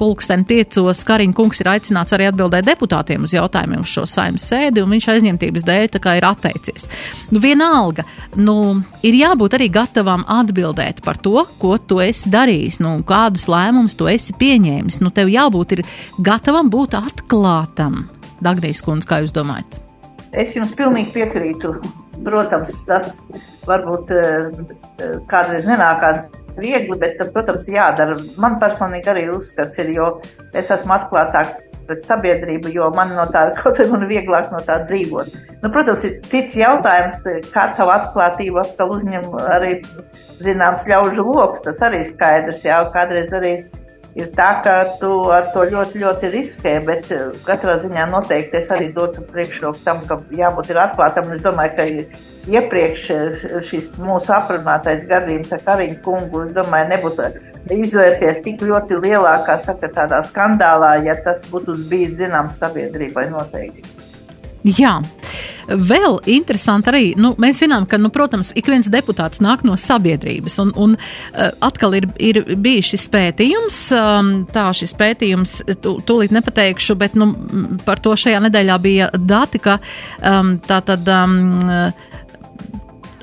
pulksten 0.00 0.46
piecos 0.48 1.02
Kariņa 1.06 1.36
kungs 1.36 1.60
ir 1.60 1.70
aicināts 1.74 2.14
arī 2.16 2.30
atbildēt 2.30 2.68
deputātiem 2.68 3.26
uz 3.26 3.34
jautājumiem 3.36 3.84
uz 3.84 3.92
šo 3.92 4.06
saimnes 4.08 4.46
sēdi, 4.48 4.82
un 4.82 4.94
viņš 4.94 5.08
aizņemtības 5.14 5.66
dēļ 5.68 5.88
tā 5.94 6.02
kā 6.02 6.16
ir 6.18 6.26
atteicies. 6.28 6.88
Nu, 7.30 7.42
vienalga, 7.42 8.06
nu, 8.40 8.56
ir 9.06 9.18
jābūt 9.20 9.58
arī 9.58 9.70
gatavam 9.72 10.24
atbildēt 10.40 11.04
par 11.04 11.20
to, 11.20 11.44
ko 11.60 11.76
tu 11.78 12.00
esi 12.04 12.32
darījis, 12.32 12.80
nu, 12.84 12.96
kādus 13.06 13.46
lēmumus 13.50 13.98
tu 13.98 14.08
esi 14.10 14.36
pieņēmis. 14.40 15.00
Nu, 15.04 15.12
tev 15.14 15.32
jābūt 15.32 15.76
ir 15.78 15.86
gatavam 16.18 16.72
būt 16.72 16.96
atklātam. 17.00 18.06
Dagnijas 18.40 18.80
kundze, 18.84 19.08
kā 19.08 19.20
jūs 19.20 19.36
domājat? 19.36 19.80
Es 20.32 20.54
jums 20.56 20.72
pilnīgi 20.78 21.12
piekrītu. 21.18 21.74
Protams, 22.24 22.74
tas 22.88 23.14
varbūt 23.68 24.12
eh, 24.12 24.50
kādreiz 25.30 25.66
nenākās 25.68 26.26
viegli, 26.60 26.98
bet, 27.00 27.16
tad, 27.20 27.32
protams, 27.34 27.68
jādara. 27.70 28.18
Man 28.40 28.58
personīgi 28.60 29.12
arī 29.12 29.26
uzskats 29.32 29.80
ir, 29.80 29.92
jo 29.96 30.12
es 30.52 30.70
esmu 30.70 30.96
atklātāk 30.98 31.56
pret 31.90 32.04
sabiedrību, 32.06 32.70
jo 32.74 32.90
man 32.94 33.14
no 33.16 33.26
tā 33.34 33.48
kaut 33.58 33.80
kā 33.80 33.88
man 33.90 34.06
vieglāk 34.10 34.50
no 34.54 34.60
tā 34.66 34.80
dzīvot. 34.86 35.34
Nu, 35.60 35.72
protams, 35.72 36.04
ir 36.06 36.20
cits 36.30 36.56
jautājums, 36.56 37.24
kā 37.54 37.70
tavu 37.76 37.94
atklātību 37.96 38.62
atkal 38.62 38.94
uzņem 38.96 39.26
arī 39.56 39.74
zināms 40.40 40.86
ļaužu 40.88 41.26
lokus. 41.26 41.64
Tas 41.66 41.82
arī 41.88 42.04
skaidrs, 42.08 42.64
jā, 42.64 42.80
kādreiz 42.94 43.32
arī 43.36 43.54
ir 43.58 43.79
tā, 44.16 44.48
ka 44.64 44.74
tu 45.00 45.10
ar 45.30 45.50
to 45.54 45.64
ļoti, 45.70 46.00
ļoti 46.02 46.30
riskē, 46.32 46.72
bet 46.86 47.10
eh, 47.14 47.28
katrā 47.46 47.76
ziņā 47.82 48.08
noteikti 48.10 48.58
es 48.58 48.70
arī 48.74 48.90
dotu 48.94 49.22
priekšroku 49.30 49.84
tam, 49.84 50.02
ka 50.08 50.18
jābūt 50.34 50.72
ir 50.72 50.80
atklātam. 50.82 51.30
Es 51.34 51.44
domāju, 51.44 51.76
ka 51.76 51.86
iepriekš 52.50 53.06
eh, 53.14 53.46
šis 53.68 53.94
mūsu 54.02 54.34
aprunātais 54.34 55.06
gadījums 55.10 55.52
ar 55.54 55.62
Kariņu 55.68 56.00
kungu, 56.04 56.44
es 56.48 56.52
domāju, 56.56 56.90
nebūtu 56.94 57.30
izvērties 57.70 58.42
tik 58.44 58.64
ļoti 58.66 58.98
lielā, 59.04 59.36
kā 59.46 59.60
saka, 59.62 59.92
tādā 59.94 60.24
skandālā, 60.26 60.96
ja 61.06 61.14
tas 61.24 61.42
būtu 61.52 61.76
bijis 61.90 62.18
zināms 62.18 62.58
sabiedrībai 62.58 63.28
noteikti. 63.30 63.86
Jā, 64.76 64.98
vēl 65.70 66.18
interesanti 66.34 66.90
arī, 66.92 67.04
nu, 67.20 67.32
mēs 67.40 67.62
zinām, 67.62 67.86
ka, 67.90 67.98
nu, 68.00 68.10
protams, 68.14 68.52
ik 68.58 68.68
viens 68.70 68.90
deputāts 68.90 69.42
nāk 69.44 69.64
no 69.66 69.76
sabiedrības, 69.80 70.58
un, 70.64 70.72
un 70.76 70.96
uh, 70.96 71.50
atkal 71.66 71.96
ir, 71.98 72.08
ir 72.18 72.42
bijis 72.60 72.92
šis 72.94 73.08
pētījums, 73.12 73.80
um, 73.96 74.32
tā 74.50 74.68
šis 74.76 74.94
pētījums, 74.98 75.56
tūlīt 75.84 76.34
nepateikšu, 76.36 76.98
bet, 77.00 77.18
nu, 77.18 77.30
par 77.86 78.02
to 78.02 78.16
šajā 78.18 78.42
nedēļā 78.46 78.78
bija 78.82 79.10
dati, 79.14 79.62
ka 79.62 79.78
um, 80.18 80.56
tā 80.66 80.82
tad. 80.86 81.06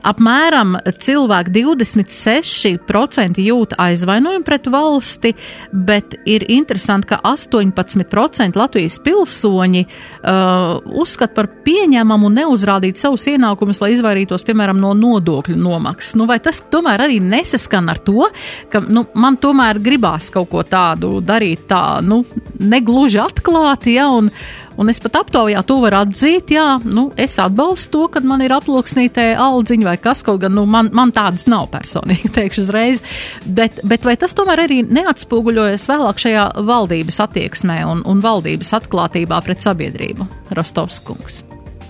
Apmēram 0.08 0.78
cilvēki 1.04 1.52
26% 1.58 3.42
jūt 3.44 3.76
aizvainojumu 3.82 4.46
pret 4.48 4.70
valsti, 4.72 5.34
bet 5.72 6.16
ir 6.30 6.46
interesanti, 6.54 7.10
ka 7.12 7.20
18% 7.28 8.60
Latvijas 8.60 8.98
pilsoņi 9.04 9.84
uh, 9.84 10.86
uzskata 11.02 11.36
par 11.36 11.50
pieņemamu 11.66 12.32
neuzrādīt 12.38 13.02
savus 13.02 13.28
ienākumus, 13.32 13.82
lai 13.84 13.92
izvairītos, 13.96 14.46
piemēram, 14.48 14.80
no 14.82 14.94
nodokļu 14.98 15.58
nomaksas. 15.60 16.16
Nu, 16.20 16.28
vai 16.30 16.40
tas 16.44 16.62
tomēr 16.72 17.04
arī 17.08 17.20
nesaskan 17.24 17.92
ar 17.92 18.00
to, 18.04 18.30
ka 18.72 18.82
nu, 18.88 19.06
man 19.20 19.40
tomēr 19.42 19.82
gribās 19.84 20.32
kaut 20.34 20.50
ko 20.54 20.64
tādu 20.68 21.18
darīt 21.26 21.68
tā, 21.68 22.00
nu, 22.06 22.24
negluži 22.64 23.20
atklāti, 23.24 23.98
ja, 23.98 24.08
un, 24.14 24.32
Un 24.78 24.92
es 24.92 25.00
pat 25.02 25.16
aptaujā 25.24 25.64
to 25.66 25.80
varu 25.82 26.04
atzīt, 26.04 26.52
jā, 26.54 26.66
nu, 26.86 27.08
es 27.18 27.40
atbalstu 27.42 27.90
to, 27.96 28.04
kad 28.14 28.28
man 28.28 28.44
ir 28.46 28.54
aploksnītē 28.54 29.32
aldziņa 29.42 29.88
vai 29.88 29.96
kas, 30.02 30.22
kaut 30.26 30.44
gan, 30.44 30.54
nu, 30.54 30.68
man, 30.70 30.92
man 30.94 31.14
tādas 31.16 31.48
nav 31.50 31.70
personīgi, 31.74 32.30
teikšu 32.38 32.66
uzreiz. 32.68 33.02
Bet, 33.44 33.82
bet 33.88 34.06
vai 34.06 34.18
tas 34.22 34.38
tomēr 34.38 34.68
arī 34.68 34.84
neatspoguļojas 34.86 35.90
vēlāk 35.90 36.22
šajā 36.22 36.48
valdības 36.68 37.22
attieksmē 37.26 37.82
un, 37.90 38.06
un 38.06 38.22
valdības 38.24 38.76
atklātībā 38.78 39.42
pret 39.46 39.66
sabiedrību? 39.66 40.30
Rostovskungs. 40.58 41.42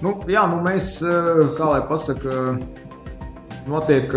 Nu, 0.05 0.13
jā, 0.29 0.45
nu 0.47 0.61
mēs, 0.61 0.97
eh, 1.01 1.43
kā 1.57 1.71
lai 1.73 1.81
pasaka, 1.89 2.57
notiek 3.67 4.11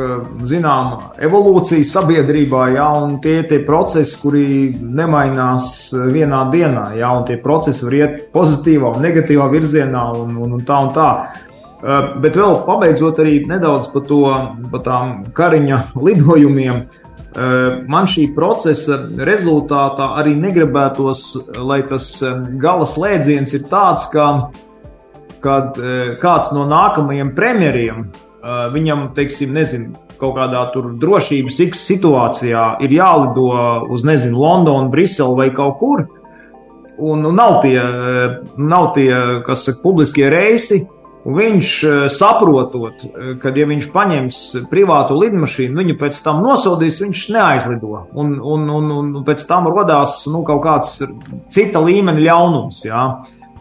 zināma 0.48 1.10
evolūcija 1.22 1.86
sabiedrībā, 1.86 2.64
ja, 2.76 2.88
un 3.02 3.18
tie 3.22 3.40
ir 3.40 3.48
tie 3.50 3.60
procesi, 3.66 4.16
kuri 4.22 4.44
nemainās 4.80 5.90
vienā 6.12 6.44
dienā. 6.52 6.86
Ja, 6.98 7.12
tie 7.26 7.38
procesi 7.42 7.86
var 7.86 7.98
iet 7.98 8.16
pozitīvā 8.34 8.94
un 8.96 9.04
negatīvā 9.04 9.50
virzienā, 9.52 10.04
un, 10.22 10.36
un, 10.40 10.56
un 10.58 10.64
tā 10.66 10.80
un 10.86 10.90
tā. 10.96 11.10
Bet 12.20 12.36
vēl 12.36 12.58
pabeidzot 12.66 13.22
arī 13.22 13.38
nedaudz 13.48 13.88
par 13.92 14.04
to, 14.08 14.24
par 14.72 14.82
tām 14.86 15.14
kariņa 15.36 15.84
lidojumiem. 16.06 16.82
Man 17.90 18.08
šī 18.10 18.32
procesa 18.34 18.96
rezultātā 19.22 20.08
arī 20.18 20.34
negribētos, 20.38 21.28
lai 21.62 21.78
tas 21.86 22.16
gala 22.58 22.88
slēdziens 22.90 23.54
ir 23.54 23.68
tāds, 23.70 24.08
ka 24.10 24.50
kad 25.40 25.78
kāds 26.20 26.50
no 26.52 26.66
nākamajiem 26.68 27.30
premjeriem 27.32 28.02
viņam, 28.74 29.10
teiksim, 29.16 29.52
nezinu, 29.52 29.92
kaut 30.20 30.36
kādā 30.38 30.62
tur 30.72 30.92
drošības 31.00 31.58
X 31.66 31.82
situācijā 31.90 32.64
ir 32.84 32.94
jālido 32.94 33.50
uz, 33.92 34.04
nezinu, 34.08 34.40
Londonu, 34.40 34.88
Briselu 34.92 35.36
vai 35.36 35.50
kaut 35.56 35.76
kur, 35.80 36.06
un, 36.96 37.24
un 37.24 37.36
nav 37.36 37.60
tie, 37.64 37.80
nav 38.56 38.92
tie, 38.96 39.10
kas 39.46 39.66
saka, 39.68 39.82
publiskie 39.84 40.28
reisi, 40.32 40.82
viņš 41.24 41.70
eh, 41.84 42.08
saprotot, 42.12 43.04
eh, 43.04 43.34
ka, 43.40 43.52
ja 43.56 43.66
viņš 43.68 43.88
paņems 43.92 44.40
privātu 44.70 45.18
lidmašīnu, 45.20 45.76
viņu 45.76 45.98
pēc 46.00 46.20
tam 46.24 46.42
nosodīs, 46.44 47.00
viņš 47.02 47.26
neaizlido. 47.34 48.06
Un, 48.14 48.38
un, 48.40 48.68
un, 48.70 48.90
un 48.96 49.26
pēc 49.26 49.44
tam 49.48 49.68
radās 49.68 50.22
nu, 50.32 50.42
kaut 50.48 50.62
kāds 50.64 50.98
cita 51.52 51.82
līmeņa 51.84 52.24
ļaunums. 52.24 52.84
Jā. 52.88 53.04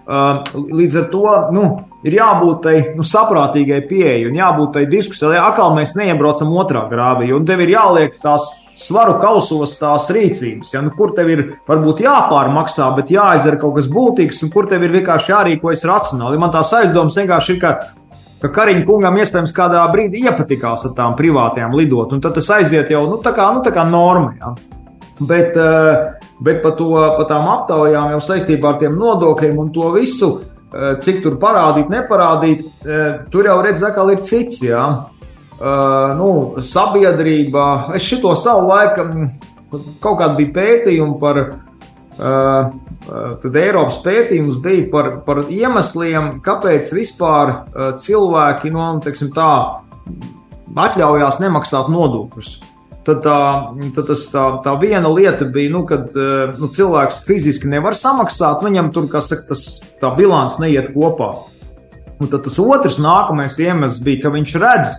Līdz 0.10 0.96
ar 0.98 1.10
to 1.12 1.26
nu, 1.54 1.66
ir 2.08 2.16
jābūt 2.16 2.62
tai 2.64 2.76
nu, 2.96 3.04
saprātīgai 3.08 3.82
pieejai 3.90 4.26
un 4.30 4.38
jābūt 4.40 4.74
tai 4.78 4.86
diskusijai. 4.92 5.40
Atkal 5.42 5.74
mēs 5.76 5.96
neiebraucam 6.00 6.52
otrā 6.62 6.86
grāvī, 6.92 7.32
un 7.36 7.46
tev 7.48 7.64
ir 7.66 7.74
jāliek 7.76 8.16
tās 8.24 8.48
svaru 8.80 9.18
kausos 9.20 9.76
tās 9.80 10.08
rīcības. 10.16 10.74
Ja? 10.76 10.84
Nu, 10.86 10.94
kur 10.96 11.14
tev 11.18 11.32
ir 11.34 11.46
varbūt 11.68 12.04
jāpārmaksā, 12.06 12.90
bet 12.98 13.12
jāizdara 13.14 13.60
kaut 13.60 13.76
kas 13.80 13.90
būtīgs, 13.92 14.44
un 14.46 14.54
kur 14.54 14.70
tev 14.72 14.86
ir 14.88 14.96
vienkārši 14.96 15.34
jārīkojas 15.34 15.88
racionāli. 15.90 16.40
Man 16.40 16.56
tās 16.56 16.72
aizdomas 16.80 17.20
vienkārši 17.20 17.56
ir, 17.58 17.62
ka, 17.64 17.76
ka 18.40 18.54
Kariņa 18.56 18.88
kungam 18.88 19.20
iespējams 19.20 19.56
kādā 19.56 19.84
brīdī 19.92 20.24
iepatikās 20.30 20.88
ar 20.88 20.96
tām 20.98 21.20
privātajām 21.20 21.76
lidot, 21.76 22.16
un 22.16 22.24
tad 22.24 22.40
tas 22.40 22.54
aiziet 22.60 22.92
jau 22.94 23.04
nu, 23.10 23.20
tā 23.24 23.36
kā, 23.36 23.52
nu, 23.56 23.66
tā 23.66 23.76
kā 23.76 23.84
norma. 23.90 24.36
Ja? 24.40 24.56
Bet, 25.20 25.58
uh, 25.60 26.20
Bet 26.40 26.62
par, 26.64 26.78
par 26.80 27.26
tām 27.28 27.48
aptaujām 27.52 28.14
jau 28.14 28.22
saistībā 28.24 28.72
ar 28.72 28.78
tiem 28.80 28.96
nodokļiem 28.96 29.58
un 29.60 29.74
to 29.76 29.90
visu, 29.92 30.30
eh, 30.40 30.59
cik 31.02 31.24
tur 31.24 31.38
parādīt, 31.42 31.90
neparādīt, 31.90 32.66
eh, 32.86 33.20
tur 33.32 33.48
jau 33.50 33.62
redz, 33.66 33.82
ka 33.82 34.12
ir 34.12 34.22
cits. 34.22 34.62
Jā. 34.62 34.86
Uh, 35.60 36.16
nu, 36.16 36.28
sabiedrība, 36.64 37.94
es 37.98 38.06
šito 38.08 38.32
savu 38.40 38.70
laiku 38.70 39.04
kaut 40.00 40.20
kādā 40.22 40.38
bija 40.38 40.54
pētījumi 40.56 41.18
par, 41.20 41.40
tad 42.16 43.58
Eiropas 43.60 44.00
pētījums 44.06 44.56
bija 44.64 44.88
par, 44.92 45.10
par 45.26 45.44
iemesliem, 45.52 46.40
kāpēc 46.46 46.94
vispār 46.96 47.52
cilvēki, 48.00 48.72
nu, 48.72 48.88
teiksim 49.04 49.34
tā, 49.36 49.52
atļaujās 50.88 51.42
nemaksāt 51.44 51.92
nodokļus. 51.92 52.56
Tad, 53.10 53.24
tā, 53.26 53.38
tad 53.96 54.06
tas, 54.12 54.24
tā, 54.30 54.42
tā 54.62 54.76
viena 54.78 55.10
lieta 55.10 55.48
bija, 55.50 55.72
nu, 55.74 55.82
kad 55.90 56.14
eh, 56.14 56.52
nu, 56.62 56.68
cilvēks 56.70 57.24
fiziski 57.26 57.70
nevar 57.72 57.96
samaksāt, 57.98 58.62
viņam 58.62 58.92
tur, 58.94 59.08
kā 59.10 59.22
saka, 59.26 59.48
tas, 59.54 59.64
tā 60.02 60.12
bilants 60.14 60.60
neiet 60.62 60.92
kopā. 60.94 61.32
Un 62.20 62.30
tad 62.30 62.44
tas 62.46 62.60
otrs 62.62 63.00
nākamais 63.02 63.58
iemesls 63.64 64.02
bija, 64.06 64.28
ka 64.28 64.34
viņš 64.36 64.54
redz, 64.62 64.94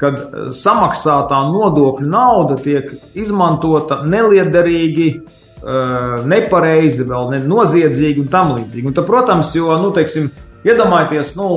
ka 0.00 0.14
eh, 0.14 0.48
samaksātā 0.56 1.42
nodokļu 1.50 2.08
nauda 2.08 2.56
tiek 2.64 2.88
izmantota 3.12 4.00
neliederīgi, 4.08 5.10
eh, 5.18 6.16
nepareizi, 6.30 7.04
vēl 7.10 7.34
ne 7.34 7.44
noziedzīgi 7.44 8.24
un 8.24 8.32
tam 8.32 8.54
līdzīgi. 8.56 8.88
Un 8.88 8.96
tad, 8.96 9.10
protams, 9.10 9.52
jo, 9.58 9.68
nu, 9.84 9.92
teiksim, 9.92 10.30
iedomājieties, 10.64 11.34
nu, 11.36 11.50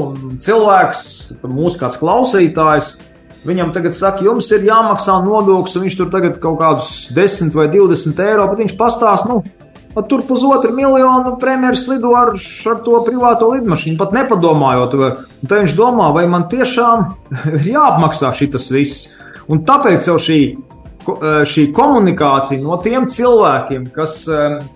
cilvēks, 0.43 1.05
mūsu 1.47 1.79
kāds 1.85 2.01
klausītājs, 2.01 2.97
Viņam 3.47 3.71
tagad 3.71 3.95
saka, 3.95 4.25
jums 4.25 4.49
ir 4.51 4.65
jāmaksā 4.67 5.21
nodoklis, 5.23 5.77
un 5.77 5.85
viņš 5.85 5.95
tur 5.95 6.09
tagad 6.11 6.41
kaut 6.43 6.57
kādus 6.59 6.91
10 7.15 7.55
vai 7.55 7.69
20 7.71 8.19
eiro, 8.25 8.47
bet 8.51 8.59
viņš 8.59 8.73
pastāsta, 8.79 9.31
nu, 9.31 9.67
tur 10.09 10.23
pusotru 10.27 10.73
miljonu 10.75 11.37
premjeras 11.39 11.85
lido 11.87 12.11
ar, 12.17 12.33
ar 12.71 12.81
to 12.83 12.99
privāto 13.07 13.49
lidmašīnu, 13.53 13.97
pat 13.99 14.15
nepadomājot. 14.17 14.97
Tad 15.45 15.55
viņš 15.61 15.77
domā, 15.77 16.11
vai 16.15 16.25
man 16.29 16.49
tiešām 16.51 17.07
ir 17.55 17.71
jāapmaksā 17.71 18.33
šis 18.35 18.71
viss. 18.73 19.07
Un 19.47 19.63
tāpēc 19.63 20.09
jau 20.09 20.17
šī, 20.19 20.41
šī 21.47 21.69
komunikācija 21.75 22.59
no 22.59 22.75
tiem 22.83 23.07
cilvēkiem, 23.07 23.87
kas, 23.95 24.25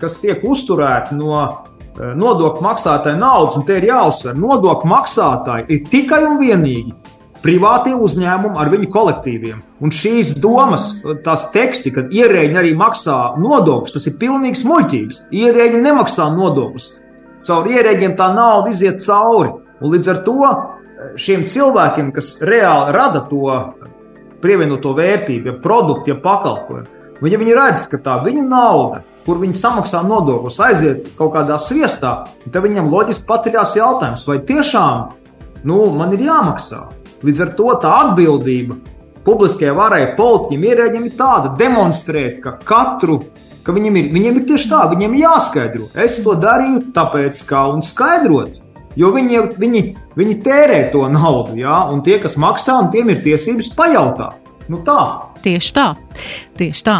kas 0.00 0.16
tiek 0.22 0.40
uzturēti 0.48 1.18
no 1.18 1.44
nodokļu 1.92 2.64
maksātāja 2.64 3.20
naudas, 3.20 3.58
un 3.60 3.68
te 3.68 3.76
ir 3.76 3.90
jāuzsver, 3.90 4.38
nodokļu 4.40 4.88
maksātāji 4.94 5.68
ir 5.76 5.88
tikai 5.92 6.22
un 6.24 6.40
vienīgi 6.40 7.01
privātie 7.42 7.92
uzņēmumi 7.98 8.58
ar 8.58 8.70
viņu 8.72 8.88
kolektīviem. 8.94 9.62
Un 9.82 9.92
šīs 9.94 10.34
domas, 10.42 10.88
tās 11.24 11.48
teksti, 11.54 11.92
kad 11.94 12.12
ierēģi 12.14 12.58
arī 12.58 12.72
maksā 12.78 13.18
nodokļus, 13.42 13.94
tas 13.96 14.08
ir 14.08 14.18
pilnīgs 14.20 14.64
muļķības. 14.68 15.22
Ierēģi 15.42 15.82
nemaksā 15.82 16.28
nodokļus. 16.36 16.88
Caur 17.46 17.70
ierēģiem 17.70 18.14
tā 18.18 18.30
nauda 18.36 18.70
iziet 18.70 19.02
cauri. 19.02 19.50
Un 19.82 19.90
līdz 19.90 20.12
ar 20.12 20.20
to 20.26 20.38
eh, 20.46 20.60
šiem 21.18 21.46
cilvēkiem, 21.50 22.12
kas 22.14 22.36
reāli 22.46 22.94
rada 22.94 23.24
to 23.30 23.48
pievienoto 24.42 24.94
vērtību, 24.98 25.50
ja 25.50 25.56
produktu, 25.62 26.12
ja 26.12 26.18
pakalpojumu, 26.22 27.00
un 27.22 27.30
ja 27.30 27.38
viņi 27.38 27.54
redz, 27.54 27.86
ka 27.90 28.00
tā 28.02 28.16
viņa 28.24 28.42
nauda, 28.46 29.02
kur 29.22 29.38
viņi 29.38 29.54
samaksā 29.58 30.00
nodokļus, 30.06 30.58
aiziet 30.66 31.12
kaut 31.18 31.36
kādā 31.36 31.58
sviestā, 31.62 32.24
tad 32.48 32.64
viņam 32.64 32.90
loģiski 32.90 33.28
paceļās 33.28 33.76
jautājums, 33.78 34.26
vai 34.26 34.40
tiešām 34.48 35.04
nu, 35.70 35.78
man 35.94 36.14
ir 36.16 36.26
jāmaksā. 36.26 36.82
Līdz 37.22 37.44
ar 37.44 37.54
to 37.58 37.74
tā 37.82 37.92
atbildība 38.08 38.78
publiskajai 39.26 39.74
varai, 39.76 40.02
politiķiem, 40.16 40.64
ierēģiem 40.66 41.06
ir 41.06 41.14
tāda, 41.18 41.52
demonstrēt, 41.58 42.40
ka 42.42 42.56
katru, 42.66 43.20
ka 43.62 43.74
viņiem 43.74 43.98
ir, 44.00 44.08
viņiem 44.16 44.40
ir 44.40 44.46
tieši 44.48 44.70
tā, 44.72 44.82
viņiem 44.90 45.14
jāskaidro. 45.20 45.88
Es 45.94 46.18
to 46.24 46.34
darīju, 46.42 46.88
tāpēc 46.96 47.44
kā 47.46 47.64
un 47.70 47.84
skaidrot. 47.86 48.58
Jo 48.98 49.12
viņi, 49.14 49.38
viņi, 49.56 49.82
viņi 50.18 50.34
tērē 50.44 50.80
to 50.92 51.06
naudu, 51.08 51.54
jā, 51.62 51.78
un 51.94 52.02
tie, 52.04 52.18
kas 52.20 52.36
maksā, 52.36 52.76
un 52.82 52.90
tiem 52.92 53.14
ir 53.14 53.22
tiesības 53.24 53.70
pajautāt. 53.78 54.50
Nu 54.68 54.82
tā. 54.84 55.31
Tieši 55.42 55.74
tā. 55.74 55.88
Tieši 56.52 56.82
tā. 56.84 56.98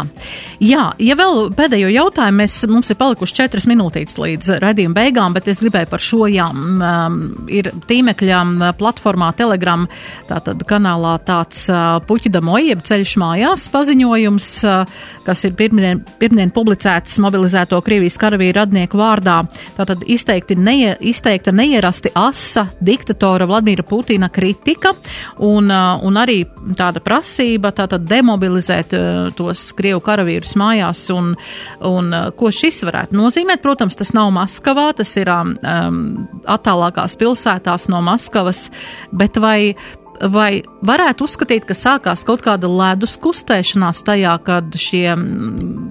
Jā, 0.63 0.87
ja 0.97 1.15
vēl 1.15 1.51
pēdējo 1.53 1.91
jautājumu, 1.93 2.39
mēs, 2.41 2.55
mums 2.67 2.89
ir 2.89 2.97
palikuši 2.97 3.35
četras 3.37 3.67
minūtītes 3.69 4.17
līdz 4.17 4.49
redzījuma 4.63 4.97
beigām, 4.97 5.35
bet 5.35 5.47
es 5.51 5.61
gribēju 5.61 5.89
par 5.91 6.01
šo, 6.01 6.25
jā, 6.31 6.47
um, 6.49 7.19
ir 7.53 7.69
tīmekļa 7.87 8.39
platformā 8.79 9.29
Telegram, 9.37 9.85
tātad 10.29 10.63
kanālā 10.67 11.13
tāds 11.27 11.67
uh, 11.69 11.99
puķidamo 12.07 12.57
jeb 12.63 12.81
ceļš 12.87 13.13
mājās 13.21 13.67
paziņojums, 13.73 14.49
uh, 14.65 15.05
kas 15.27 15.45
ir 15.45 15.53
pirmdien, 15.59 16.01
pirmdien 16.19 16.51
publicēts 16.55 17.19
mobilizēto 17.23 17.79
Krievijas 17.85 18.17
karavīru 18.19 18.57
radnieku 18.57 18.97
vārdā. 18.99 19.37
Tātad 19.77 20.03
izteikti 20.09 20.57
neie, 20.57 20.95
izteikta 21.13 21.53
neierasti 21.53 22.11
asa 22.17 22.65
diktatora 22.81 23.47
Vladimira 23.47 23.85
Putina 23.85 24.31
kritika 24.33 24.95
un, 25.37 25.69
uh, 25.69 26.01
un 26.01 26.19
arī 26.19 26.41
tāda 26.73 27.03
prasība, 27.05 27.71
tātad 27.77 28.09
demobilizēt 28.09 28.32
uh, 28.97 29.31
tos 29.37 29.65
Krievu 29.77 30.01
karavīrus 30.03 30.55
mājās 30.59 31.05
un, 31.13 31.33
un 31.87 32.11
uh, 32.13 32.29
ko 32.37 32.51
šis 32.53 32.83
varētu 32.87 33.17
nozīmēt. 33.17 33.63
Protams, 33.63 33.97
tas 33.99 34.13
nav 34.15 34.31
Maskavā, 34.35 34.91
tas 34.97 35.15
ir 35.19 35.31
um, 35.31 35.55
um, 35.61 35.99
attālākās 36.49 37.17
pilsētās 37.19 37.89
no 37.93 38.03
Maskavas, 38.05 38.67
bet 39.11 39.41
vai 39.41 39.75
vai 40.29 40.61
varētu 40.85 41.25
uzskatīt, 41.25 41.65
ka 41.67 41.75
sākās 41.75 42.23
kaut 42.27 42.43
kāda 42.45 42.69
ledus 42.69 43.17
kustēšanās 43.19 44.03
tajā, 44.05 44.35
kad 44.45 44.77
šie 44.79 45.07
mm, 45.15 45.89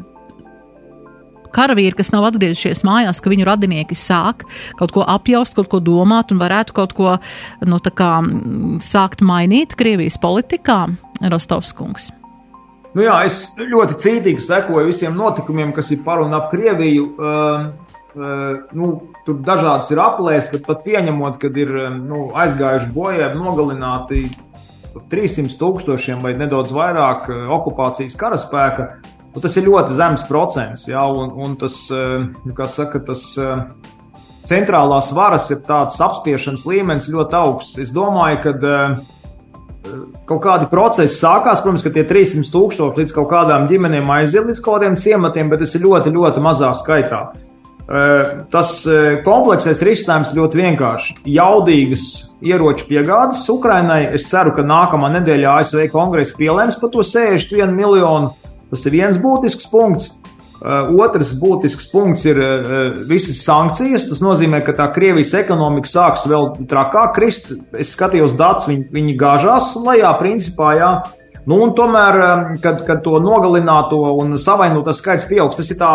karavīri, 1.52 1.96
kas 1.98 2.12
nav 2.14 2.26
atgriezušies 2.30 2.84
mājās, 2.86 3.20
ka 3.20 3.32
viņu 3.32 3.46
radinieki 3.48 3.98
sāk 3.98 4.46
kaut 4.78 4.94
ko 4.94 5.04
apjaust, 5.08 5.56
kaut 5.58 5.70
ko 5.72 5.82
domāt 5.84 6.32
un 6.32 6.40
varētu 6.42 6.76
kaut 6.76 6.96
ko 6.96 7.18
nu, 7.66 7.82
kā, 7.82 8.14
mm, 8.22 8.80
sākt 8.84 9.24
mainīt 9.26 9.76
Krievijas 9.78 10.18
politikā, 10.22 10.86
Rostovs 11.22 11.74
kungs? 11.76 12.10
Nu 12.92 13.06
jā, 13.06 13.14
es 13.24 13.54
ļoti 13.56 13.96
cītīgi 14.02 14.42
sekoju 14.44 14.90
visiem 14.90 15.16
notikumiem, 15.16 15.72
kas 15.72 15.88
ir 15.94 16.02
par 16.04 16.20
un 16.20 16.34
ap 16.36 16.50
Krieviju. 16.52 17.06
Uh, 17.16 17.70
uh, 18.12 18.58
nu, 18.76 18.90
tur 19.24 19.38
dažādas 19.44 19.92
ir 19.94 20.02
aplēses, 20.02 20.50
bet 20.52 20.66
pat 20.66 20.82
pieņemot, 20.84 21.38
ka 21.40 21.48
ir 21.62 21.72
nu, 21.96 22.26
aizgājuši 22.36 22.90
bojā, 22.92 23.30
nogalināti 23.38 24.26
300 25.12 25.56
tūkstošiem 25.60 26.20
vai 26.20 26.34
nedaudz 26.36 26.74
vairāk 26.76 27.30
okupācijas 27.56 28.18
karaspēka, 28.20 28.88
nu, 29.32 29.40
tas 29.40 29.56
ir 29.56 29.68
ļoti 29.70 29.96
zems 29.96 30.26
procents. 30.28 30.84
Jā, 30.90 31.06
un, 31.08 31.32
un 31.32 31.56
tas, 31.60 31.78
kā 32.58 32.68
saka, 32.68 33.00
tas 33.08 33.24
centrālās 34.44 35.12
varas 35.16 35.48
ir 35.54 35.62
tāds 35.64 36.00
apspiešanas 36.02 36.66
līmenis 36.68 37.08
ļoti 37.12 37.38
augsts. 37.38 37.80
Es 37.80 37.94
domāju, 37.94 38.42
ka 38.44 38.54
kaut 40.28 40.42
kādi 40.44 40.68
procesi 40.70 41.16
sākās. 41.18 41.62
Protams, 41.62 41.84
ka 41.84 41.92
tie 41.94 42.04
300 42.08 42.52
tūkstoši 42.52 43.02
līdz 43.02 43.16
kaut 43.16 43.30
kādām 43.32 43.68
ģimenēm 43.70 44.10
aiziet 44.18 44.48
līdz 44.48 44.62
kaut 44.62 44.80
kādiem 44.80 44.98
ciematiem, 45.00 45.50
bet 45.52 45.64
tas 45.64 45.74
ir 45.76 45.86
ļoti, 45.86 46.14
ļoti 46.14 46.44
mazā 46.44 46.72
skaitā. 46.78 47.22
Tas 48.52 48.76
kompleksais 49.26 49.82
risinājums 49.84 50.30
ļoti 50.36 50.60
vienkārši. 50.60 51.16
Jaudīgas 51.34 52.04
ieroču 52.46 52.86
piegādes 52.88 53.42
Ukrainai. 53.52 54.04
Es 54.16 54.28
ceru, 54.30 54.54
ka 54.56 54.64
nākamā 54.64 55.10
nedēļā 55.18 55.58
ASV 55.60 55.90
kongress 55.92 56.38
pielēms 56.38 56.78
par 56.80 56.94
to 56.94 57.04
61 57.04 57.74
miljonu 57.76 58.30
Tas 58.72 58.86
ir 58.88 58.94
viens 58.96 59.18
būtisks 59.20 59.66
punkts. 59.68 60.14
Otrs 60.62 61.32
būtisks 61.40 61.88
punkts 61.90 62.26
ir 62.28 62.38
visas 63.08 63.40
sankcijas. 63.42 64.06
Tas 64.10 64.22
nozīmē, 64.22 64.60
ka 64.62 64.74
tā 64.78 64.86
Krievijas 64.94 65.34
ekonomika 65.40 65.90
sāks 65.90 66.26
vēl 66.30 66.52
trakāk 66.70 67.16
krist. 67.16 67.50
Es 67.74 67.96
skatījos 67.96 68.36
datus, 68.38 68.68
viņi, 68.70 68.86
viņi 68.94 69.16
gāžās 69.18 69.72
lejā, 69.82 70.12
principā, 70.20 70.74
jā. 70.78 70.92
Nu, 71.42 71.58
un 71.64 71.72
tomēr, 71.74 72.20
kad, 72.62 72.84
kad 72.86 73.02
to 73.02 73.18
nogalināto 73.18 73.98
un 74.22 74.36
savainoto 74.38 74.94
skaits 74.94 75.26
pieaugs, 75.26 75.58
tas 75.58 75.72
ir 75.74 75.80
tā 75.80 75.94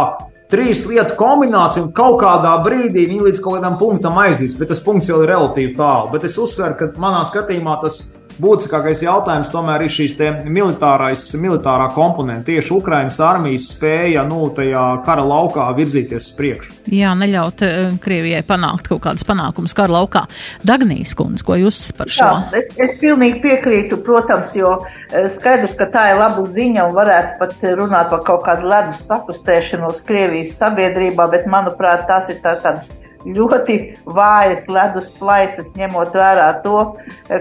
trīs 0.52 0.84
lietu 0.88 1.16
kombinācija, 1.20 1.86
un 1.86 1.94
kaut 1.96 2.20
kādā 2.22 2.54
brīdī 2.64 3.06
viņi 3.08 3.30
līdz 3.30 3.44
kaut 3.44 3.60
kādam 3.60 3.78
punktam 3.80 4.20
aizdīs, 4.20 4.56
bet 4.60 4.72
tas 4.74 4.84
punkts 4.84 5.08
jau 5.08 5.22
ir 5.24 5.32
relatīvi 5.32 5.76
tālu. 5.80 6.12
Bet 6.12 6.28
es 6.28 6.36
uzsveru, 6.40 6.76
ka 6.80 6.92
manā 7.00 7.24
skatījumā 7.28 7.80
tas 7.84 8.02
būtiskākais 8.42 9.02
jautājums 9.06 9.50
tomēr 9.54 9.86
ir 9.86 9.94
šīs 9.94 10.16
militārais, 10.46 11.24
militārā 11.40 11.90
komponenta. 11.96 12.48
Tieši 12.52 12.74
Ukraiņas 12.78 13.20
armijas 13.24 13.72
spēja 13.74 14.24
nu, 14.28 14.46
tajā 14.56 14.84
kara 15.06 15.26
laukā 15.28 15.68
virzīties 15.78 16.30
uz 16.30 16.36
priekšu. 16.38 16.76
Jā, 16.94 17.14
neļaut 17.18 17.64
uh, 17.66 17.98
Krievijai 18.04 18.44
panākt 18.48 18.90
kaut 18.92 19.04
kādas 19.08 19.26
panākumus 19.28 19.76
kara 19.78 19.98
laukā. 19.98 20.26
Dagnijas 20.68 21.16
kundze, 21.18 21.46
ko 21.48 21.58
jūs 21.60 21.82
par 21.98 22.12
šo? 22.14 22.28
Jā, 22.28 22.62
es, 22.62 22.70
es 22.88 22.96
pilnīgi 23.02 23.42
piekrītu, 23.44 24.00
protams, 24.06 24.54
jo 24.58 24.78
eh, 24.84 25.28
skaidrs, 25.34 25.76
ka 25.80 25.90
tā 25.94 26.12
ir 26.14 26.22
laba 26.22 26.46
ziņa 26.48 26.88
un 26.88 26.96
varētu 26.98 27.42
pat 27.42 27.68
runāt 27.80 28.14
par 28.14 28.24
kaut 28.28 28.46
kādu 28.48 28.70
ledus 28.72 29.04
sakustēšanos 29.10 30.04
Krievijas 30.08 30.56
sabiedrībā, 30.62 31.28
bet 31.34 31.50
manuprāt, 31.52 32.08
tās 32.10 32.32
ir 32.32 32.42
tā, 32.44 32.56
tādas 32.64 32.90
ļoti 33.36 33.78
vājas 34.16 34.68
ledus 34.72 35.10
plaisas, 35.20 35.74
ņemot 35.78 36.16
vērā 36.16 36.48
to, 36.64 36.80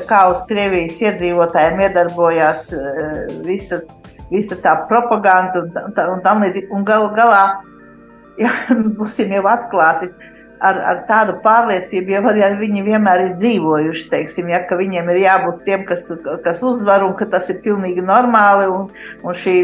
kā 0.08 0.22
uz 0.32 0.42
Krievijas 0.50 1.00
iedzīvotājiem 1.02 1.82
iedarbojās 1.86 2.72
eh, 2.74 3.34
visa, 3.46 3.82
visa 4.30 4.58
tā 4.62 4.76
propaganda 4.90 5.64
un, 5.64 5.74
un, 5.86 6.22
tam 6.24 6.44
līdzīgi. 6.44 6.70
Un 6.74 6.86
gal, 6.88 7.10
galā, 7.16 7.44
ja 8.40 8.54
būsim 8.98 9.34
jau 9.36 9.44
atklāti, 9.50 10.10
ar, 10.64 10.78
ar 10.90 11.02
tādu 11.08 11.36
pārliecību 11.44 12.14
jau 12.14 12.22
arī 12.30 12.46
viņi 12.60 12.84
vienmēr 12.86 13.22
ir 13.26 13.32
dzīvojuši, 13.40 14.06
teiksim, 14.12 14.50
ja, 14.52 14.62
ka 14.68 14.78
viņiem 14.80 15.10
ir 15.12 15.22
jābūt 15.24 15.64
tiem, 15.68 15.84
kas, 15.88 16.06
kas 16.44 16.62
uzvar 16.64 17.04
un 17.06 17.16
ka 17.18 17.28
tas 17.32 17.50
ir 17.52 17.60
pilnīgi 17.64 18.04
normāli 18.04 18.68
un, 18.72 18.88
un 19.22 19.36
šī, 19.36 19.56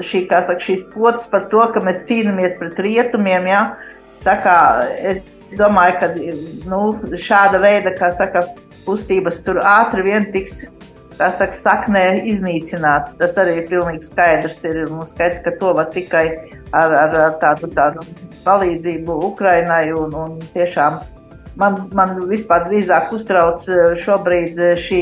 šī, 0.00 0.24
saka, 0.30 0.60
šīs 0.64 0.86
potas 0.94 1.28
par 1.32 1.48
to, 1.52 1.64
ka 1.74 1.84
mēs 1.84 2.06
cīnamies 2.08 2.56
pret 2.60 2.80
rietumiem, 2.84 3.50
ja, 3.50 3.64
tā 4.24 4.38
kā 4.44 4.58
es 5.12 5.20
domāju, 5.56 5.94
ka 6.00 6.08
nu, 6.68 6.80
šāda 7.16 7.60
veida, 7.62 7.94
kā 7.96 8.10
saka, 8.16 8.44
kustības 8.86 9.40
tur 9.44 9.60
ātri 9.64 10.04
vien 10.06 10.28
tiks, 10.32 10.64
kā 11.18 11.30
saka, 11.36 11.56
saknē 11.58 12.04
iznīcināts. 12.32 13.16
Tas 13.20 13.38
arī 13.40 13.60
ir 13.62 13.68
pilnīgi 13.70 14.08
skaidrs. 14.08 14.60
Ir 14.68 14.84
mums 14.92 15.12
skaidrs, 15.14 15.42
ka 15.44 15.54
to 15.60 15.74
var 15.78 15.90
tikai 15.94 16.26
ar, 16.72 16.94
ar, 17.04 17.16
ar 17.26 17.38
tādu, 17.42 17.70
tādu 17.74 18.04
palīdzību 18.46 19.20
Ukrainai 19.32 19.88
un, 19.92 20.14
un 20.14 20.36
tiešām. 20.54 21.00
Man, 21.58 21.88
man 21.96 22.20
vispār 22.30 22.68
drīzāk 22.68 23.10
uztrauc 23.16 23.64
eh, 23.66 23.96
šobrīd 23.98 24.60
šī 24.78 25.00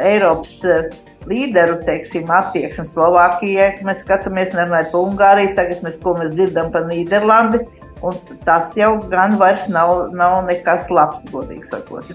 Eiropas 0.00 0.54
eh, 0.64 0.86
līderu, 1.28 1.76
teiksim, 1.84 2.30
attieksme 2.32 2.86
Slovākijai. 2.88 3.82
Mēs 3.84 4.00
skatāmies, 4.06 4.54
nerunājot 4.56 4.94
par 4.94 5.04
Ungāriju, 5.04 5.52
tagad 5.58 5.84
mēs, 5.84 5.98
mēs 6.00 6.32
dzirdam 6.32 6.72
par 6.72 6.88
Nīderlandi. 6.88 7.60
Un 8.02 8.18
tas 8.44 8.76
jau 8.78 8.92
gan 9.10 9.38
vairs 9.40 9.66
nav, 9.72 10.12
nav 10.14 10.44
nekas 10.46 10.90
labs, 10.94 11.24
godīgi 11.32 11.66
sakot. 11.72 12.12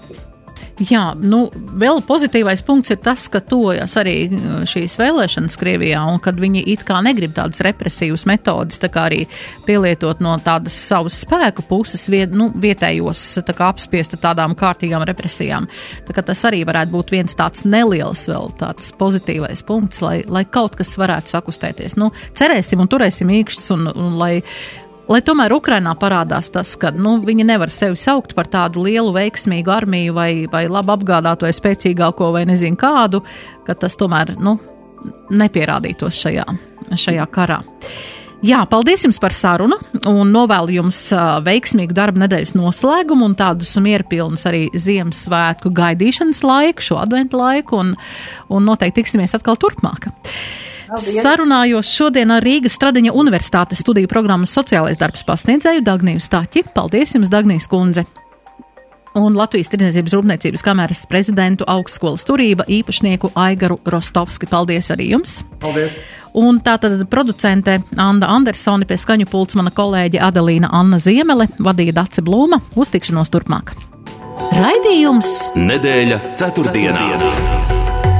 Jā, 0.82 1.12
nu, 1.14 1.44
vēl 1.54 2.00
pozitīvais 2.02 2.64
punkts 2.66 2.90
ir 2.90 2.98
tas, 3.04 3.28
ka 3.30 3.38
tojas 3.46 3.92
arī 4.00 4.14
uh, 4.26 4.64
šīs 4.66 4.96
vēlēšanas 4.98 5.54
Krievijā, 5.60 6.00
un 6.10 6.18
kad 6.22 6.40
viņi 6.42 6.64
it 6.72 6.82
kā 6.86 6.98
negrib 7.04 7.36
tādas 7.36 7.62
represīvas 7.62 8.24
metodas, 8.26 8.80
tā 8.82 8.90
kā 8.90 9.04
arī 9.06 9.20
pielietot 9.68 10.18
no 10.24 10.34
tādas 10.42 10.74
savas 10.74 11.20
spēku 11.22 11.62
puses, 11.68 12.08
viet, 12.10 12.34
nu, 12.34 12.48
vietējos 12.50 13.22
tā 13.46 13.54
kā 13.54 13.68
apspiesta 13.70 14.18
tādām 14.18 14.56
kārtīgām 14.58 15.06
represijām. 15.06 15.68
Tā 16.08 16.16
kā 16.16 16.26
tas 16.26 16.42
arī 16.50 16.64
varētu 16.66 16.94
būt 16.96 17.14
viens 17.14 17.38
tāds 17.38 17.62
neliels 17.62 18.26
vēl 18.26 18.50
tāds 18.58 18.90
pozitīvais 18.98 19.62
punkts, 19.68 20.02
lai, 20.02 20.16
lai 20.26 20.42
kaut 20.42 20.74
kas 20.80 20.96
varētu 20.98 21.36
sakustēties. 21.36 21.94
Nu, 22.02 22.10
cerēsim 22.34 22.82
un 22.82 22.90
turēsim 22.90 23.30
īkšķus, 23.30 23.70
un, 23.78 23.92
un 23.94 24.18
lai 24.18 24.34
Lai 25.04 25.20
tomēr 25.20 25.52
Ukrainā 25.52 25.92
parādās 26.00 26.48
tas, 26.52 26.70
ka 26.80 26.88
nu, 26.96 27.18
viņi 27.24 27.44
nevar 27.44 27.72
sevi 27.72 27.98
saukt 28.00 28.32
par 28.36 28.48
tādu 28.48 28.86
lielu, 28.86 29.12
veiksmīgu 29.12 29.72
armiju 29.72 30.14
vai, 30.16 30.30
vai 30.48 30.64
labi 30.64 30.94
apgādāto 30.94 31.44
vai 31.44 31.52
spēcīgāko 31.52 32.30
vai 32.32 32.46
nezinu 32.48 32.78
kādu, 32.80 33.20
ka 33.66 33.76
tas 33.76 33.98
tomēr 34.00 34.32
nu, 34.40 34.56
nepierādītos 35.28 36.22
šajā, 36.24 36.46
šajā 36.96 37.28
karā. 37.34 37.60
Jā, 38.44 38.58
paldies 38.68 39.04
jums 39.06 39.16
par 39.20 39.32
sarunu 39.32 39.78
un 40.08 40.32
novēlu 40.32 40.74
jums 40.74 40.98
veiksmīgu 41.46 41.96
darba 41.96 42.24
nedēļas 42.24 42.52
noslēgumu 42.56 43.28
un 43.30 43.36
tādus 43.38 43.70
mierpilnus 43.80 44.44
arī 44.48 44.66
Ziemassvētku 44.72 45.72
gaidīšanas 45.72 46.42
laiku, 46.44 46.84
šo 46.84 46.98
adventu 47.00 47.40
laiku 47.40 47.80
un, 47.80 47.94
un 48.52 48.68
noteikti 48.68 49.02
tiksimies 49.02 49.36
atkal 49.36 49.56
turpmāk. 49.60 50.10
Sarunājos 50.92 51.88
šodien 51.88 52.32
ar 52.34 52.44
Rīgas 52.44 52.76
Stradiņa 52.76 53.14
Universitātes 53.16 53.80
studiju 53.84 54.10
programmas 54.10 54.52
sociālais 54.54 55.00
darbs 55.00 55.24
pasniedzēju 55.26 55.84
Dagniju 55.84 56.20
Staķi. 56.20 56.66
Paldies 56.74 57.16
jums, 57.16 57.32
Dagnijas 57.32 57.68
kundze! 57.70 58.04
Un 59.14 59.36
Latvijas 59.38 59.70
Tirdzniecības 59.70 60.14
Rūpniecības 60.16 60.64
kameras 60.66 61.04
prezidentu 61.06 61.66
augstskolas 61.70 62.26
turība 62.26 62.66
īpašnieku 62.66 63.30
Aigaru 63.38 63.78
Rostovski. 63.86 64.48
Paldies 64.50 64.90
arī 64.90 65.12
jums! 65.12 65.38
Paldies! 65.62 65.94
Un 66.34 66.58
tātad 66.66 66.98
producente 67.06 67.78
Anna 67.94 68.32
Andersoni 68.34 68.88
pie 68.90 68.98
skaņu 68.98 69.28
pults 69.30 69.54
mana 69.54 69.70
kolēģe 69.70 70.18
Adelīna 70.18 70.72
Anna 70.74 70.98
Ziemele 70.98 71.46
vadīja 71.62 71.94
Dace 72.00 72.26
Blūma. 72.26 72.58
Uztikšanos 72.74 73.30
turpmāk! 73.30 73.76
Raidījums 74.58 75.30
Nedēļa 75.54 76.20
ceturtdienā! 76.34 77.06
ceturtdienā 77.14 77.73